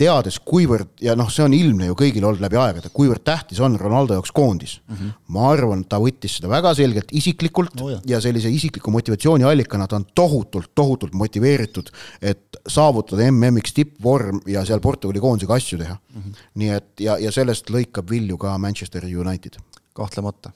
teades, 0.00 0.38
kuivõrd 0.46 1.02
ja 1.04 1.14
noh, 1.18 1.28
see 1.32 1.44
on 1.44 1.54
ilmne 1.56 1.90
ju 1.90 1.96
kõigil 1.98 2.24
olnud 2.24 2.42
läbi 2.42 2.58
aegade, 2.60 2.90
kuivõrd 2.94 3.22
tähtis 3.26 3.60
on 3.64 3.76
Ronaldo 3.80 4.16
jaoks 4.16 4.32
koondis 4.34 4.78
mm. 4.80 4.96
-hmm. 4.96 5.12
ma 5.36 5.48
arvan, 5.52 5.84
ta 5.88 6.00
võttis 6.02 6.38
seda 6.38 6.50
väga 6.52 6.72
selgelt 6.78 7.12
isiklikult 7.16 7.76
no, 7.80 7.90
jah. 7.92 8.02
ja 8.08 8.20
sellise 8.24 8.50
isikliku 8.52 8.92
motivatsiooni 8.94 9.46
allikana 9.48 9.88
ta 9.90 9.98
on 10.00 10.06
tohutult, 10.14 10.72
tohutult 10.74 11.16
motiveeritud, 11.18 11.90
et 12.22 12.60
saavutada 12.66 13.28
MM-iks 13.30 13.76
tippvorm 13.76 14.42
ja 14.48 14.64
seal 14.68 14.80
Portugali 14.84 15.20
koondisega 15.20 15.58
asju 15.60 15.80
teha 15.82 15.96
mm. 15.96 16.22
-hmm. 16.22 16.44
nii 16.62 16.72
et 16.78 17.06
ja, 17.06 17.18
ja 17.18 17.32
sellest 17.32 17.70
lõikab 17.70 18.10
vilju 18.10 18.38
ka 18.38 18.56
Manchester 18.58 19.04
United. 19.04 19.60
kahtlemata. 19.94 20.52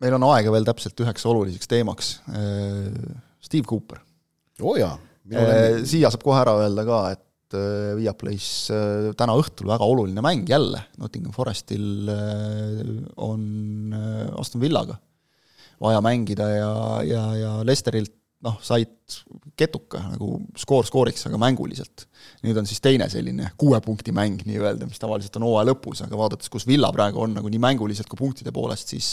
meil 0.00 0.14
on 0.14 0.24
aega 0.34 0.52
veel 0.52 0.64
täpselt 0.64 1.00
üheks 1.00 1.26
oluliseks 1.26 1.68
teemaks. 1.68 2.20
Steve 3.40 3.64
Cooper. 3.68 4.00
oo 4.60 4.72
oh 4.72 4.78
jaa 4.78 4.96
siia 5.84 6.10
saab 6.10 6.24
kohe 6.24 6.40
ära 6.40 6.54
öelda 6.62 6.84
ka, 6.86 6.98
et 7.16 7.22
Äh, 7.54 7.94
Viaplay's 7.94 8.66
äh, 8.74 9.12
täna 9.14 9.36
õhtul 9.38 9.68
väga 9.70 9.86
oluline 9.86 10.22
mäng 10.24 10.48
jälle, 10.50 10.80
Nottingham 10.98 11.34
Forestil 11.34 12.08
äh, 12.10 12.80
on 13.22 13.94
Aston 14.34 14.64
Villaga 14.64 14.98
vaja 15.78 16.00
mängida 16.00 16.48
ja, 16.50 16.72
ja, 17.04 17.22
ja 17.36 17.50
Lesterilt 17.68 18.15
noh, 18.44 18.58
said 18.60 18.92
ketuka 19.56 20.00
nagu 20.02 20.28
skoor 20.58 20.84
skooriks, 20.86 21.22
aga 21.28 21.38
mänguliselt. 21.40 22.04
nüüd 22.42 22.58
on 22.58 22.66
siis 22.66 22.82
teine 22.82 23.06
selline 23.10 23.52
kuue 23.58 23.78
punkti 23.80 24.10
mäng 24.14 24.42
nii-öelda, 24.44 24.88
mis 24.88 24.98
tavaliselt 25.00 25.38
on 25.38 25.46
hooaja 25.46 25.68
lõpus, 25.70 26.02
aga 26.02 26.18
vaadates, 26.18 26.50
kus 26.52 26.66
Villa 26.66 26.90
praegu 26.92 27.22
on 27.22 27.36
nagu 27.38 27.50
nii 27.52 27.60
mänguliselt 27.62 28.10
kui 28.10 28.18
punktide 28.18 28.52
poolest, 28.54 28.90
siis 28.92 29.12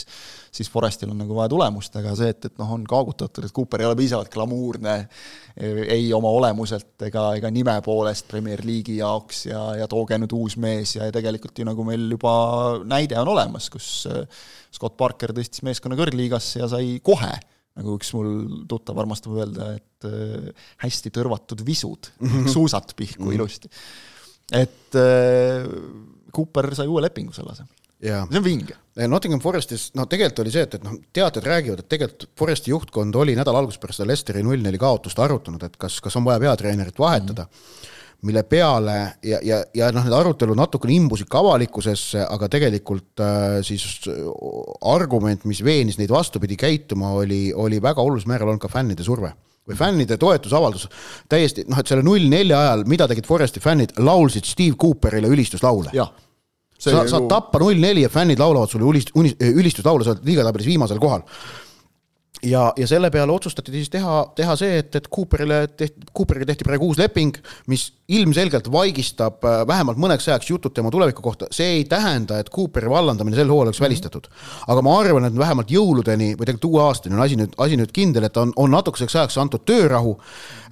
siis 0.54 0.70
Forestil 0.70 1.14
on 1.14 1.22
nagu 1.22 1.38
vaja 1.38 1.52
tulemust, 1.54 1.96
aga 1.98 2.16
see, 2.18 2.34
et, 2.34 2.50
et 2.50 2.58
noh, 2.62 2.74
on 2.76 2.84
kaagutatud, 2.90 3.46
et 3.46 3.54
Cooper 3.56 3.84
ei 3.84 3.90
ole 3.90 3.98
piisavalt 3.98 4.34
glamuurne 4.34 4.98
ei 5.62 6.10
oma 6.14 6.34
olemuselt 6.34 7.06
ega, 7.08 7.30
ega 7.38 7.54
nime 7.54 7.78
poolest 7.86 8.28
Premier 8.30 8.66
League'i 8.66 9.00
jaoks 9.00 9.46
ja, 9.52 9.64
ja 9.84 9.88
tooge 9.90 10.18
nüüd 10.20 10.34
uus 10.36 10.58
mees 10.62 10.98
ja, 10.98 11.08
ja 11.10 11.16
tegelikult 11.16 11.58
ju 11.62 11.70
nagu 11.70 11.86
meil 11.88 12.10
juba 12.18 12.36
näide 12.90 13.18
on 13.22 13.34
olemas, 13.38 13.70
kus 13.74 14.08
Scott 14.74 14.98
Parker 14.98 15.34
tõstis 15.38 15.62
meeskonna 15.66 15.98
kõrgliigasse 16.00 16.64
ja 16.66 16.70
sai 16.72 16.98
kohe 17.06 17.36
nagu 17.80 17.98
üks 17.98 18.12
mul 18.16 18.34
tuttav 18.70 19.00
armastab 19.02 19.38
öelda, 19.38 19.74
et 19.80 20.08
äh, 20.10 20.66
hästi 20.84 21.14
tõrvatud 21.14 21.64
visud 21.66 22.12
mm, 22.20 22.28
-hmm. 22.34 22.52
suusad 22.54 22.94
pihku 22.96 23.24
mm 23.24 23.30
-hmm. 23.30 23.36
ilusti. 23.36 23.70
et 24.52 25.00
äh, 25.00 25.70
Cooper 26.34 26.74
sai 26.76 26.88
uue 26.88 27.02
lepingu 27.02 27.34
selle 27.34 27.52
asemel. 27.52 27.74
see 28.30 28.38
on 28.38 28.44
vinge. 28.44 28.76
Nottingham 29.08 29.40
Forestis, 29.40 29.92
noh 29.96 30.08
tegelikult 30.10 30.40
oli 30.40 30.52
see, 30.52 30.62
et, 30.68 30.74
et 30.76 30.84
noh, 30.84 30.98
teated 31.14 31.44
räägivad, 31.44 31.80
et 31.80 31.90
tegelikult 31.90 32.30
Foresti 32.38 32.72
juhtkond 32.72 33.16
oli 33.16 33.36
nädala 33.36 33.60
alguses 33.60 33.80
pärast 33.80 34.02
seda 34.02 34.08
Lesteri 34.12 34.44
null-neli 34.44 34.78
kaotust 34.78 35.20
arutanud, 35.20 35.64
et 35.64 35.78
kas, 35.78 36.02
kas 36.02 36.16
on 36.16 36.26
vaja 36.26 36.40
peatreenerit 36.40 37.00
vahetada 37.00 37.44
mm. 37.44 37.58
-hmm 37.58 37.92
mille 38.28 38.44
peale 38.48 38.96
ja, 39.26 39.40
ja, 39.44 39.60
ja 39.76 39.90
noh, 39.96 40.06
need 40.06 40.16
arutelud 40.16 40.58
natukene 40.58 40.96
imbusid 40.96 41.30
ka 41.32 41.42
avalikkusesse, 41.44 42.24
aga 42.24 42.50
tegelikult 42.52 43.24
äh, 43.24 43.58
siis 43.66 43.86
argument, 44.90 45.44
mis 45.50 45.64
veenis 45.66 46.00
neid 46.00 46.14
vastupidi 46.14 46.58
käituma, 46.60 47.14
oli, 47.20 47.46
oli 47.56 47.82
väga 47.84 48.04
olulisel 48.04 48.32
määral 48.32 48.54
olnud 48.54 48.64
ka 48.64 48.72
fännide 48.72 49.06
surve. 49.06 49.34
või 49.64 49.78
fännide 49.80 50.18
toetusavaldus, 50.20 50.90
täiesti 51.32 51.64
noh, 51.72 51.80
et 51.80 51.88
selle 51.88 52.04
null 52.04 52.26
nelja 52.28 52.58
ajal, 52.60 52.82
mida 52.84 53.06
tegid 53.08 53.24
Foresti 53.24 53.62
fännid, 53.64 53.94
laulsid 53.96 54.44
Steve 54.44 54.76
Cooperile 54.76 55.30
ülistuslaule. 55.32 55.94
sa 56.76 57.06
saad 57.08 57.30
tappa 57.32 57.60
null 57.64 57.80
neli 57.80 58.04
ja 58.04 58.10
fännid 58.12 58.40
laulavad 58.44 58.68
sulle 58.68 58.84
ülist-, 58.84 59.14
ülistuslaule, 59.40 60.04
sa 60.04 60.18
oled 60.18 60.26
liigatabelis 60.28 60.68
viimasel 60.68 61.00
kohal 61.00 61.24
ja, 62.44 62.74
ja 62.78 62.88
selle 62.88 63.10
peale 63.12 63.32
otsustati 63.32 63.72
siis 63.74 63.90
teha, 63.94 64.16
teha 64.36 64.56
see, 64.60 64.78
et, 64.82 64.96
et 64.96 65.08
Cooperile 65.14 65.66
tehti, 65.78 66.08
Cooperiga 66.18 66.48
tehti 66.50 66.68
praegu 66.68 66.90
uus 66.92 67.00
leping, 67.00 67.38
mis 67.72 67.86
ilmselgelt 68.14 68.68
vaigistab 68.72 69.46
äh, 69.48 69.62
vähemalt 69.68 70.00
mõneks 70.02 70.28
ajaks 70.28 70.50
jutud 70.52 70.76
tema 70.76 70.92
tuleviku 70.94 71.24
kohta, 71.26 71.48
see 71.56 71.80
ei 71.80 71.86
tähenda, 71.90 72.40
et 72.44 72.52
Cooperi 72.54 72.92
vallandamine 72.92 73.38
sel 73.40 73.48
hooajal 73.48 73.70
oleks 73.70 73.80
mm 73.80 73.84
-hmm. 73.84 73.90
välistatud. 73.90 74.28
aga 74.68 74.82
ma 74.82 75.00
arvan, 75.00 75.26
et 75.26 75.38
vähemalt 75.38 75.72
jõuludeni 75.72 76.34
või 76.36 76.46
tegelikult 76.46 76.70
uue 76.72 76.84
aastani 76.84 77.16
on 77.16 77.22
asi 77.22 77.40
nüüd, 77.40 77.56
asi 77.58 77.80
nüüd 77.80 77.92
kindel, 77.94 78.24
et 78.24 78.38
on, 78.38 78.54
on 78.56 78.72
natukeseks 78.72 79.16
ajaks 79.16 79.38
antud 79.38 79.66
töörahu 79.66 80.18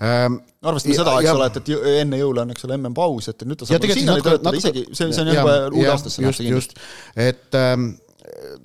ähm,. 0.01 0.41
arvestame 0.61 0.95
seda, 0.95 1.17
eks 1.19 1.31
ole, 1.31 1.47
et, 1.47 1.57
et 1.57 1.99
enne 2.03 2.17
jõule 2.17 2.41
on, 2.41 2.51
eks 2.51 2.65
ole, 2.65 2.77
MM-paus, 2.77 3.27
et 3.29 3.43
nüüd 3.45 3.57
ta 3.57 3.65
saab 3.65 3.89
signali 3.89 4.21
töötada 4.21 4.57
isegi, 4.57 4.85
see, 4.93 5.11
see 5.13 5.21
on 5.23 5.35
juba 5.35 5.57
uude 5.71 5.91
aastasse 5.91 6.21
nähta 6.21 6.43
kindlasti. 6.43 6.75
et 7.15 7.55
ähm, 7.55 7.93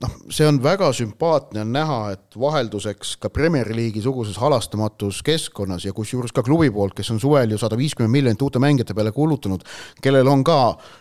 noh, 0.02 0.14
see 0.32 0.46
on 0.48 0.58
väga 0.62 0.88
sümpaatne 0.96 1.62
on 1.64 1.72
näha, 1.74 1.98
et 2.14 2.38
vahelduseks 2.40 3.16
ka 3.22 3.30
Premier 3.32 3.68
League'i 3.74 4.02
suguses 4.04 4.38
halastamatus 4.40 5.22
keskkonnas 5.26 5.86
ja 5.86 5.94
kusjuures 5.96 6.34
ka 6.36 6.44
klubi 6.46 6.70
poolt, 6.74 6.96
kes 6.96 7.10
on 7.14 7.20
suvel 7.22 7.54
ju 7.54 7.60
sada 7.60 7.78
viiskümmend 7.78 8.12
miljonit 8.12 8.42
uute 8.46 8.62
mängijate 8.62 8.96
peale 8.96 9.12
kulutanud, 9.16 9.64
kellel 10.02 10.30
on 10.32 10.44
ka 10.46 10.58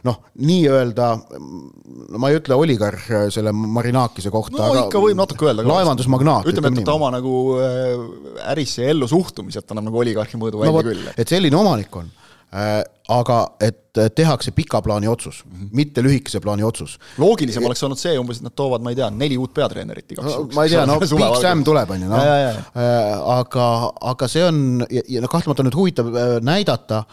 noh, 0.08 0.20
nii-öelda, 0.42 1.10
no 2.10 2.22
ma 2.22 2.32
ei 2.32 2.40
ütle 2.42 2.58
oligarh 2.60 3.08
selle 3.34 3.54
Marinakise 3.56 4.34
kohta, 4.34 4.60
no 4.60 4.70
aga 4.72 4.86
ikka 4.88 5.04
võib 5.04 5.22
natuke 5.22 5.50
öelda. 5.50 5.66
laevandusmagnaat. 5.70 6.52
ütleme, 6.52 6.74
et 6.74 6.88
ta 6.88 6.98
oma 6.98 7.12
nagu 7.16 7.40
äh, 7.62 8.52
ärisse 8.54 8.86
ja 8.86 8.94
ellu 8.96 9.10
suhtumiselt 9.12 9.72
annab 9.72 9.90
nagu 9.90 10.04
oligarhi 10.04 10.40
mõõdu 10.42 10.62
no, 10.62 10.68
välja 10.68 10.88
küll. 10.92 11.10
et 11.16 11.36
selline 11.36 11.60
omanik 11.60 12.02
on 12.02 12.14
Äh, 12.45 12.45
aga 13.12 13.38
et 13.62 14.00
tehakse 14.16 14.52
pika 14.56 14.82
plaani 14.82 15.08
otsus 15.08 15.44
mm, 15.46 15.52
-hmm. 15.52 15.70
mitte 15.72 16.04
lühikese 16.04 16.40
plaani 16.40 16.64
otsus. 16.64 17.00
loogilisem 17.18 17.66
oleks 17.66 17.84
olnud 17.84 18.00
see 18.00 18.20
umbes, 18.20 18.38
et 18.38 18.44
nad 18.44 18.56
toovad, 18.56 18.82
ma 18.82 18.90
ei 18.90 18.96
tea, 18.96 19.10
neli 19.10 19.38
uut 19.38 19.54
peatreenerit 19.54 20.12
igaks 20.12 20.32
juhuks 20.32 20.56
no,. 20.56 20.56
ma 20.56 20.64
ei 20.64 20.70
tea, 20.70 20.86
no 20.86 21.00
Big 21.00 21.42
Sam 21.42 21.64
tuleb, 21.64 21.90
on 21.90 22.02
ju, 22.02 22.10
noh. 22.10 22.24
aga, 23.38 23.68
aga 24.02 24.28
see 24.28 24.46
on 24.46 24.86
ja, 24.90 25.02
ja 25.08 25.22
noh, 25.22 25.30
kahtlemata 25.30 25.64
on 25.64 25.70
nüüd 25.70 25.80
huvitav 25.80 26.12
äh, 26.16 26.36
näidata, 26.42 27.04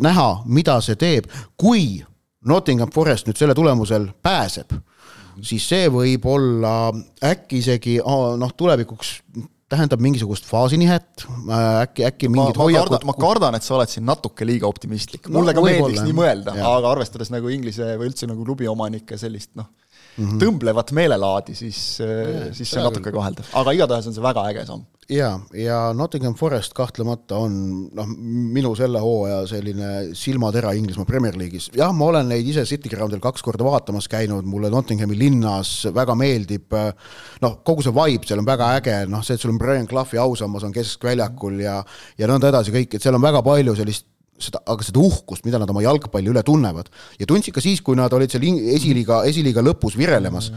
näha, 0.00 0.28
mida 0.46 0.80
see 0.80 0.96
teeb, 0.96 1.30
kui 1.56 2.04
Nottingham 2.44 2.90
Forest 2.94 3.26
nüüd 3.26 3.40
selle 3.40 3.54
tulemusel 3.54 4.10
pääseb 4.22 4.74
siis 5.42 5.66
see 5.68 5.88
võib 5.90 6.26
olla 6.30 6.92
äkki 7.24 7.58
isegi 7.62 7.98
noh, 8.04 8.52
tulevikuks 8.56 9.16
tähendab 9.74 10.02
mingisugust 10.04 10.48
faasinihet, 10.48 11.26
äh, 11.26 11.84
äkki, 11.84 12.06
äkki 12.08 12.30
mingid 12.32 12.58
hoiakud. 12.60 13.04
ma 13.06 13.16
kardan, 13.18 13.58
et 13.58 13.66
sa 13.66 13.76
oled 13.78 13.92
siin 13.92 14.06
natuke 14.08 14.46
liiga 14.48 14.70
optimistlik, 14.70 15.28
mulle 15.28 15.52
no, 15.52 15.58
ka 15.58 15.66
meeldiks 15.66 16.04
nii 16.06 16.16
mõelda, 16.16 16.56
aga 16.74 16.92
arvestades 16.94 17.32
nagu 17.34 17.50
Inglise 17.52 17.94
või 18.00 18.10
üldse 18.12 18.30
nagu 18.30 18.46
klubi 18.46 18.70
omanike 18.70 19.18
sellist 19.20 19.52
noh, 19.58 19.70
mm 20.16 20.24
-hmm. 20.24 20.40
tõmblevat 20.42 20.92
meelelaadi, 20.92 21.54
siis, 21.54 22.00
äh, 22.00 22.50
siis 22.52 22.70
see 22.70 22.80
on 22.80 22.90
natuke 22.90 23.12
kaheldav, 23.12 23.48
aga 23.52 23.72
igatahes 23.72 24.10
on 24.10 24.14
see 24.16 24.22
väga 24.22 24.44
äge 24.50 24.66
samm. 24.66 24.84
ja, 25.08 25.40
ja 25.52 25.92
Nottingham 25.92 26.34
Forest 26.34 26.72
kahtlemata 26.72 27.36
on 27.36 27.88
noh, 27.92 28.06
minu 28.56 28.74
selle 28.74 29.00
hooaja 29.00 29.46
selline 29.46 30.14
silmatera 30.14 30.72
Inglismaa 30.72 31.04
Premier 31.04 31.36
League'is, 31.36 31.70
jah, 31.76 31.92
ma 31.92 32.06
olen 32.06 32.28
neid 32.28 32.46
ise 32.46 32.64
City 32.64 32.88
Groundil 32.88 33.20
kaks 33.20 33.42
korda 33.42 33.64
vaatamas 33.64 34.08
käinud, 34.08 34.44
mulle 34.44 34.70
Nottinghami 34.70 35.18
linnas 35.18 35.86
väga 35.94 36.14
meeldib, 36.14 36.72
noh, 37.42 37.60
kogu 37.64 37.82
see 37.82 37.92
vibe 37.92 38.26
seal 38.26 38.40
on 38.40 38.48
väga 38.48 38.72
äge, 38.78 38.96
noh, 39.06 39.22
see, 39.22 39.34
et 39.34 39.40
sul 39.40 39.52
on 39.52 39.58
Brian 39.58 39.86
Clough'i 39.86 40.18
ausammas 40.18 40.64
on 40.64 40.72
keskväljakul 40.72 41.60
ja 41.60 41.82
ja 42.18 42.26
nõnda 42.26 42.48
edasi 42.48 42.72
kõik, 42.72 42.94
et 42.94 43.02
seal 43.02 43.14
on 43.14 43.22
väga 43.22 43.42
palju 43.42 43.74
sellist 43.76 44.13
seda, 44.48 44.62
aga 44.66 44.86
seda 44.86 45.02
uhkust, 45.02 45.44
mida 45.48 45.60
nad 45.62 45.70
oma 45.70 45.84
jalgpalli 45.84 46.32
üle 46.32 46.42
tunnevad 46.46 46.90
ja 47.20 47.28
tundsid 47.30 47.54
ka 47.56 47.64
siis, 47.64 47.82
kui 47.84 47.98
nad 47.98 48.12
olid 48.12 48.32
seal 48.32 48.44
esiliiga, 48.76 49.22
esiliiga 49.30 49.64
lõpus 49.64 49.98
virelemas. 50.00 50.50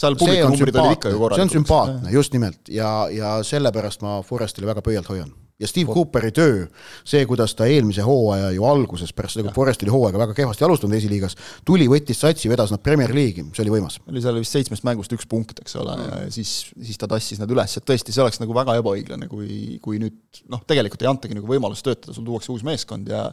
seal 0.00 0.16
publikunumbrid 0.16 0.80
olid 0.80 0.98
ikka 0.98 1.12
ju 1.12 1.20
korralikud. 1.20 1.36
see 1.36 1.48
on 1.48 1.54
sümpaatne, 1.58 2.12
just 2.14 2.32
nimelt 2.36 2.72
ja, 2.72 2.90
ja 3.12 3.38
sellepärast 3.44 4.02
ma 4.06 4.20
Forestile 4.26 4.70
väga 4.70 4.82
pöialt 4.84 5.08
hoian 5.12 5.32
ja 5.60 5.68
Steve 5.68 5.92
Cooperi 5.92 6.32
töö, 6.34 6.64
see, 7.04 7.22
kuidas 7.28 7.54
ta 7.58 7.68
eelmise 7.68 8.04
hooaja 8.06 8.50
ju 8.56 8.64
alguses, 8.66 9.12
pärast 9.16 9.36
seda, 9.36 9.48
kui 9.48 9.56
Forest 9.58 9.84
oli 9.84 9.92
hooaega 9.94 10.22
väga 10.22 10.36
kehvasti 10.38 10.66
alustanud 10.66 10.96
esiliigas, 10.96 11.36
tuli, 11.68 11.88
võttis 11.90 12.22
satsi, 12.24 12.50
vedas 12.52 12.72
nad 12.72 12.82
Premier 12.84 13.12
League'i, 13.14 13.44
see 13.56 13.64
oli 13.66 13.74
võimas. 13.76 14.00
oli 14.08 14.24
seal 14.24 14.40
vist 14.40 14.56
seitsmest 14.56 14.86
mängust 14.88 15.12
üks 15.16 15.28
punkt, 15.30 15.60
eks 15.62 15.76
ole 15.80 15.96
mm., 15.96 16.24
ja 16.24 16.32
siis, 16.34 16.54
siis 16.80 17.00
ta 17.00 17.10
tassis 17.10 17.42
nad 17.42 17.52
üles, 17.52 17.76
et 17.76 17.86
tõesti, 17.86 18.14
see 18.14 18.24
oleks 18.24 18.40
nagu 18.42 18.56
väga 18.56 18.78
ebaõiglane, 18.80 19.28
kui, 19.30 19.78
kui 19.84 20.00
nüüd 20.02 20.42
noh, 20.52 20.64
tegelikult 20.66 21.04
ei 21.04 21.12
antagi 21.12 21.36
nagu 21.38 21.50
võimalust 21.50 21.84
töötada, 21.86 22.16
sul 22.16 22.26
tuuakse 22.26 22.52
uus 22.54 22.64
meeskond 22.66 23.10
ja 23.12 23.28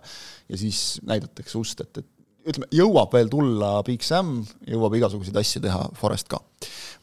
ja 0.47 0.59
siis 0.59 0.99
näidatakse 1.07 1.57
ust, 1.59 1.81
et, 1.83 2.03
et 2.03 2.07
ütleme, 2.47 2.67
jõuab 2.73 3.13
veel 3.15 3.29
tulla 3.31 3.71
Big 3.87 4.03
Sam, 4.05 4.39
jõuab 4.67 4.95
igasuguseid 4.97 5.37
asju 5.41 5.61
teha 5.63 5.81
Forest 5.99 6.29
ka. 6.31 6.39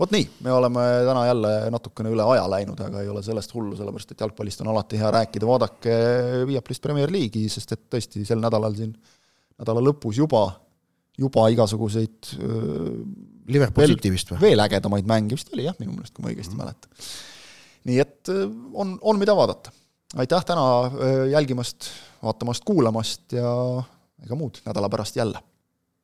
vot 0.00 0.14
nii, 0.14 0.26
me 0.46 0.52
oleme 0.54 0.84
täna 1.06 1.26
jälle 1.28 1.52
natukene 1.74 2.12
üle 2.14 2.26
aja 2.34 2.46
läinud, 2.50 2.80
aga 2.80 3.02
ei 3.02 3.10
ole 3.12 3.22
sellest 3.26 3.54
hullu, 3.54 3.76
sellepärast 3.78 4.14
et 4.14 4.24
jalgpallist 4.24 4.64
on 4.64 4.72
alati 4.72 5.00
hea 5.00 5.10
rääkida, 5.18 5.48
vaadake 5.48 5.98
Viaplist 6.48 6.82
Premier 6.84 7.12
League'i, 7.12 7.50
sest 7.52 7.76
et 7.76 7.84
tõesti 7.92 8.24
sel 8.26 8.42
nädalal 8.42 8.76
siin, 8.78 8.94
nädala 9.60 9.84
lõpus 9.84 10.18
juba, 10.22 10.46
juba 11.20 11.46
igasuguseid 11.54 12.34
Liverpool 13.46 13.94
City 13.94 14.12
vist 14.14 14.32
või? 14.32 14.42
veel 14.48 14.64
ägedamaid 14.64 15.08
mänge 15.08 15.36
vist 15.36 15.52
oli 15.54 15.68
jah, 15.68 15.76
minu 15.80 15.94
meelest, 15.94 16.16
kui 16.16 16.24
ma 16.24 16.32
õigesti 16.32 16.56
mm. 16.56 16.62
mäletan. 16.64 17.08
nii 17.90 18.02
et 18.02 18.34
on, 18.72 18.96
on 19.02 19.20
mida 19.20 19.36
vaadata. 19.36 19.74
aitäh 20.16 20.46
täna 20.48 20.64
jälgimast, 21.30 21.90
vaatamast, 22.24 22.64
kuulamast 22.64 23.36
ja 23.36 23.50
ega 24.24 24.34
muud, 24.38 24.60
nädala 24.66 24.88
pärast 24.88 25.16
jälle 25.16 25.42